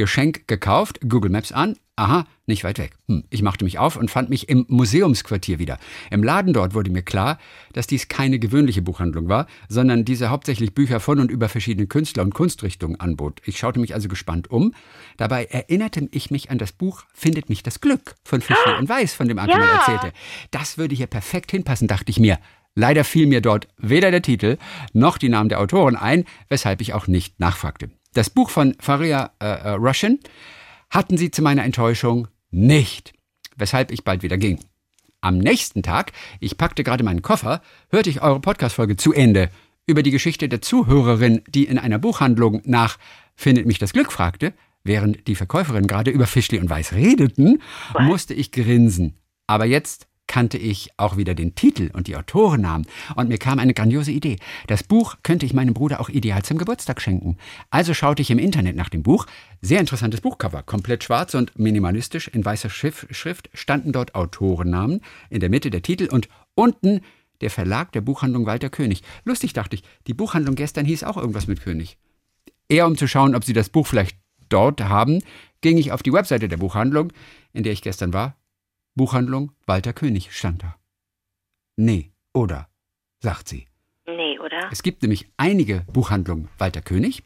Geschenk 0.00 0.48
gekauft, 0.48 1.00
Google 1.06 1.30
Maps 1.30 1.52
an, 1.52 1.76
aha, 1.94 2.24
nicht 2.46 2.64
weit 2.64 2.78
weg. 2.78 2.92
Hm, 3.06 3.24
ich 3.28 3.42
machte 3.42 3.66
mich 3.66 3.78
auf 3.78 3.96
und 3.96 4.10
fand 4.10 4.30
mich 4.30 4.48
im 4.48 4.64
Museumsquartier 4.66 5.58
wieder. 5.58 5.76
Im 6.10 6.22
Laden 6.22 6.54
dort 6.54 6.72
wurde 6.72 6.90
mir 6.90 7.02
klar, 7.02 7.38
dass 7.74 7.86
dies 7.86 8.08
keine 8.08 8.38
gewöhnliche 8.38 8.80
Buchhandlung 8.80 9.28
war, 9.28 9.46
sondern 9.68 10.06
diese 10.06 10.30
hauptsächlich 10.30 10.74
Bücher 10.74 11.00
von 11.00 11.20
und 11.20 11.30
über 11.30 11.50
verschiedene 11.50 11.86
Künstler 11.86 12.22
und 12.22 12.32
Kunstrichtungen 12.32 12.98
anbot. 12.98 13.42
Ich 13.44 13.58
schaute 13.58 13.78
mich 13.78 13.92
also 13.92 14.08
gespannt 14.08 14.50
um. 14.50 14.72
Dabei 15.18 15.44
erinnerte 15.44 16.08
ich 16.12 16.30
mich 16.30 16.50
an 16.50 16.56
das 16.56 16.72
Buch 16.72 17.02
Findet 17.12 17.50
mich 17.50 17.62
das 17.62 17.82
Glück 17.82 18.14
von 18.24 18.40
Fischli 18.40 18.72
und 18.78 18.88
Weiß, 18.88 19.12
von 19.12 19.28
dem 19.28 19.38
Anke 19.38 19.58
ja. 19.58 19.80
erzählte. 19.80 20.16
Das 20.50 20.78
würde 20.78 20.94
hier 20.94 21.08
perfekt 21.08 21.50
hinpassen, 21.50 21.88
dachte 21.88 22.08
ich 22.08 22.18
mir. 22.18 22.38
Leider 22.74 23.04
fiel 23.04 23.26
mir 23.26 23.42
dort 23.42 23.68
weder 23.76 24.10
der 24.10 24.22
Titel 24.22 24.56
noch 24.94 25.18
die 25.18 25.28
Namen 25.28 25.50
der 25.50 25.60
Autoren 25.60 25.96
ein, 25.96 26.24
weshalb 26.48 26.80
ich 26.80 26.94
auch 26.94 27.06
nicht 27.06 27.38
nachfragte. 27.38 27.90
Das 28.12 28.28
Buch 28.28 28.50
von 28.50 28.74
Faria 28.80 29.30
äh, 29.40 29.46
äh, 29.46 29.70
Russian 29.70 30.18
hatten 30.90 31.16
sie 31.16 31.30
zu 31.30 31.42
meiner 31.42 31.64
Enttäuschung 31.64 32.26
nicht, 32.50 33.12
weshalb 33.56 33.92
ich 33.92 34.02
bald 34.02 34.24
wieder 34.24 34.36
ging. 34.36 34.58
Am 35.20 35.38
nächsten 35.38 35.82
Tag, 35.82 36.12
ich 36.40 36.58
packte 36.58 36.82
gerade 36.82 37.04
meinen 37.04 37.22
Koffer, 37.22 37.62
hörte 37.90 38.10
ich 38.10 38.22
eure 38.22 38.40
Podcast-Folge 38.40 38.96
zu 38.96 39.12
Ende 39.12 39.50
über 39.86 40.02
die 40.02 40.10
Geschichte 40.10 40.48
der 40.48 40.60
Zuhörerin, 40.60 41.42
die 41.46 41.64
in 41.64 41.78
einer 41.78 41.98
Buchhandlung 41.98 42.62
nach 42.64 42.98
Findet 43.36 43.64
mich 43.64 43.78
das 43.78 43.94
Glück 43.94 44.12
fragte, 44.12 44.52
während 44.84 45.26
die 45.26 45.34
Verkäuferin 45.34 45.86
gerade 45.86 46.10
über 46.10 46.26
Fischli 46.26 46.58
und 46.58 46.68
Weiß 46.68 46.92
redeten, 46.92 47.62
musste 47.98 48.34
ich 48.34 48.52
grinsen. 48.52 49.18
Aber 49.46 49.64
jetzt 49.64 50.08
kannte 50.30 50.58
ich 50.58 50.90
auch 50.96 51.16
wieder 51.16 51.34
den 51.34 51.56
Titel 51.56 51.90
und 51.92 52.06
die 52.06 52.14
Autorennamen 52.14 52.86
und 53.16 53.28
mir 53.28 53.36
kam 53.36 53.58
eine 53.58 53.74
grandiose 53.74 54.12
Idee. 54.12 54.36
Das 54.68 54.84
Buch 54.84 55.16
könnte 55.24 55.44
ich 55.44 55.54
meinem 55.54 55.74
Bruder 55.74 56.00
auch 56.00 56.08
ideal 56.08 56.44
zum 56.44 56.56
Geburtstag 56.56 57.00
schenken. 57.00 57.36
Also 57.70 57.94
schaute 57.94 58.22
ich 58.22 58.30
im 58.30 58.38
Internet 58.38 58.76
nach 58.76 58.90
dem 58.90 59.02
Buch. 59.02 59.26
Sehr 59.60 59.80
interessantes 59.80 60.20
Buchcover, 60.20 60.62
komplett 60.62 61.02
schwarz 61.02 61.34
und 61.34 61.58
minimalistisch 61.58 62.28
in 62.28 62.44
weißer 62.44 62.70
Schrift 62.70 63.50
standen 63.54 63.90
dort 63.90 64.14
Autorennamen, 64.14 65.00
in 65.30 65.40
der 65.40 65.50
Mitte 65.50 65.68
der 65.68 65.82
Titel 65.82 66.06
und 66.08 66.28
unten 66.54 67.00
der 67.40 67.50
Verlag 67.50 67.90
der 67.90 68.00
Buchhandlung 68.00 68.46
Walter 68.46 68.70
König. 68.70 69.02
Lustig 69.24 69.52
dachte 69.52 69.74
ich, 69.74 69.82
die 70.06 70.14
Buchhandlung 70.14 70.54
gestern 70.54 70.86
hieß 70.86 71.02
auch 71.02 71.16
irgendwas 71.16 71.48
mit 71.48 71.60
König. 71.60 71.98
Eher 72.68 72.86
um 72.86 72.96
zu 72.96 73.08
schauen, 73.08 73.34
ob 73.34 73.42
sie 73.42 73.52
das 73.52 73.68
Buch 73.68 73.88
vielleicht 73.88 74.16
dort 74.48 74.80
haben, 74.80 75.24
ging 75.60 75.76
ich 75.76 75.90
auf 75.90 76.04
die 76.04 76.12
Webseite 76.12 76.46
der 76.46 76.58
Buchhandlung, 76.58 77.12
in 77.52 77.64
der 77.64 77.72
ich 77.72 77.82
gestern 77.82 78.12
war, 78.12 78.36
Buchhandlung 79.00 79.52
Walter 79.64 79.94
König 79.94 80.30
stand 80.30 80.62
da. 80.62 80.76
Nee, 81.76 82.10
oder? 82.34 82.68
sagt 83.20 83.48
sie. 83.48 83.66
Nee, 84.06 84.38
oder? 84.38 84.68
Es 84.70 84.82
gibt 84.82 85.00
nämlich 85.00 85.32
einige 85.38 85.86
Buchhandlungen 85.90 86.50
Walter 86.58 86.82
König 86.82 87.22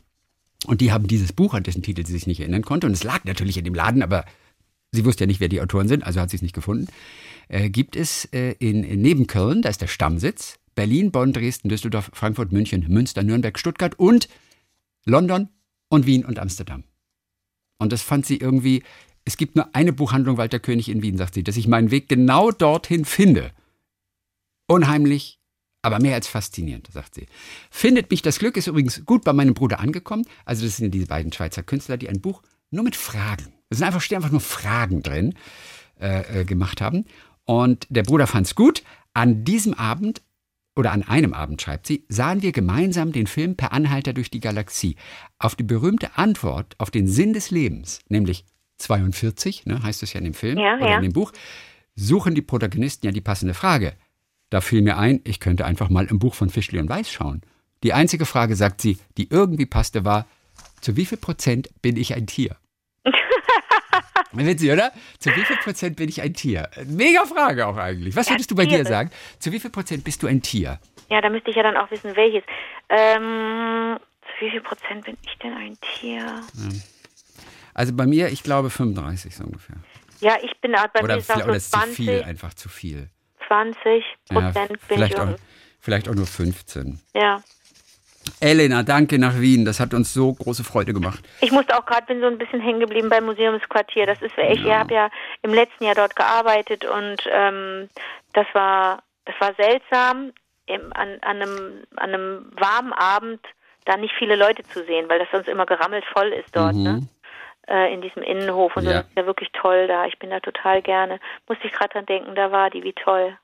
und 0.69 0.81
die 0.81 0.93
haben 0.93 1.09
dieses 1.09 1.33
Buch, 1.33 1.53
an 1.53 1.65
dessen 1.65 1.83
Titel 1.83 2.07
sie 2.07 2.13
sich 2.13 2.29
nicht 2.29 2.39
erinnern 2.39 2.63
konnte, 2.63 2.87
und 2.87 2.93
es 2.93 3.03
lag 3.03 3.25
natürlich 3.25 3.57
in 3.57 3.65
dem 3.65 3.75
Laden, 3.75 4.05
aber 4.05 4.25
sie 4.93 5.05
wusste 5.05 5.25
ja 5.25 5.27
nicht, 5.27 5.41
wer 5.41 5.49
die 5.49 5.61
Autoren 5.61 5.89
sind, 5.89 6.05
also 6.05 6.21
hat 6.21 6.31
sie 6.31 6.37
es 6.37 6.43
nicht 6.43 6.55
gefunden. 6.55 6.87
Äh, 7.49 7.71
gibt 7.71 7.97
es 7.97 8.27
äh, 8.27 8.53
in, 8.61 8.85
in 8.85 9.03
neben 9.03 9.27
Köln, 9.27 9.61
da 9.61 9.69
ist 9.69 9.81
der 9.81 9.89
Stammsitz, 9.89 10.61
Berlin, 10.77 11.11
Bonn, 11.11 11.33
Dresden, 11.33 11.71
Düsseldorf, 11.71 12.09
Frankfurt, 12.15 12.53
München, 12.53 12.87
Münster, 12.89 13.25
Nürnberg, 13.25 13.59
Stuttgart 13.59 13.99
und 13.99 14.29
London 15.07 15.49
und 15.89 16.07
Wien 16.07 16.25
und 16.25 16.39
Amsterdam. 16.39 16.85
Und 17.79 17.91
das 17.91 18.03
fand 18.03 18.27
sie 18.27 18.37
irgendwie 18.37 18.85
es 19.25 19.37
gibt 19.37 19.57
nur 19.57 19.75
eine 19.75 19.93
Buchhandlung 19.93 20.37
Walter 20.37 20.59
König 20.59 20.89
in 20.89 21.03
Wien, 21.03 21.17
sagt 21.17 21.35
sie, 21.35 21.45
dass 21.45 21.57
ich 21.57 21.69
meinen 21.69 21.91
Weg 21.91 22.09
genau 22.09 22.51
dorthin 22.51 23.05
finde. 23.05 23.53
Unheimlich, 24.67 25.41
aber 25.83 26.01
mehr 26.01 26.15
als 26.15 26.29
faszinierend, 26.29 26.89
sagt 26.93 27.15
sie. 27.15 27.27
Findet 27.71 28.11
mich 28.11 28.23
das 28.23 28.39
Glück 28.39 28.57
ist 28.57 28.67
übrigens 28.67 29.05
gut 29.05 29.25
bei 29.25 29.33
meinem 29.33 29.55
Bruder 29.55 29.81
angekommen. 29.81 30.27
Also 30.45 30.65
das 30.65 30.79
sind 30.79 30.93
diese 30.93 31.07
beiden 31.07 31.33
Schweizer 31.33 31.63
Künstler, 31.63 31.97
die 31.97 32.09
ein 32.09 32.21
Buch 32.21 32.43
nur 32.71 32.85
mit 32.85 32.97
Fragen, 32.97 33.55
es 33.75 33.79
sind 33.79 33.87
einfach, 33.87 34.01
stehen 34.01 34.17
einfach 34.17 34.31
nur 34.31 34.41
Fragen 34.41 35.03
drin, 35.03 35.35
äh, 36.01 36.41
äh, 36.41 36.45
gemacht 36.45 36.81
haben. 36.81 37.07
Und 37.45 37.87
der 37.91 38.03
Bruder 38.03 38.27
fand 38.27 38.47
es 38.47 38.55
gut. 38.55 38.83
An 39.15 39.45
diesem 39.45 39.75
Abend 39.75 40.23
oder 40.77 40.93
an 40.93 41.03
einem 41.03 41.35
Abend, 41.35 41.63
schreibt 41.63 41.87
sie, 41.87 42.05
sahen 42.09 42.43
wir 42.43 42.53
gemeinsam 42.53 43.13
den 43.13 43.27
Film 43.27 43.57
Per 43.57 43.73
Anhalter 43.73 44.13
durch 44.13 44.31
die 44.31 44.41
Galaxie. 44.41 44.97
Auf 45.39 45.55
die 45.55 45.63
berühmte 45.63 46.17
Antwort 46.19 46.75
auf 46.79 46.91
den 46.91 47.07
Sinn 47.07 47.33
des 47.33 47.51
Lebens, 47.51 48.01
nämlich 48.09 48.45
42, 48.79 49.67
ne, 49.67 49.83
heißt 49.83 50.03
es 50.03 50.13
ja 50.13 50.19
in 50.19 50.25
dem 50.25 50.35
Film 50.35 50.59
ja, 50.59 50.77
oder 50.77 50.91
ja. 50.91 50.97
in 50.97 51.03
dem 51.03 51.13
Buch, 51.13 51.33
suchen 51.95 52.35
die 52.35 52.43
Protagonisten 52.43 53.07
ja 53.07 53.13
die 53.13 53.21
passende 53.21 53.55
Frage. 53.55 53.95
Da 54.51 54.61
fiel 54.61 54.83
mir 54.83 54.99
ein, 54.99 55.21
ich 55.25 55.41
könnte 55.41 55.65
einfach 55.65 55.89
mal 55.89 56.07
im 56.07 56.19
Buch 56.19 56.35
von 56.35 56.51
Fischli 56.51 56.79
und 56.79 56.89
Weiß 56.89 57.11
schauen. 57.11 57.43
Die 57.83 57.93
einzige 57.93 58.27
Frage, 58.27 58.57
sagt 58.57 58.81
sie, 58.81 58.99
die 59.17 59.29
irgendwie 59.31 59.67
passte, 59.67 60.05
war, 60.05 60.27
zu 60.81 60.97
wie 60.97 61.07
viel 61.07 61.19
Prozent 61.19 61.69
bin 61.83 61.97
ich 61.97 62.15
ein 62.15 62.27
Tier? 62.27 62.57
Witzig, 64.33 64.71
oder? 64.71 64.93
Zu 65.19 65.31
wie 65.37 65.45
viel 65.45 65.57
Prozent 65.57 65.97
bin 65.97 66.09
ich 66.09 66.21
ein 66.21 66.35
Tier? 66.35 66.69
Mega 66.87 67.25
Frage 67.25 67.67
auch 67.67 67.77
eigentlich. 67.77 68.17
Was 68.17 68.27
Ja, 68.27 68.35
würdest 68.35 68.51
du 68.51 68.55
bei 68.55 68.65
dir 68.65 68.79
Tiere. 68.79 68.87
sagen? 68.89 69.11
Zu 69.39 69.53
wie 69.53 69.61
viel 69.61 69.71
Prozent 69.71 70.05
bist 70.05 70.23
du 70.23 70.27
ein 70.27 70.43
Tier? 70.43 70.81
Ja, 71.11 71.21
da 71.21 71.29
müsste 71.31 71.51
ich 71.51 71.57
ja 71.57 71.63
dann 71.63 71.77
auch 71.77 71.91
wissen, 71.91 72.17
welches. 72.17 72.43
Ähm, 72.89 73.99
zu 74.39 74.45
wie 74.47 74.51
viel 74.51 74.61
Prozent 74.61 75.05
bin 75.05 75.17
ich 75.25 75.39
denn 75.39 75.53
ein 75.55 75.77
Tier? 76.01 76.43
Also 77.75 77.93
bei 77.93 78.07
mir, 78.07 78.29
ich 78.29 78.43
glaube 78.43 78.71
35 78.71 79.37
so 79.37 79.45
ungefähr. 79.45 79.77
Ja, 80.21 80.37
ich 80.43 80.59
bin 80.61 80.73
bei 80.73 81.03
Oder, 81.03 81.15
mir 81.15 81.21
ist 81.21 81.31
auch 81.31 81.37
oder 81.37 81.47
so 81.47 81.53
ist 81.53 81.73
zu 81.73 81.79
20, 81.79 81.97
viel, 81.97 82.23
einfach 82.23 82.55
zu 82.55 82.69
viel. 82.69 83.11
20 83.49 84.05
Ja, 84.31 84.41
Prozent 84.41 84.69
bin 84.69 84.79
vielleicht, 84.87 85.15
ich. 85.15 85.21
auch, 85.21 85.29
vielleicht 85.81 86.09
auch 86.09 86.15
nur 86.15 86.27
15. 86.27 87.01
Ja. 87.15 87.43
Elena, 88.41 88.83
danke 88.83 89.19
nach 89.19 89.39
Wien. 89.39 89.67
Das 89.67 89.81
hat 89.81 89.93
uns 89.93 90.15
so 90.15 90.33
große 90.33 90.65
Freude 90.65 90.95
gemacht. 90.95 91.23
Ich 91.43 91.53
musste 91.53 91.77
auch 91.77 91.85
gerade, 91.85 92.07
bin 92.07 92.21
so 92.21 92.27
ein 92.27 92.39
bisschen 92.39 92.61
hängen 92.61 92.81
geblieben 92.81 93.11
beim 93.11 93.27
Museumsquartier. 93.27 94.07
Das 94.07 94.23
ist 94.23 94.39
echt, 94.39 94.65
ihr 94.65 94.79
habt 94.79 94.91
ja 94.91 95.11
im 95.43 95.53
letzten 95.53 95.85
Jahr 95.85 95.95
dort 95.95 96.17
gearbeitet 96.17 96.87
und 96.87 97.19
ähm, 97.31 97.91
das 98.33 98.47
war 98.55 99.03
das 99.25 99.35
war 99.41 99.55
seltsam, 99.55 100.33
im, 100.67 100.93
an, 100.95 101.19
an, 101.23 101.43
einem, 101.43 101.85
an 101.97 102.15
einem 102.15 102.47
warmen 102.59 102.93
Abend 102.93 103.41
da 103.85 103.97
nicht 103.97 104.15
viele 104.19 104.37
Leute 104.37 104.63
zu 104.65 104.85
sehen, 104.85 105.09
weil 105.09 105.19
das 105.19 105.29
sonst 105.31 105.49
immer 105.49 105.67
gerammelt 105.67 106.05
voll 106.13 106.29
ist 106.29 106.55
dort, 106.57 106.75
ne? 106.75 107.07
Äh, 107.66 107.94
in 107.94 108.03
diesem 108.03 108.22
Innenhof 108.22 108.77
und 108.77 108.85
so. 108.85 108.90
Ja. 108.90 108.98
Das 108.98 109.07
ist 109.07 109.16
ja 109.16 109.27
wirklich 109.27 109.48
toll 109.53 109.87
da. 109.87 110.07
Ich 110.07 110.18
bin 110.18 110.29
da 110.29 110.40
total 110.40 110.83
gerne. 110.83 111.18
Musste 111.48 111.66
ich 111.66 111.72
gerade 111.72 111.94
dran 111.94 112.07
denken, 112.07 112.35
da 112.35 112.53
war 112.53 112.68
die, 112.68 112.83
wie 112.83 112.92
toll. 112.92 113.38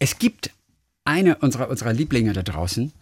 Es 0.00 0.18
gibt 0.18 0.50
eine 1.04 1.36
unserer, 1.36 1.68
unserer 1.68 1.92
Lieblinge 1.92 2.32
da 2.32 2.42
draußen, 2.42 2.92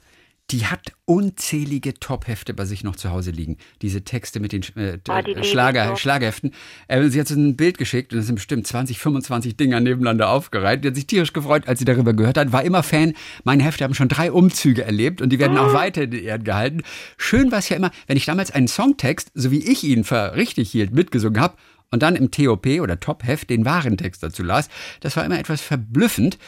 die 0.50 0.66
hat 0.66 0.92
unzählige 1.04 1.94
Top-Hefte 1.94 2.54
bei 2.54 2.64
sich 2.64 2.82
noch 2.84 2.96
zu 2.96 3.10
Hause 3.10 3.30
liegen. 3.30 3.56
Diese 3.82 4.02
Texte 4.02 4.40
mit 4.40 4.52
den 4.52 4.62
äh, 4.76 4.98
Ah, 5.08 5.22
ich 5.24 5.48
Schlager. 5.50 5.96
Schlagerheften. 5.96 6.52
Äh, 6.88 7.08
sie 7.08 7.20
hat 7.20 7.28
so 7.28 7.34
ein 7.34 7.56
Bild 7.56 7.78
geschickt 7.78 8.12
und 8.12 8.18
es 8.20 8.26
sind 8.26 8.34
bestimmt 8.36 8.66
20, 8.66 8.98
25 8.98 9.56
Dinger 9.56 9.80
nebeneinander 9.80 10.28
aufgereiht. 10.30 10.82
Die 10.84 10.88
hat 10.88 10.94
sich 10.96 11.06
tierisch 11.06 11.32
gefreut, 11.32 11.68
als 11.68 11.78
sie 11.78 11.84
darüber 11.84 12.12
gehört 12.14 12.36
hat. 12.36 12.52
War 12.52 12.64
immer 12.64 12.82
Fan. 12.82 13.14
Meine 13.44 13.62
Hefte 13.64 13.84
haben 13.84 13.94
schon 13.94 14.08
drei 14.08 14.32
Umzüge 14.32 14.82
erlebt 14.82 15.20
und 15.22 15.30
die 15.30 15.38
werden 15.38 15.56
Ah. 15.56 15.66
auch 15.68 15.74
weiter 15.74 16.02
in 16.02 16.12
Ehren 16.12 16.44
gehalten. 16.44 16.82
Schön 17.16 17.52
war 17.52 17.58
es 17.60 17.68
ja 17.68 17.76
immer, 17.76 17.90
wenn 18.06 18.16
ich 18.16 18.24
damals 18.26 18.50
einen 18.50 18.68
Songtext, 18.68 19.30
so 19.34 19.50
wie 19.50 19.64
ich 19.70 19.84
ihn 19.84 20.04
für 20.04 20.34
richtig 20.36 20.70
hielt, 20.70 20.92
mitgesungen 20.92 21.40
habe, 21.40 21.54
und 21.90 22.02
dann 22.02 22.16
im 22.16 22.30
TOP 22.30 22.66
oder 22.80 23.00
Top-Heft 23.00 23.50
den 23.50 23.64
wahren 23.64 23.96
Text 23.96 24.22
dazu 24.22 24.42
las, 24.42 24.68
das 25.00 25.16
war 25.16 25.24
immer 25.24 25.38
etwas 25.38 25.60
verblüffend. 25.60 26.38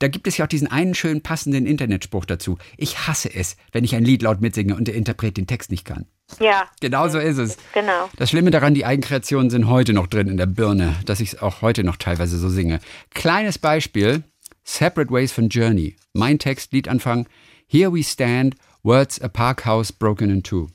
Da 0.00 0.08
gibt 0.08 0.26
es 0.26 0.36
ja 0.36 0.44
auch 0.44 0.48
diesen 0.48 0.68
einen 0.70 0.94
schönen 0.94 1.22
passenden 1.22 1.66
Internetspruch 1.66 2.24
dazu. 2.24 2.56
Ich 2.76 3.06
hasse 3.06 3.32
es, 3.34 3.56
wenn 3.72 3.84
ich 3.84 3.94
ein 3.94 4.04
Lied 4.04 4.22
laut 4.22 4.40
mitsinge 4.40 4.74
und 4.76 4.86
der 4.88 4.94
Interpret 4.94 5.36
den 5.36 5.46
Text 5.46 5.70
nicht 5.70 5.84
kann. 5.84 6.06
Ja, 6.40 6.68
Genau 6.80 7.08
so 7.08 7.18
ist 7.18 7.38
es. 7.38 7.56
genau. 7.72 8.08
Das 8.16 8.30
Schlimme 8.30 8.50
daran, 8.50 8.74
die 8.74 8.84
Eigenkreationen 8.84 9.50
sind 9.50 9.66
heute 9.68 9.92
noch 9.92 10.06
drin 10.06 10.28
in 10.28 10.36
der 10.36 10.46
Birne, 10.46 10.94
dass 11.06 11.20
ich 11.20 11.32
es 11.32 11.42
auch 11.42 11.62
heute 11.62 11.84
noch 11.84 11.96
teilweise 11.96 12.38
so 12.38 12.48
singe. 12.48 12.80
Kleines 13.14 13.58
Beispiel, 13.58 14.22
Separate 14.62 15.10
Ways 15.10 15.32
von 15.32 15.48
Journey. 15.48 15.96
Mein 16.12 16.38
Text, 16.38 16.72
Liedanfang, 16.72 17.26
Here 17.66 17.92
we 17.92 18.02
stand, 18.02 18.54
words 18.82 19.20
a 19.20 19.28
park 19.28 19.64
house 19.64 19.92
broken 19.92 20.30
in 20.30 20.42
two. 20.42 20.68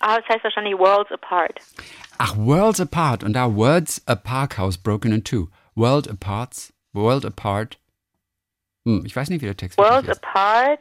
Ah, 0.00 0.18
das 0.18 0.28
heißt 0.28 0.44
wahrscheinlich 0.44 0.76
Worlds 0.78 1.10
Apart. 1.12 1.60
Ach, 2.18 2.36
Worlds 2.36 2.80
apart 2.80 3.24
und 3.24 3.32
da 3.32 3.54
Words 3.54 4.02
a 4.06 4.14
park 4.14 4.58
house 4.58 4.76
broken 4.76 5.12
in 5.12 5.24
two. 5.24 5.48
World 5.74 6.08
apart, 6.08 6.72
world 6.92 7.24
apart. 7.24 7.78
Hm, 8.86 9.04
ich 9.06 9.14
weiß 9.16 9.30
nicht, 9.30 9.40
wie 9.40 9.46
der 9.46 9.56
Text 9.56 9.78
Worlds. 9.78 10.08
Apart. 10.08 10.80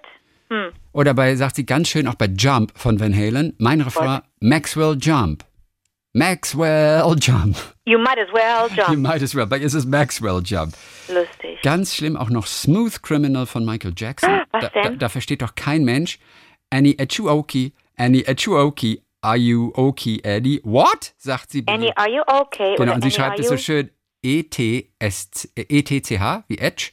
Hm. 0.50 0.72
Oder 0.92 1.14
bei, 1.14 1.36
sagt 1.36 1.56
sie 1.56 1.66
ganz 1.66 1.88
schön, 1.90 2.08
auch 2.08 2.16
bei 2.16 2.26
Jump 2.26 2.72
von 2.78 3.00
Van 3.00 3.14
Halen, 3.16 3.56
mein 3.58 3.82
Refrain, 3.82 4.22
Maxwell 4.42 4.98
Jump. 5.00 5.46
Maxwell 6.14 7.16
Jump. 7.20 7.56
You 7.86 8.00
might 8.00 8.18
as 8.18 8.28
well 8.34 8.68
You 8.76 8.76
jump. 8.96 9.00
might 9.00 9.22
as 9.22 9.36
well, 9.36 9.46
bei 9.46 9.58
ihr 9.60 9.66
ist 9.66 9.76
es 9.76 9.86
Maxwell 9.86 10.42
Jump. 10.44 10.74
Lustig. 11.08 11.62
Ganz 11.62 11.96
schlimm 11.96 12.18
auch 12.18 12.30
noch 12.30 12.48
Smooth 12.48 13.02
Criminal 13.04 13.46
von 13.46 13.64
Michael 13.64 13.94
Jackson. 13.96 14.42
Was 14.52 14.64
da, 14.64 14.70
da, 14.74 14.82
denn? 14.90 15.00
da 15.00 15.10
versteht 15.10 15.42
doch 15.42 15.56
kein 15.56 15.84
Mensch. 15.86 16.20
Annie 16.72 16.98
Achuoki, 17.00 17.74
Annie 17.96 18.26
Achuoki, 18.28 19.04
are 19.22 19.38
you 19.38 19.72
okay, 19.76 20.20
Eddie? 20.24 20.62
What? 20.64 21.14
sagt 21.18 21.52
sie. 21.52 21.64
Annie, 21.68 21.92
are 21.96 22.10
you 22.10 22.22
okay? 22.28 22.76
Genau, 22.78 22.84
Oder 22.84 22.96
und 22.96 23.02
sie 23.04 23.08
Annie, 23.08 23.12
schreibt 23.16 23.40
es 23.40 23.48
so 23.50 23.58
schön 23.58 23.90
E-T-C-H, 25.58 26.44
wie 26.48 26.58
Edge, 26.58 26.92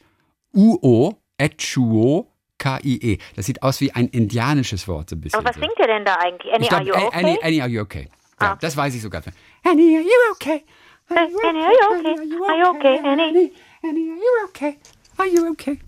U-O, 0.53 1.15
Echuo, 1.37 2.31
K-I-E. 2.57 3.17
Das 3.35 3.45
sieht 3.45 3.61
aus 3.61 3.81
wie 3.81 3.91
ein 3.91 4.07
indianisches 4.07 4.87
Wort, 4.87 5.09
so 5.09 5.15
ein 5.15 5.21
bisschen. 5.21 5.39
Aber 5.39 5.49
was 5.49 5.55
so. 5.55 5.61
singt 5.61 5.73
ihr 5.79 5.87
denn 5.87 6.05
da 6.05 6.15
eigentlich? 6.15 6.51
Annie, 6.53 6.65
Ich 6.67 6.71
are 6.73 6.83
you 6.83 6.93
okay? 6.95 7.09
Annie, 7.13 7.37
Annie, 7.43 7.61
are 7.61 7.69
you 7.69 7.81
okay? 7.81 8.09
Ja, 8.41 8.51
Ah. 8.53 8.57
das 8.59 8.75
weiß 8.77 8.93
ich 8.95 9.01
sogar. 9.01 9.21
Annie, 9.63 9.95
are 9.97 10.03
you 10.03 10.31
okay? 10.31 10.63
Annie, 11.09 11.35
are 11.63 11.71
you 11.71 11.97
okay? 11.97 12.15
Are 12.47 12.57
you 12.57 12.67
okay, 12.75 12.99
Annie? 13.03 13.51
Annie, 13.83 14.09
are 14.11 14.17
you 14.17 14.47
okay? 14.49 14.77
Are 15.17 15.27
you 15.27 15.47
okay? 15.51 15.79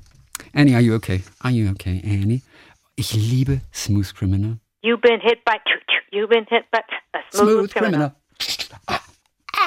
Annie, 0.53 0.73
are 0.75 0.81
you 0.81 0.93
okay? 0.95 1.21
Are 1.39 1.51
you 1.51 1.69
okay, 1.71 2.01
Annie? 2.03 2.41
Ich 2.95 3.13
liebe 3.13 3.61
Smooth 3.73 4.13
Criminal. 4.15 4.57
You've 4.81 5.01
been 5.01 5.19
hit 5.19 5.43
by, 5.43 5.59
you've 6.11 6.29
been 6.29 6.45
hit 6.49 6.65
by 6.71 6.79
a 7.13 7.19
smooth, 7.31 7.69
Smooth 7.69 7.73
criminal. 7.73 8.13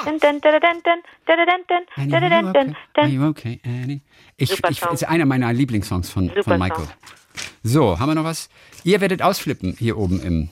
Dun, 0.05 0.17
dun, 0.17 0.39
dun, 0.39 0.81
Annie, 1.95 2.75
are 2.95 3.07
you 3.07 3.23
okay? 3.25 3.59
Annie? 3.63 4.01
Ich, 4.37 4.51
ich, 4.51 4.81
ist 4.81 5.03
einer 5.07 5.25
meiner 5.25 5.53
Lieblingssongs 5.53 6.09
von, 6.09 6.29
von 6.29 6.59
Michael. 6.59 6.85
Song. 6.85 6.93
So, 7.61 7.99
haben 7.99 8.09
wir 8.09 8.15
noch 8.15 8.23
was? 8.23 8.49
Ihr 8.83 8.99
werdet 9.01 9.21
ausflippen 9.21 9.75
hier 9.77 9.97
oben 9.97 10.21
im. 10.21 10.49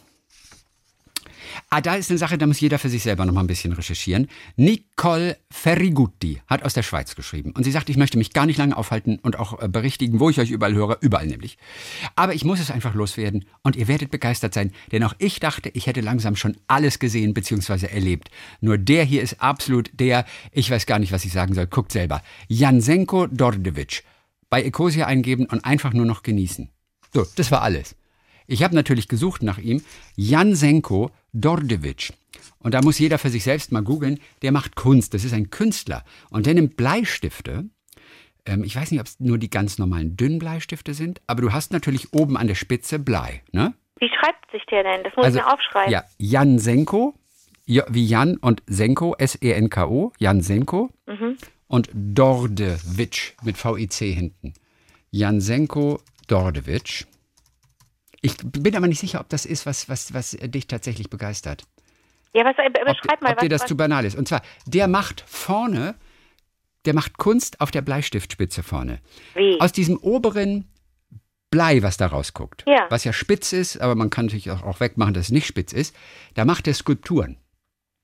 Ah, 1.73 1.79
da 1.79 1.95
ist 1.95 2.10
eine 2.10 2.17
Sache, 2.17 2.38
da 2.38 2.47
muss 2.47 2.60
jeder 2.60 2.77
für 2.79 2.89
sich 2.89 3.01
selber 3.01 3.25
noch 3.25 3.34
mal 3.34 3.39
ein 3.39 3.47
bisschen 3.47 3.71
recherchieren. 3.71 4.27
Nicole 4.57 5.38
Ferrigutti 5.49 6.41
hat 6.45 6.63
aus 6.63 6.73
der 6.73 6.84
Schweiz 6.84 7.15
geschrieben. 7.15 7.51
Und 7.51 7.63
sie 7.63 7.71
sagt, 7.71 7.89
ich 7.89 7.95
möchte 7.95 8.17
mich 8.17 8.34
gar 8.34 8.45
nicht 8.45 8.57
lange 8.57 8.75
aufhalten 8.75 9.19
und 9.19 9.39
auch 9.39 9.62
äh, 9.62 9.69
berichtigen, 9.69 10.19
wo 10.19 10.29
ich 10.29 10.41
euch 10.41 10.51
überall 10.51 10.73
höre. 10.73 10.97
Überall 10.99 11.27
nämlich. 11.27 11.57
Aber 12.17 12.34
ich 12.34 12.43
muss 12.43 12.60
es 12.60 12.71
einfach 12.71 12.93
loswerden. 12.93 13.45
Und 13.63 13.77
ihr 13.77 13.88
werdet 13.88 14.12
begeistert 14.12 14.53
sein. 14.53 14.73
Denn 14.91 15.01
auch 15.05 15.13
ich 15.17 15.39
dachte, 15.39 15.69
ich 15.69 15.88
hätte 15.88 16.01
langsam 16.01 16.36
schon 16.36 16.57
alles 16.67 16.99
gesehen 16.99 17.34
bzw. 17.34 17.86
erlebt. 17.86 18.31
Nur 18.60 18.77
der 18.77 19.05
hier 19.05 19.21
ist 19.21 19.39
absolut 19.41 19.91
der, 19.97 20.25
ich 20.51 20.69
weiß 20.69 20.86
gar 20.86 20.99
nicht, 20.99 21.13
was 21.13 21.23
ich 21.23 21.31
sagen 21.31 21.53
soll. 21.53 21.67
Guckt 21.67 21.93
selber. 21.93 22.21
Jansenko 22.49 23.27
Dordevic. 23.27 24.03
Bei 24.49 24.62
Ecosia 24.62 25.07
eingeben 25.07 25.45
und 25.45 25.63
einfach 25.63 25.93
nur 25.93 26.05
noch 26.05 26.21
genießen. 26.21 26.67
So, 27.13 27.25
das 27.38 27.49
war 27.49 27.62
alles. 27.62 27.95
Ich 28.45 28.62
habe 28.62 28.75
natürlich 28.75 29.07
gesucht 29.07 29.41
nach 29.43 29.57
ihm. 29.57 29.81
Jansenko 30.17 31.12
Dordevic. 31.34 32.13
Und 32.60 32.74
da 32.74 32.82
muss 32.82 33.00
jeder 33.00 33.17
für 33.17 33.30
sich 33.30 33.44
selbst 33.44 33.72
mal 33.72 33.84
googeln. 33.84 34.20
Der 34.41 34.52
macht 34.52 34.76
Kunst. 34.76 35.13
Das 35.13 35.24
ist 35.24 35.34
ein 35.34 35.50
Künstler. 35.50 36.04
Und 36.30 36.46
der 36.46 36.54
nimmt 36.54 36.78
Bleistifte. 36.78 37.65
Ähm, 38.46 38.63
ich 38.63 38.76
weiß 38.76 38.91
nicht, 38.91 39.00
ob 39.00 39.08
es 39.08 39.20
nur 39.20 39.38
die 39.38 39.50
ganz 39.50 39.78
normalen 39.78 40.17
dünnen 40.17 40.39
Bleistifte 40.39 40.94
sind, 40.94 41.22
aber 41.28 41.41
du 41.41 41.54
hast 41.54 41.72
natürlich 41.72 42.13
oben 42.13 42.38
an 42.38 42.48
der 42.48 42.56
Spitze 42.56 43.00
Blei. 43.00 43.44
Ne? 43.52 43.74
Wie 44.00 44.10
schreibt 44.10 44.50
sich 44.52 44.63
der 44.65 44.84
denn? 44.84 45.04
Das 45.04 45.15
muss 45.15 45.28
ich 45.28 45.34
mir 45.36 45.54
aufschreiben. 45.54 45.91
Ja, 45.91 46.04
Jansenko, 46.17 47.13
ja, 47.65 47.84
wie 47.89 48.06
Jan 48.06 48.38
und 48.38 48.63
Senko, 48.65 49.15
S-E-N-K-O, 49.17 50.12
Jansenko. 50.17 50.89
Mhm. 51.06 51.38
Und 51.67 51.89
Dordevic 51.94 53.38
mit 53.44 53.58
V-I-C 53.58 54.12
hinten. 54.12 54.54
Jansenko 55.12 56.02
Dordevic. 56.28 57.06
Ich 58.21 58.38
bin 58.43 58.75
aber 58.75 58.88
nicht 58.88 58.99
sicher, 58.99 59.19
ob 59.19 59.29
das 59.29 59.45
ist, 59.45 59.65
was, 59.65 59.89
was, 59.89 60.13
was 60.13 60.31
dich 60.31 60.67
tatsächlich 60.67 61.10
begeistert. 61.10 61.63
Ja, 62.34 62.45
was, 62.45 62.55
äh, 62.57 62.67
Ob, 62.67 62.73
beschreib 63.01 63.21
mal, 63.21 63.31
ob 63.31 63.38
was, 63.38 63.41
dir 63.41 63.49
das 63.49 63.62
was, 63.63 63.67
zu 63.67 63.75
banal 63.75 64.05
ist. 64.05 64.15
Und 64.15 64.27
zwar, 64.27 64.41
der 64.65 64.88
macht 64.88 65.23
vorne, 65.27 65.95
der 66.86 66.93
macht 66.93 67.17
Kunst 67.17 67.60
auf 67.62 67.71
der 67.71 67.81
Bleistiftspitze 67.81 68.63
vorne. 68.63 68.99
wie? 69.36 69.60
Aus 69.60 69.71
diesem 69.71 69.97
oberen 69.97 70.67
Blei, 71.49 71.81
was 71.84 71.97
da 71.97 72.07
rausguckt, 72.07 72.63
Ja. 72.67 72.86
was 72.89 73.03
ja 73.03 73.12
spitz 73.12 73.51
ist, 73.51 73.81
aber 73.81 73.95
man 73.95 74.10
kann 74.10 74.27
natürlich 74.27 74.51
auch, 74.51 74.63
auch 74.63 74.79
wegmachen, 74.79 75.13
dass 75.13 75.25
es 75.25 75.31
nicht 75.31 75.45
spitz 75.47 75.73
ist, 75.73 75.93
da 76.36 76.45
macht 76.45 76.65
er 76.67 76.73
Skulpturen. 76.73 77.38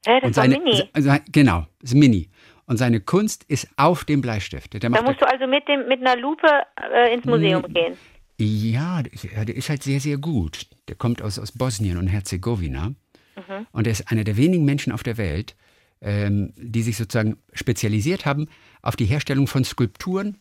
Hä, 0.06 0.20
das 0.20 0.32
ist 0.32 0.36
seine, 0.36 0.60
mini. 0.60 0.76
se- 0.76 0.90
se- 0.98 1.22
genau, 1.32 1.66
ist 1.82 1.94
mini. 1.94 2.30
Und 2.66 2.76
seine 2.78 3.00
Kunst 3.00 3.46
ist 3.46 3.70
auf 3.78 4.04
dem 4.04 4.20
Bleistift. 4.20 4.74
Da 4.84 4.90
musst 4.90 5.22
du 5.22 5.26
also 5.30 5.48
mit, 5.48 5.66
dem, 5.70 5.88
mit 5.88 6.06
einer 6.06 6.18
Lupe 6.20 6.48
äh, 6.94 7.14
ins 7.14 7.24
Museum 7.24 7.64
gehen. 7.74 7.98
Ja, 8.40 9.02
der- 9.04 9.56
ist 9.56 9.70
halt 9.70 9.84
sehr, 9.84 10.00
sehr 10.00 10.18
gut. 10.18 10.68
Der 10.88 10.96
kommt 10.96 11.22
aus, 11.22 11.40
aus 11.40 11.52
Bosnien 11.52 11.98
und 11.98 12.08
Herzegowina. 12.08 12.90
Mhm. 12.90 13.68
Und 13.72 13.88
er 13.88 13.92
ist 13.92 14.12
einer 14.12 14.24
der 14.24 14.38
wenigen 14.38 14.64
Menschen 14.66 14.92
auf 14.94 15.04
der 15.04 15.18
Welt, 15.18 15.56
ähm, 16.02 16.54
die 16.56 16.84
sich 16.84 16.98
sozusagen 16.98 17.38
spezialisiert 17.54 18.26
haben 18.26 18.48
auf 18.84 18.96
die 18.96 19.06
Herstellung 19.06 19.48
von 19.48 19.64
Skulpturen 19.64 20.38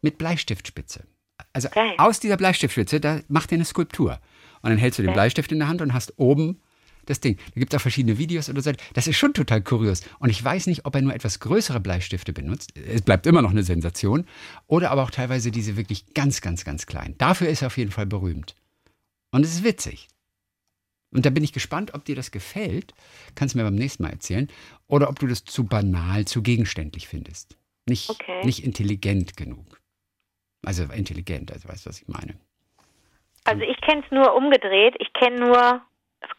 mit 0.00 0.16
Bleistiftspitze. 0.18 1.04
Also 1.52 1.68
Geil. 1.70 1.94
aus 1.98 2.20
dieser 2.20 2.36
Bleistiftspitze, 2.36 3.00
da 3.00 3.20
macht 3.28 3.50
er 3.50 3.56
eine 3.56 3.64
Skulptur. 3.64 4.20
Und 4.62 4.70
dann 4.70 4.78
hältst 4.78 4.98
du 4.98 5.02
den. 5.02 5.12
Bleistift 5.12 5.50
in 5.50 5.58
der 5.58 5.68
Hand 5.68 5.80
und 5.82 5.92
hast 5.92 6.18
oben 6.18 6.60
das 7.06 7.20
Ding. 7.20 7.36
Da 7.54 7.60
gibt 7.60 7.72
es 7.72 7.78
auch 7.78 7.82
verschiedene 7.82 8.18
Videos 8.18 8.48
oder 8.48 8.60
so. 8.62 8.72
Das 8.94 9.06
ist 9.06 9.16
schon 9.16 9.34
total 9.34 9.62
kurios. 9.62 10.02
Und 10.18 10.30
ich 10.30 10.42
weiß 10.42 10.66
nicht, 10.66 10.84
ob 10.84 10.94
er 10.94 11.02
nur 11.02 11.14
etwas 11.14 11.40
größere 11.40 11.80
Bleistifte 11.80 12.32
benutzt. 12.32 12.76
Es 12.76 13.02
bleibt 13.02 13.26
immer 13.26 13.42
noch 13.42 13.50
eine 13.50 13.62
Sensation. 13.62 14.26
Oder 14.66 14.90
aber 14.90 15.02
auch 15.02 15.10
teilweise 15.10 15.50
diese 15.50 15.76
wirklich 15.76 16.14
ganz, 16.14 16.40
ganz, 16.40 16.64
ganz 16.64 16.86
kleinen. 16.86 17.16
Dafür 17.18 17.48
ist 17.48 17.62
er 17.62 17.66
auf 17.68 17.78
jeden 17.78 17.90
Fall 17.90 18.06
berühmt. 18.06 18.54
Und 19.30 19.44
es 19.44 19.54
ist 19.54 19.64
witzig. 19.64 20.08
Und 21.12 21.26
da 21.26 21.30
bin 21.30 21.42
ich 21.42 21.52
gespannt, 21.52 21.94
ob 21.94 22.04
dir 22.04 22.14
das 22.14 22.30
gefällt. 22.30 22.94
Kannst 23.34 23.54
du 23.54 23.58
mir 23.58 23.64
beim 23.64 23.74
nächsten 23.74 24.02
Mal 24.04 24.10
erzählen. 24.10 24.48
Oder 24.86 25.08
ob 25.08 25.18
du 25.18 25.26
das 25.26 25.44
zu 25.44 25.64
banal, 25.64 26.24
zu 26.24 26.42
gegenständlich 26.42 27.08
findest. 27.08 27.56
Nicht, 27.86 28.10
Okay. 28.10 28.44
nicht 28.44 28.62
intelligent 28.64 29.36
genug. 29.36 29.80
Also 30.64 30.84
intelligent, 30.84 31.50
also 31.50 31.68
weißt 31.68 31.86
du, 31.86 31.90
was 31.90 32.02
ich 32.02 32.08
meine. 32.08 32.34
Also 33.44 33.62
ich 33.62 33.80
kenne 33.80 34.02
es 34.04 34.10
nur 34.12 34.34
umgedreht. 34.36 34.94
Ich 35.00 35.12
kenne 35.14 35.40
nur 35.40 35.80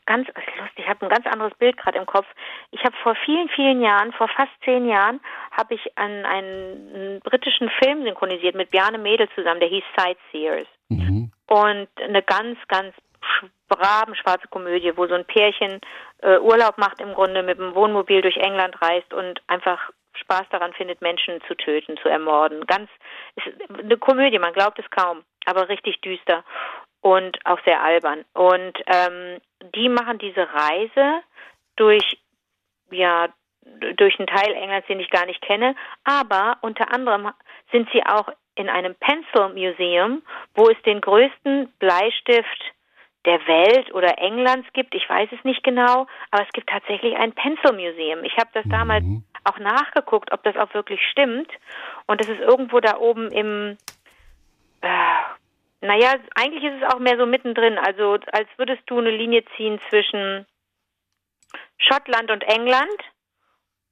ganz 0.05 0.27
lustig. 0.27 0.77
Ich 0.77 0.87
habe 0.87 1.05
ein 1.05 1.09
ganz 1.09 1.25
anderes 1.25 1.53
Bild 1.55 1.77
gerade 1.77 1.97
im 1.97 2.05
Kopf. 2.05 2.27
Ich 2.71 2.83
habe 2.83 2.95
vor 3.03 3.15
vielen, 3.25 3.49
vielen 3.49 3.81
Jahren, 3.81 4.11
vor 4.13 4.27
fast 4.27 4.51
zehn 4.63 4.87
Jahren, 4.87 5.19
habe 5.51 5.75
ich 5.75 5.97
an 5.97 6.25
einen, 6.25 6.95
einen 6.95 7.19
britischen 7.21 7.69
Film 7.81 8.03
synchronisiert 8.03 8.55
mit 8.55 8.71
Bjarne 8.71 8.97
Mädel 8.97 9.27
zusammen. 9.35 9.59
Der 9.59 9.69
hieß 9.69 9.83
Sightseers. 9.97 10.67
Mhm. 10.91 11.31
und 11.47 11.87
eine 12.01 12.21
ganz, 12.21 12.57
ganz 12.67 12.93
rabenschwarze 13.69 14.47
Komödie, 14.49 14.91
wo 14.95 15.07
so 15.07 15.13
ein 15.13 15.25
Pärchen 15.25 15.79
äh, 16.21 16.37
Urlaub 16.39 16.77
macht 16.77 16.99
im 16.99 17.13
Grunde 17.13 17.43
mit 17.43 17.59
dem 17.59 17.73
Wohnmobil 17.75 18.21
durch 18.21 18.37
England 18.37 18.81
reist 18.81 19.13
und 19.13 19.41
einfach 19.47 19.79
Spaß 20.13 20.43
daran 20.49 20.73
findet, 20.73 21.01
Menschen 21.01 21.39
zu 21.47 21.55
töten, 21.55 21.97
zu 21.97 22.09
ermorden. 22.09 22.65
Ganz 22.67 22.89
ist 23.35 23.47
eine 23.69 23.97
Komödie, 23.97 24.39
man 24.39 24.53
glaubt 24.53 24.79
es 24.79 24.89
kaum, 24.89 25.23
aber 25.45 25.69
richtig 25.69 26.01
düster 26.01 26.43
und 27.01 27.37
auch 27.45 27.59
sehr 27.65 27.81
albern. 27.83 28.23
Und 28.33 28.73
ähm, 28.87 29.41
die 29.75 29.89
machen 29.89 30.17
diese 30.17 30.47
Reise 30.53 31.21
durch 31.75 32.17
ja 32.91 33.29
durch 33.95 34.17
einen 34.19 34.27
Teil 34.27 34.53
Englands, 34.53 34.87
den 34.87 34.99
ich 34.99 35.09
gar 35.11 35.25
nicht 35.25 35.41
kenne, 35.41 35.75
aber 36.03 36.57
unter 36.61 36.91
anderem 36.91 37.31
sind 37.71 37.87
sie 37.93 38.03
auch 38.05 38.27
in 38.55 38.69
einem 38.69 38.95
Pencil 38.95 39.49
Museum, 39.49 40.23
wo 40.55 40.67
es 40.69 40.81
den 40.83 40.99
größten 40.99 41.71
Bleistift 41.79 42.63
der 43.25 43.39
Welt 43.47 43.93
oder 43.93 44.17
Englands 44.17 44.67
gibt. 44.73 44.95
Ich 44.95 45.07
weiß 45.07 45.29
es 45.31 45.43
nicht 45.43 45.63
genau, 45.63 46.07
aber 46.31 46.43
es 46.43 46.51
gibt 46.53 46.69
tatsächlich 46.69 47.15
ein 47.15 47.33
Pencil 47.33 47.71
Museum. 47.73 48.23
Ich 48.23 48.35
habe 48.37 48.49
das 48.53 48.65
damals 48.69 49.03
Mhm. 49.03 49.23
auch 49.43 49.59
nachgeguckt, 49.59 50.31
ob 50.31 50.41
das 50.43 50.55
auch 50.57 50.73
wirklich 50.73 50.99
stimmt. 51.11 51.51
Und 52.07 52.19
das 52.19 52.27
ist 52.27 52.39
irgendwo 52.39 52.79
da 52.79 52.97
oben 52.97 53.31
im, 53.31 53.77
äh, 54.81 54.87
naja, 55.81 56.13
eigentlich 56.35 56.63
ist 56.63 56.81
es 56.81 56.93
auch 56.93 56.99
mehr 56.99 57.17
so 57.17 57.25
mittendrin. 57.25 57.77
Also 57.77 58.17
als 58.31 58.47
würdest 58.57 58.83
du 58.85 58.99
eine 58.99 59.11
Linie 59.11 59.43
ziehen 59.57 59.79
zwischen 59.89 60.45
Schottland 61.77 62.29
und 62.31 62.43
England. 62.43 63.01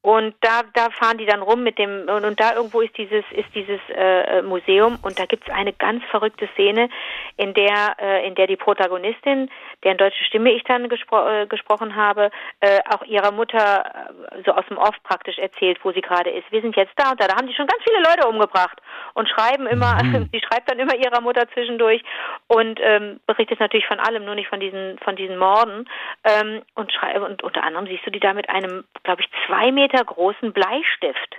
Und 0.02 0.36
da, 0.41 0.62
da 0.74 0.89
fahren 0.91 1.18
die 1.18 1.26
dann 1.26 1.41
rum 1.41 1.62
mit 1.62 1.78
dem 1.78 2.08
und, 2.08 2.24
und 2.24 2.39
da 2.39 2.56
irgendwo 2.56 2.82
ist 2.82 2.97
dieses 2.97 3.26
ist 3.32 3.54
dieses 3.54 3.82
äh, 3.89 4.41
Museum 4.41 4.97
und 5.04 5.20
da 5.20 5.26
gibt's 5.26 5.50
eine 5.50 5.74
ganz 5.74 6.04
verrückte 6.06 6.47
Szene, 6.54 6.89
in 7.36 7.54
der 7.54 7.97
äh, 8.00 8.26
in 8.26 8.36
der 8.36 8.47
die 8.47 8.56
Protagonistin, 8.56 9.50
deren 9.84 9.97
deutsche 9.97 10.24
Stimme 10.24 10.52
ich 10.52 10.64
dann 10.64 10.88
gespro 10.88 11.28
äh, 11.28 11.47
gesprochen 11.47 11.95
habe, 11.95 12.32
äh, 12.62 12.80
auch 12.89 13.04
ihrer 13.04 13.32
Mutter 13.32 13.84
äh, 14.32 14.41
so 14.45 14.54
aus 14.54 14.66
dem 14.70 14.78
Off 14.78 14.95
praktisch 15.04 15.38
erzählt, 15.38 15.80
wo 15.84 15.91
sie 15.91 16.02
gerade 16.02 16.30
ist. 16.30 16.50
Wir 16.52 16.62
sind 16.62 16.78
jetzt 16.78 16.93
da 16.95 17.12
und 17.12 17.20
da. 17.22 17.28
Da 17.28 17.36
haben 17.36 17.47
die 17.47 17.54
schon 17.54 17.68
ganz 17.68 17.84
viele 17.84 18.02
Leute 18.02 18.28
umgebracht 18.28 18.82
und 19.16 19.28
schreiben 19.28 19.68
immer, 19.68 20.00
Mhm. 20.04 20.30
sie 20.32 20.41
schreibt 20.41 20.70
dann 20.70 20.80
immer 20.80 20.95
ihrer 20.95 21.22
Mutter 21.22 21.47
zwischendurch 21.54 22.02
und 22.47 22.80
ähm, 22.82 23.20
berichtet 23.28 23.60
natürlich 23.60 23.88
von 23.88 24.00
allem, 24.00 24.26
nur 24.26 24.36
nicht 24.36 24.47
von 24.50 24.60
diesen 24.60 24.97
von 25.00 25.16
diesen 25.16 25.38
Morden. 25.38 25.89
Ähm, 26.24 26.62
und 26.76 26.91
schreibe 26.91 27.26
und 27.26 27.43
unter 27.43 27.64
anderem 27.64 27.88
siehst 27.88 28.06
du 28.06 28.12
die 28.12 28.20
da 28.20 28.34
mit 28.34 28.50
einem, 28.50 28.84
glaube 29.04 29.22
ich, 29.22 29.30
zwei 29.47 29.72
Meter 29.72 29.88
großen 30.03 30.53
Bleistift, 30.53 31.35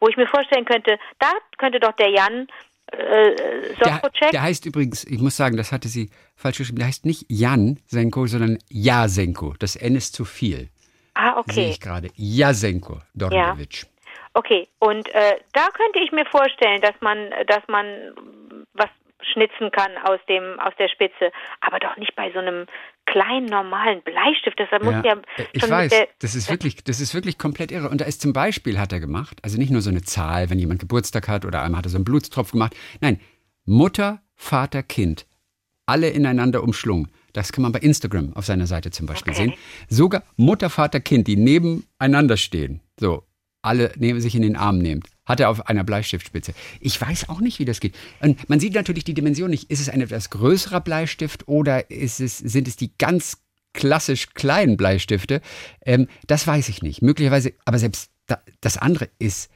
wo 0.00 0.08
ich 0.08 0.16
mir 0.16 0.26
vorstellen 0.26 0.64
könnte, 0.64 0.98
da 1.18 1.32
könnte 1.58 1.80
doch 1.80 1.92
der 1.92 2.10
Jan 2.10 2.48
äh, 2.92 3.34
Der, 3.78 4.30
der 4.32 4.42
heißt 4.42 4.66
übrigens, 4.66 5.04
ich 5.04 5.20
muss 5.20 5.36
sagen, 5.36 5.56
das 5.56 5.72
hatte 5.72 5.88
sie 5.88 6.10
falsch 6.34 6.58
geschrieben, 6.58 6.78
der 6.78 6.88
heißt 6.88 7.04
nicht 7.04 7.26
Jan 7.28 7.78
Senko, 7.86 8.26
sondern 8.26 8.58
Jasenko. 8.68 9.54
Das 9.58 9.76
N 9.76 9.94
ist 9.94 10.14
zu 10.14 10.24
viel. 10.24 10.70
Ah, 11.14 11.42
Sehe 11.46 11.64
okay. 11.64 11.70
ich 11.70 11.80
gerade. 11.80 12.08
Jasenko 12.14 13.00
Dordovic. 13.14 13.86
Okay, 14.32 14.68
und 14.78 15.08
äh, 15.12 15.36
da 15.52 15.68
könnte 15.70 15.98
ich 15.98 16.12
mir 16.12 16.24
vorstellen, 16.26 16.80
dass 16.80 16.94
man, 17.00 17.30
dass 17.46 17.66
man 17.66 18.14
schnitzen 19.32 19.70
kann 19.70 19.92
aus 20.04 20.20
dem 20.28 20.58
aus 20.60 20.72
der 20.78 20.88
Spitze, 20.88 21.30
aber 21.60 21.78
doch 21.78 21.96
nicht 21.96 22.14
bei 22.16 22.30
so 22.32 22.38
einem 22.38 22.66
kleinen 23.06 23.46
normalen 23.46 24.02
Bleistift. 24.02 24.58
Das 24.58 24.68
muss 24.82 24.94
ja, 25.04 25.14
äh, 25.14 25.44
ich 25.52 25.68
weiß, 25.68 25.92
das 26.20 26.34
ist 26.34 26.50
wirklich, 26.50 26.84
das 26.84 27.00
ist 27.00 27.14
wirklich 27.14 27.38
komplett 27.38 27.72
irre. 27.72 27.88
Und 27.88 28.00
da 28.00 28.04
ist 28.04 28.20
zum 28.20 28.32
Beispiel 28.32 28.78
hat 28.78 28.92
er 28.92 29.00
gemacht, 29.00 29.38
also 29.42 29.58
nicht 29.58 29.70
nur 29.70 29.82
so 29.82 29.90
eine 29.90 30.02
Zahl, 30.02 30.50
wenn 30.50 30.58
jemand 30.58 30.80
Geburtstag 30.80 31.28
hat 31.28 31.44
oder 31.44 31.62
einmal 31.62 31.78
hat 31.78 31.86
er 31.86 31.90
so 31.90 31.98
einen 31.98 32.04
Blutstropf 32.04 32.52
gemacht. 32.52 32.74
Nein, 33.00 33.20
Mutter, 33.64 34.20
Vater, 34.36 34.82
Kind, 34.82 35.26
alle 35.86 36.08
ineinander 36.10 36.62
umschlungen. 36.62 37.10
Das 37.32 37.52
kann 37.52 37.62
man 37.62 37.72
bei 37.72 37.78
Instagram 37.80 38.34
auf 38.34 38.44
seiner 38.44 38.66
Seite 38.66 38.90
zum 38.90 39.06
Beispiel 39.06 39.32
Okay. 39.32 39.42
sehen. 39.42 39.54
Sogar 39.88 40.22
Mutter, 40.36 40.70
Vater, 40.70 41.00
Kind, 41.00 41.28
die 41.28 41.36
nebeneinander 41.36 42.36
stehen. 42.36 42.80
So, 42.98 43.24
alle 43.62 43.92
neben 43.96 44.20
sich 44.20 44.34
in 44.34 44.42
den 44.42 44.56
Arm 44.56 44.78
nehmt. 44.78 45.06
Hat 45.30 45.38
er 45.38 45.48
auf 45.48 45.68
einer 45.68 45.84
Bleistiftspitze. 45.84 46.54
Ich 46.80 47.00
weiß 47.00 47.28
auch 47.28 47.40
nicht, 47.40 47.60
wie 47.60 47.64
das 47.64 47.78
geht. 47.78 47.94
Und 48.18 48.48
man 48.48 48.58
sieht 48.58 48.74
natürlich 48.74 49.04
die 49.04 49.14
Dimension 49.14 49.48
nicht. 49.48 49.70
Ist 49.70 49.80
es 49.80 49.88
ein 49.88 50.00
etwas 50.00 50.28
größerer 50.30 50.80
Bleistift 50.80 51.46
oder 51.46 51.88
ist 51.88 52.18
es, 52.18 52.38
sind 52.38 52.66
es 52.66 52.74
die 52.74 52.90
ganz 52.98 53.38
klassisch 53.72 54.30
kleinen 54.34 54.76
Bleistifte? 54.76 55.40
Ähm, 55.86 56.08
das 56.26 56.48
weiß 56.48 56.68
ich 56.68 56.82
nicht. 56.82 57.00
Möglicherweise, 57.00 57.52
aber 57.64 57.78
selbst 57.78 58.10
da, 58.26 58.42
das 58.60 58.76
andere 58.76 59.08
ist 59.20 59.52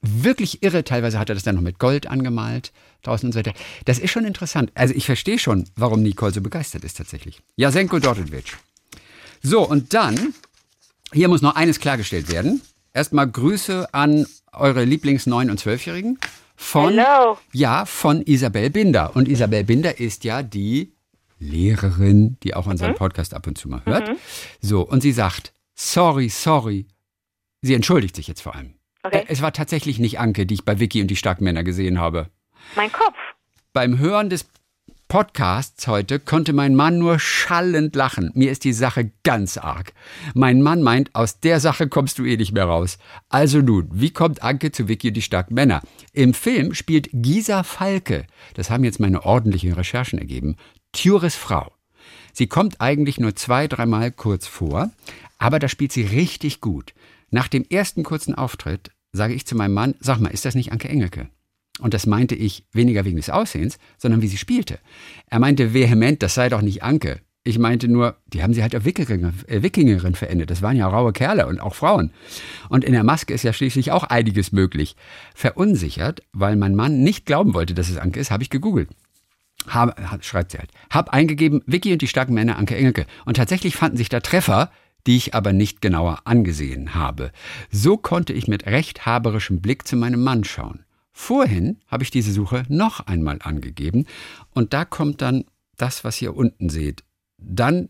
wirklich 0.00 0.62
irre. 0.62 0.82
Teilweise 0.82 1.18
hat 1.18 1.28
er 1.28 1.34
das 1.34 1.44
dann 1.44 1.56
noch 1.56 1.62
mit 1.62 1.78
Gold 1.78 2.06
angemalt 2.06 2.72
draußen 3.02 3.26
und 3.26 3.32
so 3.32 3.40
weiter. 3.40 3.52
Das 3.84 3.98
ist 3.98 4.10
schon 4.10 4.24
interessant. 4.24 4.72
Also 4.74 4.94
ich 4.94 5.04
verstehe 5.04 5.38
schon, 5.38 5.68
warum 5.76 6.02
Nicole 6.02 6.32
so 6.32 6.40
begeistert 6.40 6.84
ist 6.84 6.96
tatsächlich. 6.96 7.42
Jasenko 7.56 7.98
Dortovic. 7.98 8.56
So, 9.42 9.60
und 9.68 9.92
dann, 9.92 10.32
hier 11.12 11.28
muss 11.28 11.42
noch 11.42 11.54
eines 11.54 11.80
klargestellt 11.80 12.32
werden. 12.32 12.62
Erstmal 12.98 13.30
Grüße 13.30 13.94
an 13.94 14.26
eure 14.52 14.82
Lieblings-9- 14.82 15.52
und 15.52 15.60
12-Jährigen 15.62 16.18
von, 16.56 16.94
Hello. 16.98 17.38
ja, 17.52 17.84
von 17.84 18.22
Isabel 18.22 18.70
Binder. 18.70 19.14
Und 19.14 19.28
Isabel 19.28 19.62
Binder 19.62 20.00
ist 20.00 20.24
ja 20.24 20.42
die 20.42 20.92
Lehrerin, 21.38 22.38
die 22.42 22.54
auch 22.54 22.66
unseren 22.66 22.96
Podcast 22.96 23.34
ab 23.34 23.46
und 23.46 23.56
zu 23.56 23.68
mal 23.68 23.82
hört. 23.84 24.10
So, 24.60 24.82
und 24.82 25.00
sie 25.02 25.12
sagt, 25.12 25.52
sorry, 25.76 26.28
sorry. 26.28 26.86
Sie 27.62 27.74
entschuldigt 27.74 28.16
sich 28.16 28.26
jetzt 28.26 28.40
vor 28.42 28.56
allem. 28.56 28.74
Okay. 29.04 29.18
Äh, 29.18 29.24
Es 29.28 29.42
war 29.42 29.52
tatsächlich 29.52 30.00
nicht 30.00 30.18
Anke, 30.18 30.44
die 30.44 30.54
ich 30.54 30.64
bei 30.64 30.80
Vicky 30.80 31.00
und 31.00 31.06
die 31.06 31.14
starken 31.14 31.44
Männer 31.44 31.62
gesehen 31.62 32.00
habe. 32.00 32.26
mein 32.74 32.90
Kopf. 32.90 33.14
Beim 33.72 34.00
Hören 34.00 34.28
des 34.28 34.44
Podcasts 35.08 35.88
heute 35.88 36.20
konnte 36.20 36.52
mein 36.52 36.74
Mann 36.74 36.98
nur 36.98 37.18
schallend 37.18 37.96
lachen. 37.96 38.30
Mir 38.34 38.52
ist 38.52 38.64
die 38.64 38.74
Sache 38.74 39.10
ganz 39.24 39.56
arg. 39.56 39.94
Mein 40.34 40.60
Mann 40.60 40.82
meint, 40.82 41.14
aus 41.14 41.40
der 41.40 41.60
Sache 41.60 41.88
kommst 41.88 42.18
du 42.18 42.26
eh 42.26 42.36
nicht 42.36 42.52
mehr 42.52 42.66
raus. 42.66 42.98
Also 43.30 43.62
nun, 43.62 43.88
wie 43.90 44.10
kommt 44.10 44.42
Anke 44.42 44.70
zu 44.70 44.86
Vicky 44.86 45.10
die 45.10 45.22
starken 45.22 45.54
Männer? 45.54 45.80
Im 46.12 46.34
Film 46.34 46.74
spielt 46.74 47.08
Gisa 47.10 47.62
Falke, 47.62 48.26
das 48.52 48.68
haben 48.68 48.84
jetzt 48.84 49.00
meine 49.00 49.24
ordentlichen 49.24 49.72
Recherchen 49.72 50.18
ergeben, 50.18 50.56
Tjures 50.92 51.36
Frau. 51.36 51.72
Sie 52.34 52.46
kommt 52.46 52.82
eigentlich 52.82 53.18
nur 53.18 53.34
zwei, 53.34 53.66
dreimal 53.66 54.12
kurz 54.12 54.46
vor, 54.46 54.90
aber 55.38 55.58
da 55.58 55.68
spielt 55.68 55.92
sie 55.92 56.02
richtig 56.02 56.60
gut. 56.60 56.92
Nach 57.30 57.48
dem 57.48 57.64
ersten 57.64 58.02
kurzen 58.02 58.34
Auftritt 58.34 58.90
sage 59.12 59.32
ich 59.32 59.46
zu 59.46 59.56
meinem 59.56 59.72
Mann, 59.72 59.94
sag 60.00 60.20
mal, 60.20 60.28
ist 60.28 60.44
das 60.44 60.54
nicht 60.54 60.70
Anke 60.70 60.90
Engelke? 60.90 61.30
Und 61.80 61.94
das 61.94 62.06
meinte 62.06 62.34
ich 62.34 62.64
weniger 62.72 63.04
wegen 63.04 63.16
des 63.16 63.30
Aussehens, 63.30 63.78
sondern 63.98 64.20
wie 64.22 64.28
sie 64.28 64.36
spielte. 64.36 64.78
Er 65.26 65.38
meinte 65.38 65.74
vehement, 65.74 66.22
das 66.22 66.34
sei 66.34 66.48
doch 66.48 66.62
nicht 66.62 66.82
Anke. 66.82 67.20
Ich 67.44 67.58
meinte 67.58 67.88
nur, 67.88 68.16
die 68.26 68.42
haben 68.42 68.52
sie 68.52 68.62
halt 68.62 68.76
auf 68.76 68.84
Wikingerin, 68.84 69.32
äh, 69.46 69.62
Wikingerin 69.62 70.14
verendet. 70.14 70.50
Das 70.50 70.60
waren 70.60 70.76
ja 70.76 70.86
raue 70.88 71.12
Kerle 71.12 71.46
und 71.46 71.60
auch 71.60 71.74
Frauen. 71.74 72.10
Und 72.68 72.84
in 72.84 72.92
der 72.92 73.04
Maske 73.04 73.32
ist 73.32 73.42
ja 73.44 73.52
schließlich 73.52 73.90
auch 73.90 74.04
einiges 74.04 74.52
möglich. 74.52 74.96
Verunsichert, 75.34 76.22
weil 76.32 76.56
mein 76.56 76.74
Mann 76.74 77.02
nicht 77.02 77.24
glauben 77.26 77.54
wollte, 77.54 77.74
dass 77.74 77.88
es 77.88 77.96
Anke 77.96 78.20
ist, 78.20 78.30
habe 78.30 78.42
ich 78.42 78.50
gegoogelt. 78.50 78.90
Hab, 79.66 79.98
hat- 80.10 80.24
schreibt 80.24 80.52
sie 80.52 80.58
halt. 80.58 80.70
Hab 80.90 81.10
eingegeben, 81.10 81.62
Vicky 81.66 81.92
und 81.92 82.02
die 82.02 82.08
starken 82.08 82.34
Männer 82.34 82.58
Anke 82.58 82.76
Engelke. 82.76 83.06
Und 83.24 83.36
tatsächlich 83.36 83.76
fanden 83.76 83.96
sich 83.96 84.08
da 84.08 84.20
Treffer, 84.20 84.70
die 85.06 85.16
ich 85.16 85.34
aber 85.34 85.52
nicht 85.52 85.80
genauer 85.80 86.20
angesehen 86.24 86.94
habe. 86.94 87.30
So 87.70 87.96
konnte 87.96 88.32
ich 88.32 88.48
mit 88.48 88.66
recht 88.66 89.06
haberischem 89.06 89.60
Blick 89.60 89.86
zu 89.86 89.96
meinem 89.96 90.22
Mann 90.22 90.44
schauen. 90.44 90.84
Vorhin 91.20 91.78
habe 91.88 92.04
ich 92.04 92.12
diese 92.12 92.30
Suche 92.32 92.62
noch 92.68 93.00
einmal 93.08 93.40
angegeben 93.42 94.06
und 94.54 94.72
da 94.72 94.84
kommt 94.84 95.20
dann 95.20 95.44
das, 95.76 96.04
was 96.04 96.22
ihr 96.22 96.34
unten 96.34 96.70
seht. 96.70 97.02
Dann 97.38 97.88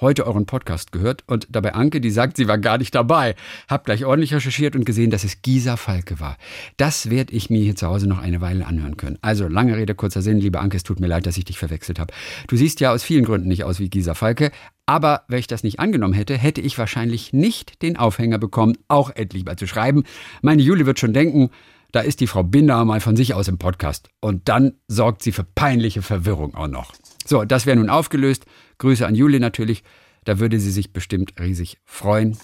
heute 0.00 0.26
euren 0.26 0.46
Podcast 0.46 0.90
gehört 0.90 1.22
und 1.26 1.46
dabei 1.50 1.74
Anke, 1.74 2.00
die 2.00 2.10
sagt, 2.10 2.38
sie 2.38 2.48
war 2.48 2.56
gar 2.56 2.78
nicht 2.78 2.94
dabei. 2.94 3.36
Hab 3.68 3.84
gleich 3.84 4.06
ordentlich 4.06 4.32
recherchiert 4.32 4.74
und 4.74 4.86
gesehen, 4.86 5.10
dass 5.10 5.24
es 5.24 5.42
Gisa 5.42 5.76
Falke 5.76 6.18
war. 6.20 6.38
Das 6.78 7.10
werde 7.10 7.34
ich 7.34 7.50
mir 7.50 7.62
hier 7.62 7.76
zu 7.76 7.86
Hause 7.86 8.08
noch 8.08 8.18
eine 8.18 8.40
Weile 8.40 8.66
anhören 8.66 8.96
können. 8.96 9.18
Also, 9.20 9.46
lange 9.46 9.76
Rede, 9.76 9.94
kurzer 9.94 10.22
Sinn, 10.22 10.40
liebe 10.40 10.58
Anke, 10.58 10.78
es 10.78 10.82
tut 10.84 11.00
mir 11.00 11.06
leid, 11.06 11.26
dass 11.26 11.36
ich 11.36 11.44
dich 11.44 11.58
verwechselt 11.58 11.98
habe. 11.98 12.14
Du 12.48 12.56
siehst 12.56 12.80
ja 12.80 12.92
aus 12.92 13.04
vielen 13.04 13.26
Gründen 13.26 13.46
nicht 13.46 13.64
aus 13.64 13.78
wie 13.78 13.90
Gisa 13.90 14.14
Falke, 14.14 14.50
Aber 14.86 15.22
wenn 15.28 15.38
ich 15.38 15.46
das 15.46 15.64
nicht 15.64 15.80
angenommen 15.80 16.14
hätte, 16.14 16.36
hätte 16.36 16.62
ich 16.62 16.78
wahrscheinlich 16.78 17.34
nicht 17.34 17.82
den 17.82 17.98
Aufhänger 17.98 18.38
bekommen, 18.38 18.76
auch 18.88 19.10
endlich 19.10 19.44
mal 19.44 19.56
zu 19.56 19.66
schreiben. 19.66 20.04
Meine 20.42 20.62
Juli 20.62 20.86
wird 20.86 20.98
schon 20.98 21.12
denken, 21.12 21.50
da 21.94 22.00
ist 22.00 22.20
die 22.20 22.26
Frau 22.26 22.42
Binder 22.42 22.84
mal 22.84 23.00
von 23.00 23.14
sich 23.14 23.34
aus 23.34 23.46
im 23.46 23.56
Podcast. 23.56 24.08
Und 24.20 24.48
dann 24.48 24.80
sorgt 24.88 25.22
sie 25.22 25.30
für 25.30 25.44
peinliche 25.44 26.02
Verwirrung 26.02 26.56
auch 26.56 26.66
noch. 26.66 26.92
So, 27.24 27.44
das 27.44 27.66
wäre 27.66 27.76
nun 27.76 27.88
aufgelöst. 27.88 28.46
Grüße 28.78 29.06
an 29.06 29.14
Juli 29.14 29.38
natürlich. 29.38 29.84
Da 30.24 30.40
würde 30.40 30.58
sie 30.58 30.72
sich 30.72 30.92
bestimmt 30.92 31.34
riesig 31.38 31.78
freuen. 31.84 32.36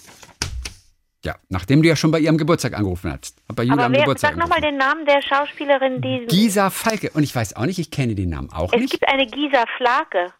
Ja, 1.25 1.35
nachdem 1.49 1.81
du 1.81 1.89
ja 1.89 1.97
schon 1.97 2.11
bei 2.11 2.19
ihrem 2.19 2.37
Geburtstag 2.37 2.77
angerufen 2.77 3.11
hast. 3.11 3.41
Bei 3.53 3.63
Juli 3.63 3.73
Aber 3.73 3.85
am 3.85 3.91
wer, 3.91 3.99
Geburtstag 3.99 4.31
sag 4.31 4.39
nochmal 4.39 4.61
den 4.61 4.77
Namen 4.77 5.05
der 5.05 5.21
Schauspielerin, 5.21 6.01
die. 6.01 6.27
Gisa 6.27 6.69
Falke. 6.69 7.11
Und 7.11 7.23
ich 7.23 7.35
weiß 7.35 7.57
auch 7.57 7.65
nicht, 7.65 7.77
ich 7.77 7.91
kenne 7.91 8.15
den 8.15 8.29
Namen 8.29 8.49
auch 8.53 8.71
es 8.71 8.79
nicht. 8.79 8.91
gibt 8.91 9.07
eine 9.09 9.27
Gisa 9.27 9.65
Flake. 9.75 10.33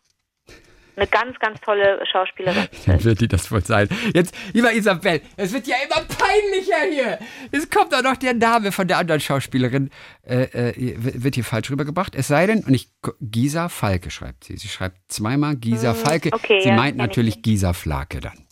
Eine 0.95 1.07
ganz, 1.07 1.39
ganz 1.39 1.59
tolle 1.61 2.03
Schauspielerin. 2.11 2.67
Dann 2.85 3.03
wird 3.03 3.21
die 3.21 3.27
das 3.27 3.51
wohl 3.51 3.63
sein. 3.63 3.87
Jetzt, 4.13 4.35
lieber 4.53 4.73
Isabel, 4.73 5.21
es 5.37 5.53
wird 5.53 5.65
ja 5.67 5.75
immer 5.85 6.05
peinlicher 6.05 6.91
hier. 6.91 7.19
Es 7.51 7.69
kommt 7.69 7.93
auch 7.95 8.01
noch 8.03 8.17
der 8.17 8.33
Name 8.33 8.71
von 8.71 8.87
der 8.87 8.97
anderen 8.97 9.21
Schauspielerin, 9.21 9.89
äh, 10.23 10.43
äh, 10.69 10.95
wird 10.97 11.35
hier 11.35 11.43
falsch 11.43 11.71
rübergebracht. 11.71 12.13
Es 12.15 12.27
sei 12.27 12.45
denn, 12.47 12.63
und 12.65 12.73
ich, 12.73 12.89
Gisa 13.21 13.69
Falke 13.69 14.11
schreibt 14.11 14.43
sie. 14.43 14.57
Sie 14.57 14.67
schreibt 14.67 14.97
zweimal 15.07 15.55
Gisa 15.55 15.93
Falke. 15.93 16.29
Hm, 16.29 16.33
okay, 16.41 16.61
sie 16.61 16.69
ja, 16.69 16.75
meint 16.75 16.97
natürlich. 16.97 17.41
Gisa 17.41 17.73
Flake 17.73 18.19
dann. 18.19 18.45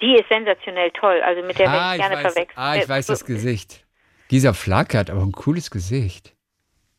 Die 0.00 0.16
ist 0.16 0.28
sensationell 0.28 0.90
toll. 0.98 1.20
Also 1.24 1.42
mit 1.46 1.58
der 1.58 1.66
werde 1.70 1.78
Ah, 1.80 1.94
ich 1.94 2.00
ich 2.00 2.08
gerne 2.08 2.16
weiß, 2.24 2.32
verwechseln. 2.32 2.58
ah, 2.58 2.76
ich 2.76 2.82
Äh, 2.84 2.88
weiß 2.88 3.06
das 3.06 3.24
Gesicht. 3.24 3.84
Gisa 4.28 4.52
Flake 4.54 4.98
hat 4.98 5.10
aber 5.10 5.22
ein 5.22 5.32
cooles 5.32 5.70
Gesicht. 5.70 6.34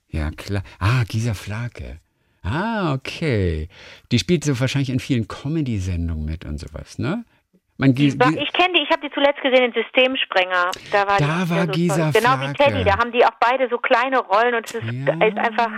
Ja, 0.07 0.29
klar. 0.31 0.63
Ah, 0.79 1.03
Gisa 1.07 1.33
Flake. 1.33 1.99
Ah, 2.43 2.93
okay. 2.93 3.69
Die 4.11 4.19
spielt 4.19 4.43
so 4.43 4.59
wahrscheinlich 4.59 4.89
in 4.89 4.99
vielen 4.99 5.27
Comedy-Sendungen 5.27 6.25
mit 6.25 6.45
und 6.45 6.59
sowas, 6.59 6.99
ne? 6.99 7.23
Man, 7.77 7.95
Gi- 7.95 8.15
Doch, 8.17 8.29
Gi- 8.29 8.39
Ich 8.39 8.53
kenne 8.53 8.73
die, 8.75 8.83
ich 8.83 8.89
habe 8.91 9.01
die 9.07 9.11
zuletzt 9.13 9.41
gesehen 9.41 9.63
in 9.65 9.73
Systemsprenger. 9.73 10.69
Da 10.91 11.07
war, 11.07 11.17
Da 11.17 11.43
die 11.45 11.49
war 11.49 11.65
so 11.65 11.71
Gisa 11.71 12.11
toll. 12.11 12.21
Genau 12.21 12.39
wie 12.41 12.53
Teddy, 12.53 12.83
da 12.83 12.97
haben 12.99 13.11
die 13.11 13.25
auch 13.25 13.31
beide 13.39 13.67
so 13.69 13.77
kleine 13.79 14.19
Rollen 14.19 14.53
und 14.55 14.65
es 14.65 14.75
ist, 14.75 14.83
Ja. 14.83 15.13
ist 15.25 15.37
einfach 15.37 15.71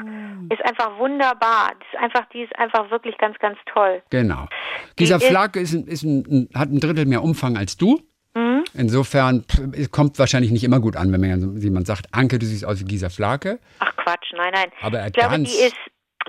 ist 0.52 0.62
einfach 0.64 1.00
wunderbar. 1.00 1.72
Das 1.80 1.88
ist 1.94 2.00
einfach, 2.00 2.30
die 2.32 2.42
ist 2.42 2.56
einfach 2.60 2.92
wirklich 2.92 3.18
ganz, 3.18 3.36
ganz 3.40 3.58
toll. 3.74 4.04
Genau. 4.12 4.48
Gisa 4.96 5.16
ist- 5.16 5.26
Flake 5.26 5.60
ist, 5.60 5.74
ein, 5.74 5.88
ist 5.88 6.04
ein, 6.04 6.50
hat 6.54 6.70
ein 6.70 6.80
Drittel 6.80 7.06
mehr 7.06 7.24
Umfang 7.24 7.58
als 7.58 7.78
du. 7.78 8.00
Mhm. 8.36 8.64
Insofern 8.76 9.46
kommt 9.92 10.20
wahrscheinlich 10.20 10.52
nicht 10.52 10.64
immer 10.66 10.80
gut 10.82 10.98
an, 10.98 11.12
wenn 11.14 11.22
man 11.22 11.58
jemand 11.62 11.88
sagt, 11.88 12.08
Anke, 12.14 12.38
du 12.38 12.46
siehst 12.46 12.66
aus 12.66 12.80
wie 12.82 12.86
Gisa 12.86 13.10
Flake. 13.10 13.60
Ach 13.80 13.96
Quatsch, 13.96 14.34
nein, 14.36 14.52
nein. 14.54 14.68
Aber 14.82 15.00
er 15.00 15.08
ich 15.08 15.14
glaube, 15.14 15.40
die 15.40 15.44
ist, 15.46 15.76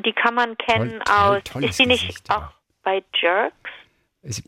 die 0.04 0.12
kann 0.12 0.34
man 0.34 0.56
kennen 0.58 1.00
Toll, 1.04 1.42
toll, 1.42 1.64
aus. 1.64 1.70
ist 1.70 1.78
die 1.78 1.86
nicht 1.86 2.06
Gesicht 2.06 2.30
auch 2.30 2.50
bei 2.82 3.02
Jerks? 3.14 3.54
Ist- 4.22 4.44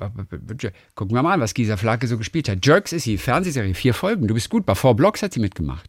Gucken 0.94 1.14
wir 1.14 1.22
mal 1.22 1.34
an, 1.34 1.40
was 1.40 1.55
Gisa 1.55 1.76
Flake 1.76 2.07
so 2.07 2.18
gespielt 2.18 2.49
hat. 2.49 2.64
Jerks 2.66 2.92
ist 2.92 3.05
sie, 3.05 3.16
Fernsehserie, 3.18 3.74
vier 3.74 3.94
Folgen. 3.94 4.26
Du 4.26 4.34
bist 4.34 4.51
gut. 4.51 4.66
Bei 4.66 4.74
Four 4.74 4.96
Blocks 4.96 5.22
hat 5.22 5.32
sie 5.32 5.40
mitgemacht. 5.40 5.88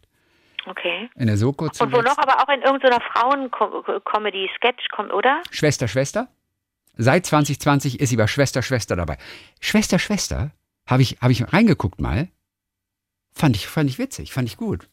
Okay. 0.66 1.10
In 1.16 1.26
der 1.26 1.36
Soko 1.36 1.64
Und 1.64 1.80
wo 1.80 1.86
zuletzt. 1.86 2.04
noch, 2.06 2.18
aber 2.18 2.40
auch 2.42 2.48
in 2.54 2.60
irgendeiner 2.62 3.00
Frauen-Comedy, 3.00 4.48
Sketch, 4.56 4.86
oder? 5.12 5.42
Schwester, 5.50 5.88
Schwester. 5.88 6.28
Seit 6.96 7.26
2020 7.26 7.98
ist 8.00 8.10
sie 8.10 8.16
bei 8.16 8.26
Schwester, 8.26 8.62
Schwester 8.62 8.94
dabei. 8.94 9.16
Schwester, 9.60 9.98
Schwester, 9.98 10.50
habe 10.86 11.02
ich, 11.02 11.18
hab 11.20 11.30
ich 11.30 11.52
reingeguckt 11.52 12.00
mal. 12.00 12.28
Fand 13.32 13.56
ich, 13.56 13.66
fand 13.68 13.88
ich 13.88 13.98
witzig, 13.98 14.32
fand 14.32 14.48
ich 14.48 14.56
gut. 14.56 14.88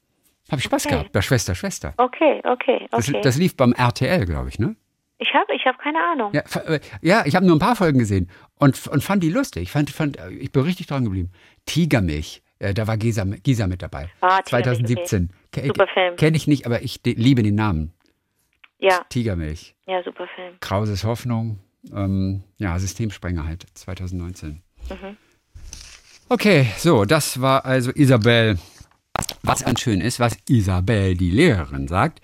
Habe 0.50 0.60
ich 0.60 0.64
Spaß 0.66 0.86
Okay. 0.86 0.95
gehabt 0.95 1.12
bei 1.12 1.22
Schwester, 1.22 1.56
Schwester. 1.56 1.93
Okay, 1.98 2.41
okay, 2.45 2.88
Das, 2.91 3.10
okay. 3.10 3.22
das 3.22 3.38
lief 3.38 3.56
beim 3.58 3.74
RTL, 3.74 4.26
glaube 4.26 4.50
ich, 4.50 4.60
ne? 4.60 4.76
ich 5.20 5.34
habe 5.34 5.52
ich 5.56 5.66
hab 5.66 5.78
keine 5.80 5.98
Ahnung. 6.04 6.32
Ja, 6.34 6.43
äh, 6.68 6.80
ja 7.02 7.24
ich 7.26 7.36
habe 7.36 7.45
nur 7.45 7.56
ein 7.56 7.60
paar 7.60 7.76
Folgen 7.76 7.98
gesehen 8.00 8.30
und, 8.56 8.88
und 8.88 9.04
fand 9.04 9.24
die 9.24 9.30
lustig. 9.32 9.72
Fand, 9.72 9.89
fand, 9.89 10.18
äh, 10.20 10.30
ich 10.30 10.52
bin 10.52 10.62
richtig 10.64 10.86
dran 10.88 11.04
geblieben. 11.06 11.32
Tigermilch, 11.66 12.43
äh, 12.60 12.74
da 12.74 12.86
war 12.88 12.98
Gisa, 12.98 13.24
Gisa 13.26 13.66
mit 13.68 13.82
dabei. 13.82 14.10
Ah, 14.22 14.41
Tigermilch, 14.41 14.78
2017. 14.86 15.30
Ke- 15.52 15.66
Super 15.68 15.88
Film. 15.88 16.16
Kenne 16.18 16.38
ich 16.38 16.45
nicht, 16.48 16.66
aber 16.68 16.82
ich 16.84 17.02
de- 17.02 17.16
liebe 17.16 17.41
den 17.43 17.56
Namen. 17.56 17.93
Ja, 18.80 19.02
Tigermilch. 19.10 19.76
ja, 19.88 20.04
super 20.04 20.28
Film. 20.36 20.54
Krauses 20.60 21.04
Hoffnung. 21.04 21.60
Ähm, 21.93 22.43
ja, 22.58 22.78
Systemsprenger 22.78 23.45
halt, 23.45 23.66
2019. 23.74 24.62
Mhm. 24.89 25.18
Okay, 26.30 26.68
so, 26.78 27.06
das 27.06 27.41
war 27.41 27.66
also 27.66 27.91
Isabel. 27.91 28.58
Was 29.43 29.63
ganz 29.63 29.80
schön 29.80 30.01
ist, 30.01 30.20
was 30.20 30.38
Isabel, 30.49 31.15
die 31.15 31.32
Lehrerin, 31.32 31.88
sagt. 31.88 32.22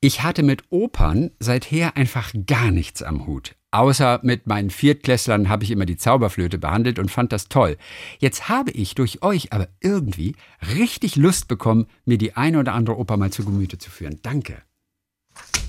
Ich 0.00 0.22
hatte 0.22 0.42
mit 0.42 0.64
Opern 0.70 1.30
seither 1.38 1.96
einfach 1.96 2.32
gar 2.46 2.70
nichts 2.70 3.02
am 3.02 3.26
Hut. 3.26 3.54
Außer 3.70 4.20
mit 4.22 4.46
meinen 4.46 4.70
Viertklässlern 4.70 5.48
habe 5.48 5.64
ich 5.64 5.70
immer 5.70 5.86
die 5.86 5.96
Zauberflöte 5.96 6.58
behandelt 6.58 6.98
und 6.98 7.10
fand 7.10 7.32
das 7.32 7.48
toll. 7.48 7.78
Jetzt 8.18 8.48
habe 8.48 8.70
ich 8.72 8.94
durch 8.94 9.22
euch 9.22 9.52
aber 9.52 9.68
irgendwie 9.80 10.34
richtig 10.74 11.16
Lust 11.16 11.48
bekommen, 11.48 11.86
mir 12.04 12.18
die 12.18 12.36
eine 12.36 12.58
oder 12.58 12.74
andere 12.74 12.98
Oper 12.98 13.16
mal 13.16 13.30
zu 13.30 13.44
Gemüte 13.44 13.78
zu 13.78 13.90
führen. 13.90 14.18
Danke. 14.22 14.60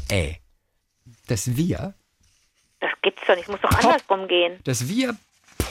Ey, 0.10 0.40
dass 1.28 1.56
wir 1.56 1.94
Das 2.82 2.92
gibt's 3.04 3.22
doch 3.26 3.36
nicht. 3.38 3.48
Muss 3.48 3.62
doch 3.62 3.70
Pop. 3.70 3.86
andersrum 3.86 4.28
gehen. 4.28 4.60
dass 4.66 4.90
wir 4.90 5.16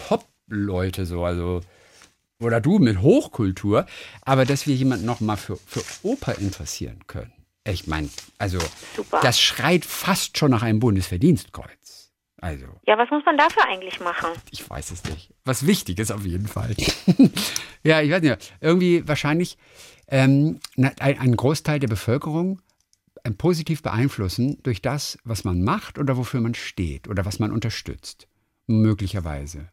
Pop-Leute 0.08 1.04
so, 1.04 1.24
also 1.24 1.60
oder 2.42 2.60
du 2.60 2.78
mit 2.78 3.00
Hochkultur, 3.00 3.86
aber 4.22 4.44
dass 4.44 4.66
wir 4.66 4.74
jemanden 4.74 5.06
noch 5.06 5.20
mal 5.20 5.36
für, 5.36 5.56
für 5.56 5.82
Oper 6.02 6.38
interessieren 6.38 7.00
können. 7.06 7.32
Ich 7.64 7.86
meine, 7.86 8.08
also 8.38 8.58
Super. 8.96 9.20
das 9.22 9.40
schreit 9.40 9.84
fast 9.84 10.36
schon 10.38 10.50
nach 10.50 10.62
einem 10.62 10.80
Bundesverdienstkreuz. 10.80 12.10
Also, 12.40 12.66
Ja, 12.88 12.98
was 12.98 13.08
muss 13.10 13.24
man 13.24 13.38
dafür 13.38 13.62
eigentlich 13.68 14.00
machen? 14.00 14.30
ich 14.50 14.68
weiß 14.68 14.90
es 14.90 15.04
nicht. 15.04 15.30
Was 15.44 15.64
wichtig 15.66 16.00
ist 16.00 16.10
auf 16.10 16.26
jeden 16.26 16.48
Fall. 16.48 16.74
ja, 17.84 18.00
ich 18.02 18.10
weiß 18.10 18.20
nicht. 18.22 18.52
Irgendwie 18.60 19.06
wahrscheinlich 19.06 19.56
ähm, 20.08 20.58
na, 20.74 20.90
ein, 20.98 21.20
ein 21.20 21.36
Großteil 21.36 21.78
der 21.78 21.86
Bevölkerung 21.86 22.60
ähm, 23.24 23.36
positiv 23.36 23.82
beeinflussen 23.82 24.58
durch 24.64 24.82
das, 24.82 25.18
was 25.22 25.44
man 25.44 25.62
macht 25.62 25.98
oder 26.00 26.16
wofür 26.16 26.40
man 26.40 26.54
steht 26.54 27.06
oder 27.06 27.24
was 27.24 27.38
man 27.38 27.52
unterstützt. 27.52 28.26
Möglicherweise. 28.66 29.68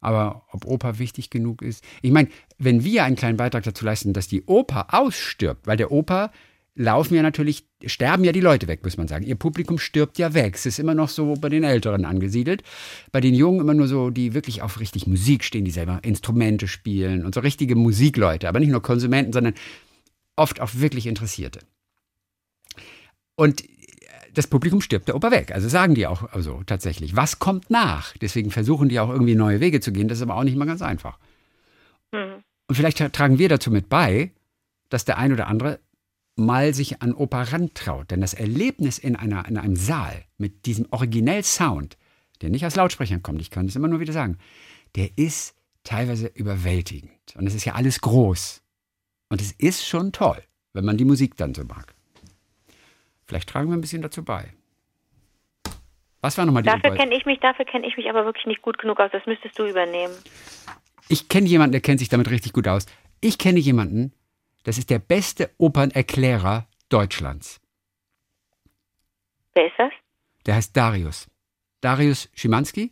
Aber 0.00 0.46
ob 0.52 0.64
Oper 0.64 0.98
wichtig 0.98 1.30
genug 1.30 1.62
ist? 1.62 1.84
Ich 2.02 2.12
meine, 2.12 2.28
wenn 2.58 2.84
wir 2.84 3.04
einen 3.04 3.16
kleinen 3.16 3.36
Beitrag 3.36 3.64
dazu 3.64 3.84
leisten, 3.84 4.12
dass 4.12 4.28
die 4.28 4.44
Oper 4.44 4.94
ausstirbt, 4.94 5.66
weil 5.66 5.76
der 5.76 5.90
Oper 5.90 6.30
laufen 6.78 7.16
ja 7.16 7.22
natürlich, 7.22 7.66
sterben 7.84 8.22
ja 8.22 8.30
die 8.30 8.40
Leute 8.40 8.68
weg, 8.68 8.84
muss 8.84 8.96
man 8.96 9.08
sagen. 9.08 9.26
Ihr 9.26 9.34
Publikum 9.34 9.78
stirbt 9.78 10.16
ja 10.16 10.32
weg. 10.32 10.54
Es 10.54 10.64
ist 10.64 10.78
immer 10.78 10.94
noch 10.94 11.08
so 11.08 11.34
bei 11.34 11.48
den 11.48 11.64
Älteren 11.64 12.04
angesiedelt. 12.04 12.62
Bei 13.10 13.20
den 13.20 13.34
Jungen 13.34 13.60
immer 13.60 13.74
nur 13.74 13.88
so, 13.88 14.10
die 14.10 14.32
wirklich 14.32 14.62
auf 14.62 14.78
richtig 14.78 15.08
Musik 15.08 15.42
stehen, 15.42 15.64
die 15.64 15.72
selber 15.72 15.98
Instrumente 16.02 16.68
spielen 16.68 17.24
und 17.24 17.34
so 17.34 17.40
richtige 17.40 17.74
Musikleute. 17.74 18.48
Aber 18.48 18.60
nicht 18.60 18.70
nur 18.70 18.82
Konsumenten, 18.82 19.32
sondern 19.32 19.54
oft 20.36 20.60
auch 20.60 20.70
wirklich 20.74 21.08
Interessierte. 21.08 21.60
Und 23.34 23.64
das 24.34 24.46
Publikum 24.46 24.80
stirbt 24.80 25.08
der 25.08 25.16
Oper 25.16 25.30
weg. 25.30 25.52
Also 25.52 25.68
sagen 25.68 25.94
die 25.94 26.06
auch 26.06 26.32
also 26.32 26.62
tatsächlich. 26.66 27.16
Was 27.16 27.38
kommt 27.38 27.70
nach? 27.70 28.16
Deswegen 28.18 28.50
versuchen 28.50 28.88
die 28.88 29.00
auch 29.00 29.10
irgendwie 29.10 29.34
neue 29.34 29.60
Wege 29.60 29.80
zu 29.80 29.92
gehen. 29.92 30.08
Das 30.08 30.18
ist 30.18 30.22
aber 30.22 30.36
auch 30.36 30.44
nicht 30.44 30.56
mal 30.56 30.66
ganz 30.66 30.82
einfach. 30.82 31.18
Hm. 32.14 32.42
Und 32.68 32.74
vielleicht 32.74 32.98
tragen 33.12 33.38
wir 33.38 33.48
dazu 33.48 33.70
mit 33.70 33.88
bei, 33.88 34.32
dass 34.88 35.04
der 35.04 35.18
ein 35.18 35.32
oder 35.32 35.46
andere 35.46 35.80
mal 36.36 36.72
sich 36.74 37.02
an 37.02 37.12
Oper 37.12 37.52
rantraut. 37.52 38.10
Denn 38.10 38.20
das 38.20 38.34
Erlebnis 38.34 38.98
in, 38.98 39.16
einer, 39.16 39.46
in 39.48 39.58
einem 39.58 39.76
Saal 39.76 40.24
mit 40.36 40.66
diesem 40.66 40.86
originell 40.90 41.42
Sound, 41.42 41.98
der 42.40 42.50
nicht 42.50 42.64
aus 42.64 42.76
Lautsprechern 42.76 43.22
kommt, 43.22 43.40
ich 43.40 43.50
kann 43.50 43.66
das 43.66 43.76
immer 43.76 43.88
nur 43.88 44.00
wieder 44.00 44.12
sagen, 44.12 44.38
der 44.94 45.10
ist 45.16 45.54
teilweise 45.82 46.28
überwältigend. 46.28 47.10
Und 47.34 47.46
es 47.46 47.54
ist 47.54 47.64
ja 47.64 47.74
alles 47.74 48.00
groß. 48.00 48.62
Und 49.30 49.40
es 49.40 49.52
ist 49.52 49.86
schon 49.86 50.12
toll, 50.12 50.42
wenn 50.72 50.84
man 50.84 50.96
die 50.96 51.04
Musik 51.04 51.36
dann 51.36 51.54
so 51.54 51.64
mag. 51.64 51.94
Vielleicht 53.28 53.50
tragen 53.50 53.68
wir 53.68 53.76
ein 53.76 53.82
bisschen 53.82 54.00
dazu 54.00 54.24
bei. 54.24 54.54
Was 56.22 56.38
war 56.38 56.46
nochmal 56.46 56.62
die 56.62 56.68
Dafür 56.68 56.96
kenne 56.96 57.14
ich 57.14 57.26
mich, 57.26 57.38
dafür 57.40 57.66
kenne 57.66 57.86
ich 57.86 57.96
mich 57.96 58.08
aber 58.08 58.24
wirklich 58.24 58.46
nicht 58.46 58.62
gut 58.62 58.78
genug 58.78 58.98
aus. 58.98 59.10
Das 59.12 59.24
müsstest 59.26 59.56
du 59.58 59.66
übernehmen. 59.66 60.14
Ich 61.08 61.28
kenne 61.28 61.46
jemanden, 61.46 61.72
der 61.72 61.80
kennt 61.80 62.00
sich 62.00 62.08
damit 62.08 62.30
richtig 62.30 62.52
gut 62.52 62.66
aus. 62.66 62.86
Ich 63.20 63.38
kenne 63.38 63.58
jemanden, 63.58 64.12
das 64.64 64.78
ist 64.78 64.90
der 64.90 64.98
beste 64.98 65.50
Opernerklärer 65.58 66.66
Deutschlands. 66.88 67.60
Wer 69.54 69.66
ist 69.66 69.78
das? 69.78 69.92
Der 70.46 70.54
heißt 70.54 70.76
Darius. 70.76 71.28
Darius 71.80 72.30
Schimanski. 72.34 72.90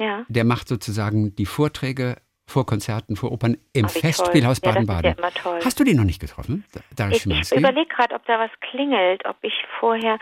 Ja. 0.00 0.24
Der 0.28 0.44
macht 0.44 0.68
sozusagen 0.68 1.36
die 1.36 1.46
Vorträge 1.46 2.16
vor 2.48 2.64
Konzerten, 2.64 3.16
vor 3.16 3.32
Opern 3.32 3.56
im 3.72 3.86
wie 3.86 4.00
Festspielhaus 4.00 4.60
Baden-Baden. 4.60 5.16
ja. 5.18 5.58
Hast 5.64 5.78
du 5.80 5.84
den 5.84 5.96
noch 5.96 6.04
nicht 6.04 6.20
getroffen, 6.20 6.64
Da- 6.72 6.80
Darius 6.94 7.26
Ich, 7.52 7.52
überlege 7.58 7.88
gerade, 7.88 8.14
ob 8.14 8.24
da 8.26 8.38
was 8.38 8.50
klingelt, 8.70 9.24
ob 9.26 9.36
ich 9.42 9.52
vorher. 9.80 10.18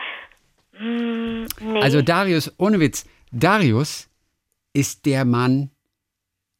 Hm, 0.73 1.45
nee. 1.61 1.81
Also 1.81 2.01
Darius, 2.01 2.51
ohne 2.57 2.79
Witz, 2.79 3.05
Darius 3.31 4.09
ist 4.73 5.05
der 5.05 5.23
Mann, 5.23 5.69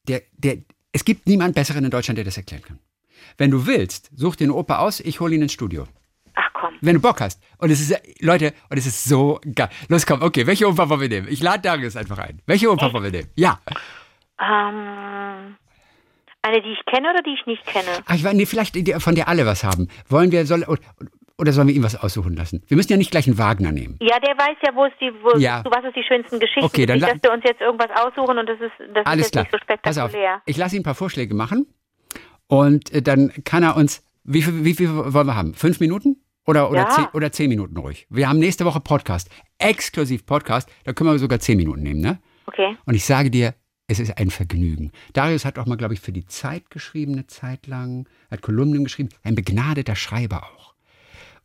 der, 0.07 0.21
der, 0.37 0.57
es 0.91 1.03
gibt 1.03 1.27
niemand 1.27 1.55
Besseren 1.55 1.83
in 1.83 1.89
Deutschland, 1.91 2.17
der 2.17 2.25
das 2.25 2.37
erklären 2.37 2.61
kann. 2.63 2.79
Wenn 3.37 3.51
du 3.51 3.65
willst, 3.65 4.11
such 4.15 4.35
dir 4.35 4.45
eine 4.45 4.53
Oper 4.53 4.79
aus, 4.79 4.99
ich 4.99 5.19
hole 5.19 5.33
ihn 5.35 5.41
ins 5.41 5.51
Studio. 5.53 5.87
Ach 6.35 6.47
komm. 6.53 6.69
komm. 6.69 6.77
Wenn 6.81 6.95
du 6.95 7.01
Bock 7.01 7.19
hast. 7.21 7.41
Und 7.57 7.71
es 7.71 7.81
ist, 7.81 7.99
Leute, 8.21 8.53
und 8.69 8.77
es 8.77 8.85
ist 8.85 9.03
so 9.03 9.41
geil. 9.55 9.69
Los, 9.89 10.05
komm, 10.05 10.21
okay, 10.21 10.45
welche 10.47 10.67
Oper 10.67 10.87
wollen 10.89 11.01
wir 11.01 11.09
nehmen? 11.09 11.27
Ich 11.29 11.41
lade 11.41 11.61
Darius 11.63 11.95
einfach 11.95 12.19
ein. 12.19 12.39
Welche 12.45 12.71
Oper 12.71 12.93
wollen 12.93 13.03
wir 13.05 13.11
nehmen? 13.11 13.29
Ja. 13.35 13.59
Ähm, 14.41 15.55
eine, 16.41 16.61
die 16.61 16.69
ich 16.73 16.85
kenne 16.85 17.09
oder 17.11 17.21
die 17.23 17.33
ich 17.39 17.45
nicht 17.45 17.65
kenne? 17.65 17.87
Ach, 18.05 18.15
ich 18.15 18.23
weiß, 18.23 18.33
nee, 18.33 18.45
vielleicht 18.45 18.77
von 19.01 19.15
der 19.15 19.27
alle 19.27 19.45
was 19.45 19.63
haben. 19.63 19.87
Wollen 20.09 20.31
wir, 20.31 20.45
soll, 20.45 20.63
oder, 21.37 21.51
sollen 21.53 21.67
wir 21.67 21.75
ihm 21.75 21.83
was 21.83 21.95
aussuchen 21.95 22.35
lassen? 22.35 22.63
Wir 22.67 22.77
müssen 22.77 22.91
ja 22.91 22.97
nicht 22.97 23.11
gleich 23.11 23.27
einen 23.27 23.37
Wagner 23.37 23.71
nehmen. 23.71 23.97
Ja, 24.01 24.19
der 24.19 24.37
weiß 24.37 24.57
ja, 24.65 24.75
wo 24.75 24.85
es 24.85 24.93
die, 25.01 25.11
wo, 25.23 25.37
Ja. 25.39 25.63
was 25.65 25.83
ist 25.85 25.95
die 25.95 26.03
schönsten 26.03 26.39
Geschichten. 26.39 26.63
Okay, 26.65 26.85
dann 26.85 26.99
dass 26.99 27.13
wir 27.21 27.31
uns 27.31 27.43
jetzt 27.45 27.61
irgendwas 27.61 27.89
aussuchen 27.95 28.37
und 28.37 28.47
das 28.47 28.59
ist, 28.59 28.71
das 28.93 29.05
Alles 29.05 29.25
ist 29.27 29.31
klar. 29.31 29.43
nicht 29.45 29.51
so 29.53 29.57
Pass 29.81 29.97
auf. 29.97 30.11
spektakulär. 30.11 30.41
Ich 30.45 30.57
lasse 30.57 30.75
ihm 30.75 30.81
ein 30.81 30.83
paar 30.83 30.95
Vorschläge 30.95 31.33
machen. 31.33 31.67
Und 32.47 32.91
äh, 32.93 33.01
dann 33.01 33.31
kann 33.43 33.63
er 33.63 33.75
uns, 33.75 34.03
wie 34.23 34.43
viel, 34.43 34.63
wie 34.63 34.75
viel 34.75 34.89
wollen 35.13 35.25
wir 35.27 35.35
haben? 35.35 35.55
Fünf 35.55 35.79
Minuten? 35.79 36.17
Oder, 36.45 36.69
oder, 36.69 36.81
Ja. 36.81 36.89
zehn, 36.89 37.05
oder 37.13 37.31
zehn 37.31 37.49
Minuten 37.49 37.75
ruhig. 37.75 38.05
Wir 38.11 38.29
haben 38.29 38.37
nächste 38.37 38.65
Woche 38.65 38.79
Podcast. 38.79 39.31
Exklusiv 39.57 40.27
Podcast. 40.27 40.69
Da 40.83 40.93
können 40.93 41.09
wir 41.09 41.17
sogar 41.17 41.39
zehn 41.39 41.57
Minuten 41.57 41.81
nehmen, 41.81 42.01
ne? 42.01 42.19
Okay. 42.45 42.77
Und 42.85 42.93
ich 42.93 43.03
sage 43.03 43.31
dir, 43.31 43.55
es 43.87 43.99
ist 43.99 44.17
ein 44.17 44.31
Vergnügen. 44.31 44.91
Darius 45.13 45.45
hat 45.45 45.59
auch 45.59 45.65
mal, 45.65 45.75
glaube 45.75 45.93
ich, 45.93 45.99
für 45.99 46.11
die 46.11 46.25
Zeit 46.25 46.69
geschrieben, 46.69 47.13
eine 47.13 47.27
Zeit 47.27 47.67
lang, 47.67 48.07
hat 48.31 48.41
Kolumnen 48.41 48.83
geschrieben, 48.83 49.09
ein 49.23 49.35
begnadeter 49.35 49.95
Schreiber 49.95 50.43
auch. 50.43 50.73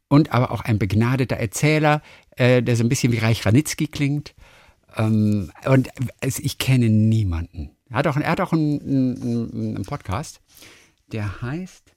Und 0.09 0.33
aber 0.33 0.51
auch 0.51 0.63
ein 0.63 0.79
begnadeter 0.79 1.37
Erzähler, 1.37 2.03
äh, 2.37 2.63
der 2.63 2.77
so 2.77 2.83
ein 2.83 2.89
bisschen 2.89 3.13
wie 3.13 3.19
Reich 3.19 3.45
Ranitzky 3.45 3.87
klingt. 3.87 4.35
Ähm, 4.97 5.53
und 5.67 5.89
es, 6.21 6.39
ich 6.39 6.59
kenne 6.59 6.89
niemanden. 6.89 7.71
Er 7.91 7.99
hat 7.99 8.07
auch, 8.07 8.17
er 8.17 8.31
hat 8.31 8.41
auch 8.41 8.53
einen, 8.53 8.81
einen, 8.81 9.77
einen 9.77 9.85
Podcast, 9.85 10.41
der 11.13 11.43
heißt 11.43 11.95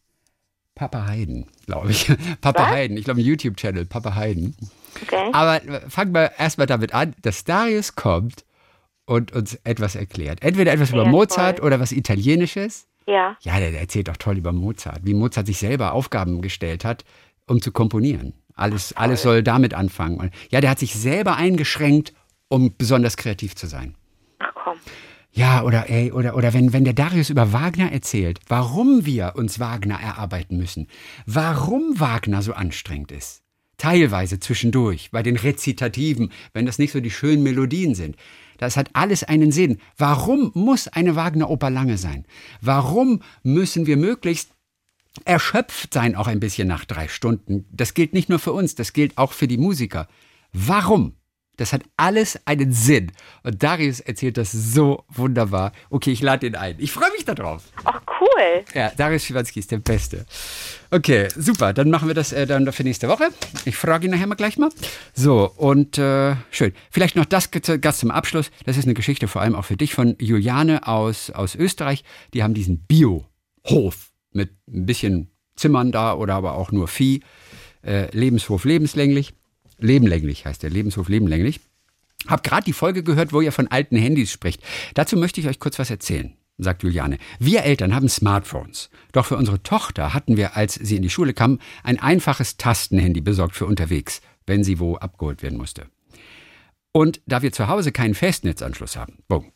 Papa 0.76 1.08
Heiden, 1.08 1.48
glaube 1.66 1.92
ich. 1.92 2.12
Papa 2.42 2.64
Was? 2.64 2.70
Heiden, 2.70 2.98
ich 2.98 3.06
glaube, 3.06 3.22
ein 3.22 3.26
YouTube-Channel, 3.26 3.86
Papa 3.86 4.16
Heiden. 4.16 4.56
Okay. 5.02 5.30
Aber 5.32 5.64
äh, 5.64 5.90
fangen 5.90 6.14
wir 6.14 6.34
erstmal 6.38 6.68
damit 6.68 6.94
an, 6.94 7.16
dass 7.22 7.46
Darius 7.46 7.96
kommt 7.96 8.44
und 9.06 9.32
uns 9.34 9.56
etwas 9.64 9.96
erklärt. 9.96 10.42
Entweder 10.42 10.72
etwas 10.74 10.92
über 10.92 11.04
Ja, 11.04 11.10
Mozart 11.10 11.58
toll. 11.58 11.68
oder 11.68 11.80
was 11.80 11.92
Italienisches. 11.92 12.88
ja. 13.08 13.36
Ja, 13.42 13.60
der, 13.60 13.72
der 13.72 13.82
erzählt 13.82 14.08
doch 14.08 14.18
toll 14.18 14.38
über 14.38 14.52
Mozart, 14.54 15.02
wie 15.04 15.14
Mozart 15.14 15.48
sich 15.48 15.58
selber 15.58 15.94
Aufgaben 15.94 16.42
gestellt 16.42 16.86
hat, 16.86 17.04
um 17.48 17.62
zu 17.62 17.72
komponieren. 17.72 18.34
Alles, 18.56 18.94
alles 18.96 19.24
soll 19.24 19.44
damit 19.44 19.74
anfangen. 19.74 20.18
Und 20.18 20.32
ja, 20.52 20.62
der 20.62 20.70
hat 20.70 20.80
sich 20.80 20.94
selber 20.94 21.36
eingeschränkt, 21.36 22.14
um 22.50 22.74
besonders 22.78 23.18
kreativ 23.18 23.56
zu 23.56 23.68
sein. 23.68 23.96
Ach 24.40 24.52
komm. 24.54 24.78
Ja, 25.32 25.64
oder 25.64 25.90
ey, 25.90 26.12
oder, 26.12 26.36
oder 26.38 26.54
wenn, 26.54 26.72
wenn 26.74 26.84
der 26.84 26.94
Darius 26.94 27.32
über 27.32 27.52
Wagner 27.52 27.92
erzählt, 27.92 28.40
warum 28.48 29.06
wir 29.08 29.34
uns 29.36 29.60
Wagner 29.60 30.00
erarbeiten 30.00 30.58
müssen, 30.58 30.88
warum 31.26 32.00
Wagner 32.00 32.44
so 32.44 32.54
anstrengend 32.54 33.12
ist. 33.12 33.42
Teilweise 33.78 34.40
zwischendurch, 34.40 35.10
bei 35.12 35.24
den 35.24 35.36
Rezitativen, 35.36 36.32
wenn 36.54 36.68
das 36.68 36.78
nicht 36.78 36.92
so 36.92 37.00
die 37.02 37.10
schönen 37.10 37.42
Melodien 37.42 37.96
sind. 37.96 38.16
Das 38.58 38.78
hat 38.78 38.90
alles 38.94 39.24
einen 39.24 39.52
Sinn. 39.52 39.80
Warum 39.98 40.52
muss 40.54 40.88
eine 40.88 41.16
Wagner-Oper 41.16 41.70
lange 41.70 41.98
sein? 41.98 42.26
Warum 42.62 43.22
müssen 43.44 43.86
wir 43.86 43.98
möglichst 43.98 44.52
erschöpft 45.26 45.94
sein, 45.94 46.16
auch 46.16 46.28
ein 46.28 46.40
bisschen 46.40 46.68
nach 46.68 46.86
drei 46.86 47.08
Stunden? 47.08 47.66
Das 47.72 47.94
gilt 47.94 48.14
nicht 48.14 48.30
nur 48.30 48.40
für 48.40 48.54
uns, 48.54 48.76
das 48.76 48.94
gilt 48.94 49.18
auch 49.18 49.34
für 49.34 49.48
die 49.48 49.58
Musiker. 49.58 50.08
Warum? 50.52 51.16
Das 51.58 51.72
hat 51.72 51.84
alles 51.98 52.40
einen 52.48 52.74
Sinn. 52.74 53.12
Und 53.44 53.62
Darius 53.62 54.00
erzählt 54.00 54.38
das 54.38 54.52
so 54.52 55.06
wunderbar. 55.08 55.72
Okay, 55.92 56.12
ich 56.12 56.22
lade 56.22 56.48
ihn 56.48 56.56
ein. 56.56 56.78
Ich 56.80 56.92
freue 56.92 57.12
mich 57.12 57.26
darauf. 57.26 57.64
Ach 57.84 58.03
cool. 58.24 58.64
Ja, 58.74 58.92
Darius 58.96 59.26
Schiwanski 59.26 59.60
ist 59.60 59.72
der 59.72 59.78
Beste. 59.78 60.26
Okay, 60.92 61.28
super. 61.36 61.74
Dann 61.74 61.90
machen 61.90 62.08
wir 62.08 62.16
das 62.16 62.32
äh, 62.32 62.46
dann 62.46 62.72
für 62.72 62.84
nächste 62.84 63.08
Woche. 63.08 63.30
Ich 63.66 63.76
frage 63.76 64.06
ihn 64.06 64.12
nachher 64.12 64.28
mal 64.28 64.36
gleich 64.36 64.58
mal. 64.58 64.70
So, 65.14 65.52
und 65.56 65.98
äh, 65.98 66.36
schön. 66.52 66.74
Vielleicht 66.92 67.16
noch 67.16 67.26
das 67.26 67.50
ganz 67.52 68.00
zum 68.00 68.12
Abschluss. 68.12 68.52
Das 68.66 68.78
ist 68.78 68.86
eine 68.86 68.94
Geschichte 68.94 69.28
vor 69.28 69.42
allem 69.42 69.56
auch 69.56 69.66
für 69.66 69.78
dich 69.78 69.94
von 69.94 70.16
Juliane 70.20 70.88
aus, 70.88 71.30
aus 71.32 71.56
Österreich. 71.56 72.04
Die 72.34 72.44
haben 72.44 72.54
diesen 72.54 72.86
Bio-Hof 72.86 74.12
mit 74.32 74.52
ein 74.68 74.86
bisschen 74.86 75.30
Zimmern 75.56 75.92
da 75.92 76.14
oder 76.14 76.36
aber 76.36 76.54
auch 76.54 76.72
nur 76.72 76.88
Vieh. 76.88 77.22
Äh, 77.86 78.16
Lebenshof 78.16 78.66
lebenslänglich. 78.66 79.34
Lebenlänglich 79.80 80.46
heißt 80.46 80.64
der. 80.64 80.70
Lebenshof 80.70 81.10
lebenlänglich. 81.10 81.60
Hab 82.28 82.44
gerade 82.44 82.64
die 82.64 82.74
Folge 82.74 83.04
gehört, 83.04 83.34
wo 83.34 83.42
ihr 83.42 83.52
von 83.52 83.68
alten 83.68 83.98
Handys 83.98 84.32
spricht. 84.32 84.62
Dazu 84.94 85.18
möchte 85.18 85.42
ich 85.42 85.48
euch 85.48 85.60
kurz 85.60 85.78
was 85.80 85.90
erzählen, 85.90 86.34
sagt 86.58 86.84
Juliane. 86.84 87.18
Wir 87.40 87.64
Eltern 87.64 87.96
haben 87.96 88.10
Smartphones. 88.10 88.90
Doch 89.12 89.26
für 89.26 89.38
unsere 89.38 89.64
Tochter 89.64 90.14
hatten 90.14 90.38
wir, 90.38 90.56
als 90.56 90.76
sie 90.76 90.96
in 90.96 91.02
die 91.02 91.10
Schule 91.10 91.34
kam, 91.34 91.60
ein 91.84 92.00
einfaches 92.00 92.58
Tastenhandy 92.58 93.22
besorgt 93.22 93.56
für 93.56 93.66
unterwegs, 93.66 94.22
wenn 94.46 94.64
sie 94.64 94.80
wo 94.80 94.96
abgeholt 94.96 95.44
werden 95.44 95.58
musste. 95.58 95.88
Und 96.92 97.22
da 97.26 97.42
wir 97.42 97.52
zu 97.52 97.68
Hause 97.68 97.92
keinen 97.92 98.14
Festnetzanschluss 98.14 98.96
haben, 98.96 99.18
boom, 99.28 99.52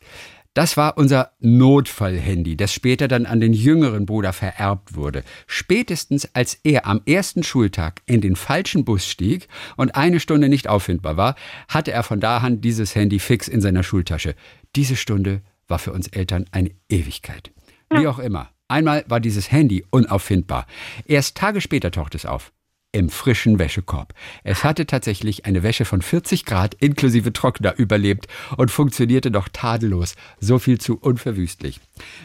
das 0.54 0.76
war 0.76 0.98
unser 0.98 1.30
Notfallhandy, 1.38 2.56
das 2.56 2.72
später 2.72 3.06
dann 3.06 3.26
an 3.26 3.38
den 3.38 3.52
jüngeren 3.52 4.06
Bruder 4.06 4.32
vererbt 4.32 4.96
wurde. 4.96 5.22
Spätestens 5.46 6.28
als 6.34 6.58
er 6.64 6.84
am 6.84 7.00
ersten 7.06 7.44
Schultag 7.44 8.02
in 8.06 8.20
den 8.20 8.34
falschen 8.34 8.84
Bus 8.84 9.06
stieg 9.06 9.46
und 9.76 9.94
eine 9.94 10.18
Stunde 10.18 10.48
nicht 10.48 10.66
auffindbar 10.66 11.16
war, 11.16 11.36
hatte 11.68 11.92
er 11.92 12.02
von 12.02 12.18
da 12.18 12.38
an 12.38 12.60
dieses 12.60 12.96
Handy 12.96 13.20
fix 13.20 13.46
in 13.46 13.60
seiner 13.60 13.84
Schultasche. 13.84 14.34
Diese 14.74 14.96
Stunde 14.96 15.42
war 15.68 15.78
für 15.78 15.92
uns 15.92 16.08
Eltern 16.08 16.46
eine 16.50 16.70
Ewigkeit. 16.88 17.52
Wie 17.90 18.06
auch 18.06 18.18
immer. 18.18 18.50
Einmal 18.68 19.04
war 19.08 19.20
dieses 19.20 19.50
Handy 19.50 19.84
unauffindbar. 19.90 20.66
Erst 21.06 21.36
Tage 21.36 21.60
später 21.60 21.90
tauchte 21.90 22.18
es 22.18 22.26
auf. 22.26 22.52
Im 22.98 23.10
frischen 23.10 23.60
Wäschekorb. 23.60 24.12
Es 24.42 24.64
hatte 24.64 24.84
tatsächlich 24.84 25.46
eine 25.46 25.62
Wäsche 25.62 25.84
von 25.84 26.02
40 26.02 26.44
Grad 26.44 26.74
inklusive 26.80 27.32
Trockner 27.32 27.78
überlebt 27.78 28.26
und 28.56 28.72
funktionierte 28.72 29.30
noch 29.30 29.48
tadellos. 29.48 30.16
So 30.40 30.58
viel 30.58 30.80
zu 30.80 30.98
unverwüstlich. 30.98 31.78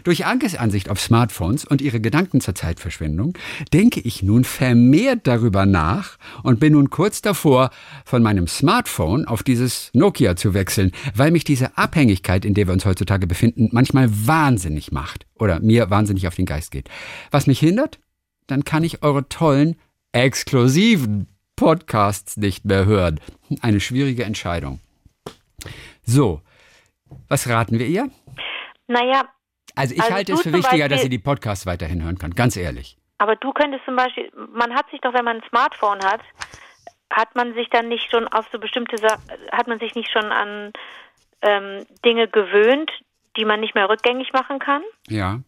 Durch 0.04 0.26
Ankes 0.26 0.56
Ansicht 0.56 0.90
auf 0.90 1.00
Smartphones 1.00 1.64
und 1.64 1.80
ihre 1.80 2.02
Gedanken 2.02 2.42
zur 2.42 2.56
Zeitverschwendung 2.56 3.38
denke 3.72 4.00
ich 4.00 4.24
nun 4.24 4.46
vermehrt 4.46 5.28
darüber 5.28 5.68
nach 5.68 6.18
und 6.42 6.60
bin 6.60 6.74
nun 6.74 6.90
kurz 6.90 7.22
davor, 7.22 7.70
von 8.04 8.24
meinem 8.24 8.48
Smartphone 8.48 9.26
auf 9.26 9.44
dieses 9.44 9.92
Nokia 9.94 10.36
zu 10.36 10.56
wechseln, 10.56 10.92
weil 11.14 11.30
mich 11.30 11.44
diese 11.44 11.78
Abhängigkeit, 11.78 12.46
in 12.46 12.56
der 12.56 12.66
wir 12.66 12.74
uns 12.74 12.86
heutzutage 12.86 13.28
befinden, 13.28 13.70
manchmal 13.72 14.10
wahnsinnig 14.10 14.92
macht 14.92 15.28
oder 15.36 15.60
mir 15.60 15.92
wahnsinnig 15.92 16.28
auf 16.28 16.34
den 16.34 16.48
Geist 16.48 16.72
geht. 16.72 16.90
Was 17.30 17.46
mich 17.46 17.60
hindert? 17.60 18.00
Dann 18.48 18.66
kann 18.66 18.84
ich 18.84 19.04
eure 19.04 19.30
tollen 19.30 19.76
exklusiven 20.14 21.28
Podcasts 21.56 22.38
nicht 22.38 22.66
mehr 22.66 22.86
hören. 22.86 23.20
Eine 23.62 23.80
schwierige 23.80 24.24
Entscheidung. 24.24 24.80
So, 26.04 26.42
was 27.28 27.48
raten 27.50 27.78
wir 27.80 27.86
ihr? 27.88 28.10
Naja, 28.88 29.24
Also 29.76 29.96
ich 29.96 30.02
Also 30.02 30.14
halte 30.14 30.34
es 30.34 30.42
für 30.42 30.54
wichtiger, 30.54 30.88
dass 30.88 30.98
Beispiel- 30.98 31.04
sie 31.04 31.10
die 31.10 31.20
Podcasts 31.20 31.66
weiterhin 31.66 32.04
hören 32.04 32.18
kann, 32.20 32.32
ganz 32.36 32.56
ehrlich. 32.58 32.98
aber 33.18 33.36
du 33.36 33.52
könntest 33.54 33.86
zum 33.86 33.96
Beispiel, 33.96 34.32
man 34.54 34.74
hat 34.76 34.90
sich 34.92 35.00
doch, 35.02 35.14
wenn 35.14 35.26
man 35.26 35.38
ein 35.38 35.50
Smartphone 35.50 36.00
hat, 36.04 36.22
hat 37.12 37.36
man 37.36 37.54
sich 37.54 37.70
dann 37.70 37.88
nicht 37.88 38.10
schon 38.12 38.28
auf 38.28 38.46
so 38.52 38.60
bestimmte 38.60 38.96
hat 39.52 39.68
man 39.68 39.80
sich 39.80 39.96
nicht 39.96 40.12
schon 40.12 40.26
an 40.32 40.74
ähm, 41.42 41.86
Dinge 42.04 42.28
gewöhnt, 42.28 42.92
die 43.38 43.46
man 43.46 43.60
nicht 43.62 43.76
mehr 43.76 43.88
rückgängig 43.90 44.32
machen 44.34 44.60
kann? 44.60 44.82
Ja. 45.08 45.40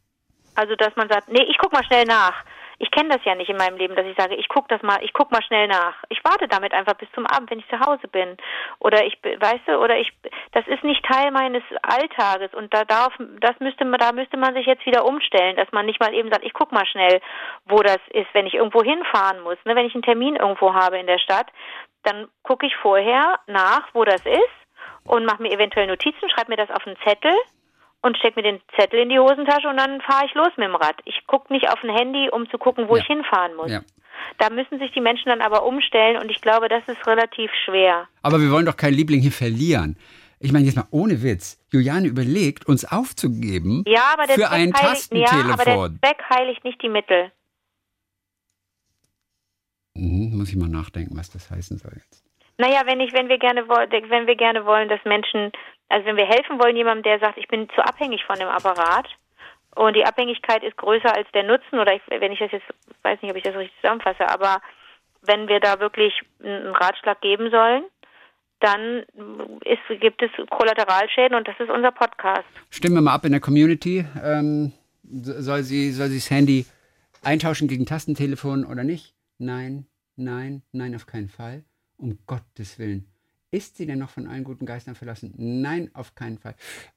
Also 0.56 0.76
dass 0.76 0.96
man 0.96 1.10
sagt, 1.10 1.30
nee, 1.30 1.44
ich 1.50 1.58
guck 1.58 1.74
mal 1.74 1.84
schnell 1.84 2.06
nach. 2.06 2.34
Ich 2.78 2.92
kenne 2.92 3.10
das 3.10 3.24
ja 3.24 3.36
nicht 3.36 3.50
in 3.50 3.58
meinem 3.58 3.78
Leben, 3.78 3.96
dass 3.96 4.06
ich 4.06 4.18
sage, 4.18 4.36
ich 4.36 4.48
guck 4.50 4.68
das 4.68 4.82
mal, 4.82 4.98
ich 5.02 5.14
guck 5.14 5.32
mal 5.32 5.44
schnell 5.44 5.68
nach. 5.68 5.96
Ich 6.10 6.24
warte 6.24 6.48
damit 6.48 6.74
einfach 6.74 6.96
bis 6.96 7.12
zum 7.14 7.26
Abend, 7.26 7.50
wenn 7.50 7.60
ich 7.60 7.70
zu 7.70 7.80
Hause 7.80 8.08
bin. 8.08 8.38
Oder 8.80 9.06
ich, 9.06 9.18
weißt 9.24 9.68
du, 9.68 9.78
oder 9.80 9.98
ich, 9.98 10.12
das 10.52 10.68
ist 10.68 10.84
nicht 10.84 11.06
Teil 11.06 11.32
meines 11.32 11.64
Alltages 11.82 12.54
und 12.54 12.74
da 12.74 12.84
darf, 12.84 13.14
das 13.40 13.60
müsste 13.60 13.86
man, 13.86 14.00
da 14.00 14.12
müsste 14.12 14.38
man 14.38 14.54
sich 14.54 14.66
jetzt 14.66 14.86
wieder 14.86 15.06
umstellen, 15.06 15.56
dass 15.56 15.72
man 15.72 15.86
nicht 15.86 16.00
mal 16.00 16.14
eben 16.14 16.30
sagt, 16.30 16.46
ich 16.46 16.54
guck 16.54 16.72
mal 16.72 16.86
schnell, 16.86 17.22
wo 17.66 17.78
das 17.82 18.00
ist, 18.10 18.28
wenn 18.34 18.48
ich 18.48 18.56
irgendwo 18.56 18.84
hinfahren 18.84 19.42
muss. 19.42 19.58
Ne? 19.66 19.76
Wenn 19.76 19.88
ich 19.88 19.94
einen 19.94 20.04
Termin 20.04 20.36
irgendwo 20.36 20.74
habe 20.74 20.98
in 20.98 21.08
der 21.08 21.20
Stadt, 21.20 21.48
dann 22.04 22.28
gucke 22.44 22.66
ich 22.66 22.76
vorher 22.76 23.40
nach, 23.48 23.88
wo 23.94 24.04
das 24.04 24.22
ist 24.26 24.66
und 25.06 25.26
mache 25.26 25.42
mir 25.42 25.52
eventuell 25.52 25.88
Notizen, 25.88 26.30
schreibe 26.30 26.52
mir 26.52 26.58
das 26.58 26.70
auf 26.70 26.86
einen 26.86 26.98
Zettel 27.06 27.34
und 28.06 28.18
steck 28.18 28.36
mir 28.36 28.44
den 28.44 28.62
Zettel 28.78 29.00
in 29.00 29.10
die 29.10 29.20
Hosentasche 29.20 29.68
und 29.68 29.78
dann 29.78 30.00
fahre 30.02 30.26
ich 30.26 30.34
los 30.36 30.50
mit 30.58 30.68
dem 30.68 30.76
Rad. 30.76 30.96
Ich 31.06 31.26
gucke 31.28 31.52
nicht 31.52 31.68
auf 31.70 31.84
ein 31.84 31.90
Handy, 31.90 32.30
um 32.32 32.50
zu 32.50 32.58
gucken, 32.58 32.88
wo 32.88 32.96
Ja. 32.96 33.02
ich 33.02 33.08
hinfahren 33.08 33.56
muss. 33.56 33.72
Ja. 33.72 33.82
Da 34.38 34.50
müssen 34.50 34.80
sich 34.80 34.92
die 34.92 35.02
Menschen 35.02 35.30
dann 35.30 35.42
aber 35.42 35.66
umstellen 35.66 36.18
und 36.18 36.30
ich 36.32 36.40
glaube, 36.42 36.70
das 36.70 36.84
ist 36.88 37.06
relativ 37.08 37.52
schwer. 37.66 38.08
Aber 38.22 38.40
wir 38.40 38.50
wollen 38.52 38.66
doch 38.66 38.78
keinen 38.78 38.94
Liebling 38.94 39.20
hier 39.22 39.32
verlieren. 39.32 39.98
Ich 40.40 40.52
meine 40.52 40.66
jetzt 40.66 40.76
mal 40.76 40.88
ohne 40.92 41.24
Witz. 41.24 41.60
Juliane 41.72 42.08
überlegt, 42.08 42.68
uns 42.68 42.86
aufzugeben 42.86 43.84
Ja, 43.88 44.14
aber 44.14 44.28
der 44.28 44.36
für 44.36 44.50
ein 44.52 44.74
heiligt, 44.74 45.12
ja, 45.14 45.26
aber 45.32 45.42
der 45.42 45.56
Tastentelefon. 45.56 46.00
Zweck 46.04 46.24
heiligt 46.30 46.64
nicht 46.64 46.82
die 46.82 46.90
Mittel. 46.90 47.32
Mhm, 49.96 50.38
muss 50.38 50.50
ich 50.50 50.56
mal 50.58 50.70
nachdenken, 50.70 51.18
was 51.18 51.30
das 51.32 51.50
heißen 51.50 51.78
soll 51.78 51.94
jetzt. 51.96 52.24
Naja, 52.58 52.82
wenn 52.86 53.00
ich, 53.02 53.14
wenn 53.14 53.28
wir 53.28 53.38
gerne 53.38 53.68
wollen, 53.68 53.90
wenn 53.92 54.28
wir 54.28 54.36
gerne 54.36 54.66
wollen, 54.66 54.88
dass 54.88 55.00
Menschen, 55.06 55.52
also 55.90 56.06
wenn 56.06 56.18
wir 56.18 56.26
helfen 56.26 56.60
wollen, 56.60 56.76
jemandem, 56.76 57.04
der 57.04 57.20
sagt, 57.20 57.38
ich 57.38 57.48
bin 57.48 57.70
zu 57.70 57.82
abhängig 57.82 58.24
von 58.26 58.38
dem 58.40 58.48
Apparat 58.48 59.08
und 59.76 59.96
die 59.96 60.06
Abhängigkeit 60.06 60.64
ist 60.64 60.78
größer 60.78 61.16
als 61.16 61.28
der 61.34 61.44
Nutzen, 61.44 61.80
oder 61.80 61.94
ich, 61.94 62.02
wenn 62.08 62.32
ich 62.32 62.40
das 62.40 62.52
jetzt, 62.52 62.66
weiß 63.04 63.22
nicht, 63.22 63.32
ob 63.32 63.38
ich 63.38 63.44
das 63.44 63.56
richtig 63.56 63.76
zusammenfasse, 63.82 64.28
aber 64.28 64.62
wenn 65.22 65.48
wir 65.48 65.60
da 65.60 65.80
wirklich 65.80 66.14
einen 66.44 66.76
Ratschlag 66.76 67.22
geben 67.22 67.50
sollen, 67.52 67.84
dann 68.60 69.04
ist, 69.66 70.02
gibt 70.02 70.22
es 70.22 70.32
Kollateralschäden 70.50 71.38
und 71.38 71.48
das 71.48 71.60
ist 71.60 71.70
unser 71.70 71.92
Podcast. 71.92 72.46
Stimmen 72.70 72.96
wir 72.96 73.02
mal 73.02 73.14
ab 73.14 73.26
in 73.26 73.32
der 73.32 73.42
Community. 73.42 74.06
Ähm, 74.24 74.72
soll, 75.04 75.64
sie, 75.64 75.92
soll 75.92 76.08
sie 76.08 76.18
das 76.18 76.30
Handy 76.32 76.66
eintauschen 77.22 77.68
gegen 77.68 77.86
Tastentelefon 77.86 78.66
oder 78.66 78.84
nicht? 78.84 79.14
Nein, 79.38 79.88
nein, 80.16 80.64
nein, 80.72 80.96
auf 80.96 81.06
keinen 81.06 81.30
Fall. 81.30 81.64
Um 81.98 82.18
Gottes 82.26 82.80
Willen. 82.80 83.08
Ist 83.56 83.78
sie 83.78 83.86
denn 83.86 84.00
noch 84.00 84.10
von 84.10 84.28
allen 84.28 84.44
guten 84.44 84.66
Geistern 84.66 84.96
verlassen? 84.96 85.34
Nein, 85.38 85.90
auf 85.94 86.14
keinen 86.14 86.38
Fall. 86.38 86.56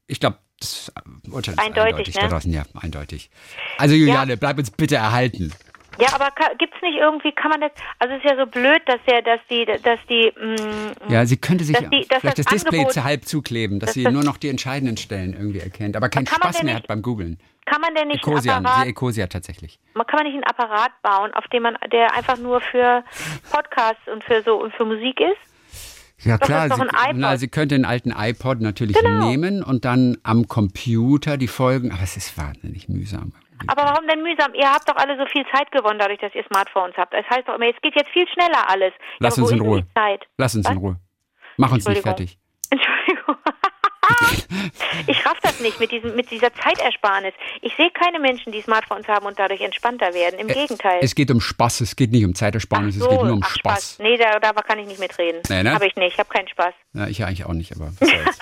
Ich 0.08 0.18
glaube, 0.18 0.38
das 0.58 0.90
Urteil 1.30 1.54
ist 1.54 1.60
eindeutig, 1.60 1.92
eindeutig 1.92 2.14
ne? 2.16 2.20
da 2.22 2.28
draußen. 2.28 2.52
Ja, 2.52 2.64
eindeutig. 2.74 3.30
Also 3.76 3.94
Juliane, 3.94 4.32
ja. 4.32 4.36
bleib 4.36 4.58
uns 4.58 4.72
bitte 4.72 4.96
erhalten. 4.96 5.52
Ja, 6.00 6.08
aber 6.14 6.30
gibt 6.58 6.74
es 6.74 6.82
nicht 6.82 6.96
irgendwie, 6.96 7.30
kann 7.30 7.52
man 7.52 7.60
das, 7.60 7.70
also 8.00 8.14
es 8.14 8.24
ist 8.24 8.30
ja 8.30 8.36
so 8.36 8.46
blöd, 8.46 8.82
dass 8.86 8.98
ja, 9.06 9.20
dass 9.20 9.40
die, 9.48 9.66
dass 9.66 10.00
die, 10.08 10.32
mh, 10.36 11.06
mm, 11.08 11.12
Ja, 11.12 11.26
sie 11.26 11.36
könnte 11.36 11.62
sich 11.62 11.76
die, 11.76 12.06
vielleicht 12.08 12.24
das, 12.24 12.34
das 12.34 12.46
Display 12.46 12.88
zu 12.88 13.04
halb 13.04 13.24
zukleben, 13.24 13.78
dass, 13.78 13.88
dass 13.88 13.94
sie 13.94 14.02
das, 14.02 14.12
nur 14.12 14.24
noch 14.24 14.36
die 14.36 14.48
entscheidenden 14.48 14.96
Stellen 14.96 15.34
irgendwie 15.34 15.60
erkennt, 15.60 15.96
aber 15.96 16.08
keinen 16.08 16.26
Spaß 16.26 16.62
mehr 16.62 16.74
nicht, 16.74 16.82
hat 16.82 16.88
beim 16.88 17.02
Googlen. 17.02 17.38
Kann 17.66 17.80
man 17.80 17.94
denn 17.94 18.08
nicht 18.08 18.26
Ecosia, 18.26 18.56
ein 18.56 18.66
Apparat, 18.66 18.86
Ecosia 18.86 19.26
tatsächlich. 19.28 19.78
Man 19.94 20.06
kann 20.06 20.18
man 20.18 20.26
nicht 20.26 20.34
einen 20.34 20.44
Apparat 20.44 20.90
bauen, 21.02 21.34
auf 21.34 21.46
dem 21.48 21.62
man, 21.62 21.76
der 21.92 22.14
einfach 22.14 22.38
nur 22.38 22.60
für 22.60 23.04
Podcasts 23.50 24.06
und 24.12 24.24
für 24.24 24.42
so 24.42 24.54
und 24.60 24.74
für 24.74 24.84
Musik 24.84 25.20
ist? 25.20 25.47
Ja 26.20 26.36
Doch 26.36 26.46
klar, 26.46 26.68
sie, 26.68 26.82
na, 27.14 27.36
sie 27.36 27.48
könnte 27.48 27.76
einen 27.76 27.84
alten 27.84 28.12
iPod 28.16 28.60
natürlich 28.60 28.96
genau. 28.96 29.28
nehmen 29.28 29.62
und 29.62 29.84
dann 29.84 30.18
am 30.24 30.48
Computer 30.48 31.36
die 31.36 31.46
Folgen, 31.46 31.92
aber 31.92 32.02
es 32.02 32.16
ist 32.16 32.36
wahnsinnig 32.36 32.88
mühsam. 32.88 33.32
Aber 33.66 33.82
warum 33.82 34.06
denn 34.08 34.22
mühsam? 34.22 34.52
Ihr 34.54 34.70
habt 34.70 34.88
doch 34.88 34.96
alle 34.96 35.16
so 35.16 35.26
viel 35.26 35.44
Zeit 35.52 35.70
gewonnen, 35.72 35.98
dadurch, 35.98 36.18
dass 36.20 36.34
ihr 36.34 36.44
Smartphones 36.44 36.96
habt. 36.96 37.12
Das 37.12 37.24
heißt 37.28 37.48
doch 37.48 37.54
immer, 37.54 37.66
es 37.66 37.80
geht 37.82 37.94
jetzt 37.94 38.10
viel 38.10 38.26
schneller 38.28 38.68
alles. 38.68 38.92
Lass 39.18 39.36
ja, 39.36 39.42
uns 39.42 39.52
in 39.52 39.60
Ruhe. 39.60 39.86
Lass 40.36 40.54
uns 40.54 40.64
Was? 40.66 40.72
in 40.72 40.78
Ruhe. 40.78 40.96
Mach 41.56 41.72
uns 41.72 41.86
nicht 41.86 42.02
fertig. 42.02 42.38
Entschuldigung. 42.70 42.97
Ich 45.06 45.26
raff 45.26 45.38
das 45.42 45.60
nicht 45.60 45.80
mit, 45.80 45.90
diesem, 45.92 46.14
mit 46.16 46.30
dieser 46.30 46.52
Zeitersparnis. 46.54 47.34
Ich 47.62 47.74
sehe 47.76 47.90
keine 47.90 48.18
Menschen, 48.18 48.52
die 48.52 48.60
Smartphones 48.62 49.06
haben 49.08 49.26
und 49.26 49.38
dadurch 49.38 49.60
entspannter 49.60 50.14
werden. 50.14 50.38
Im 50.38 50.48
äh, 50.48 50.54
Gegenteil. 50.54 50.98
Es 51.02 51.14
geht 51.14 51.30
um 51.30 51.40
Spaß, 51.40 51.80
es 51.82 51.96
geht 51.96 52.10
nicht 52.10 52.24
um 52.24 52.34
Zeitersparnis, 52.34 52.96
so, 52.96 53.04
es 53.04 53.10
geht 53.10 53.22
nur 53.22 53.34
um 53.34 53.42
ach, 53.42 53.50
Spaß. 53.50 53.94
Spaß. 53.94 53.98
Nee, 54.00 54.16
da, 54.16 54.38
da 54.38 54.52
kann 54.52 54.78
ich 54.78 54.86
nicht 54.86 55.00
mitreden. 55.00 55.40
Nee, 55.48 55.62
ne? 55.62 55.74
Habe 55.74 55.86
ich 55.86 55.96
nicht, 55.96 56.12
ich 56.14 56.18
habe 56.18 56.28
keinen 56.28 56.48
Spaß. 56.48 56.74
Ja, 56.94 57.06
ich 57.06 57.24
eigentlich 57.24 57.46
auch 57.46 57.52
nicht, 57.52 57.74
aber 57.74 57.92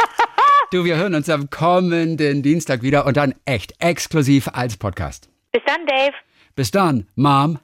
du, 0.70 0.84
wir 0.84 0.96
hören 0.96 1.14
uns 1.14 1.28
am 1.28 1.50
kommenden 1.50 2.42
Dienstag 2.42 2.82
wieder 2.82 3.06
und 3.06 3.16
dann 3.16 3.34
echt 3.44 3.74
exklusiv 3.80 4.48
als 4.52 4.76
Podcast. 4.76 5.28
Bis 5.52 5.62
dann, 5.66 5.86
Dave. 5.86 6.14
Bis 6.54 6.70
dann, 6.70 7.06
Mom. 7.16 7.58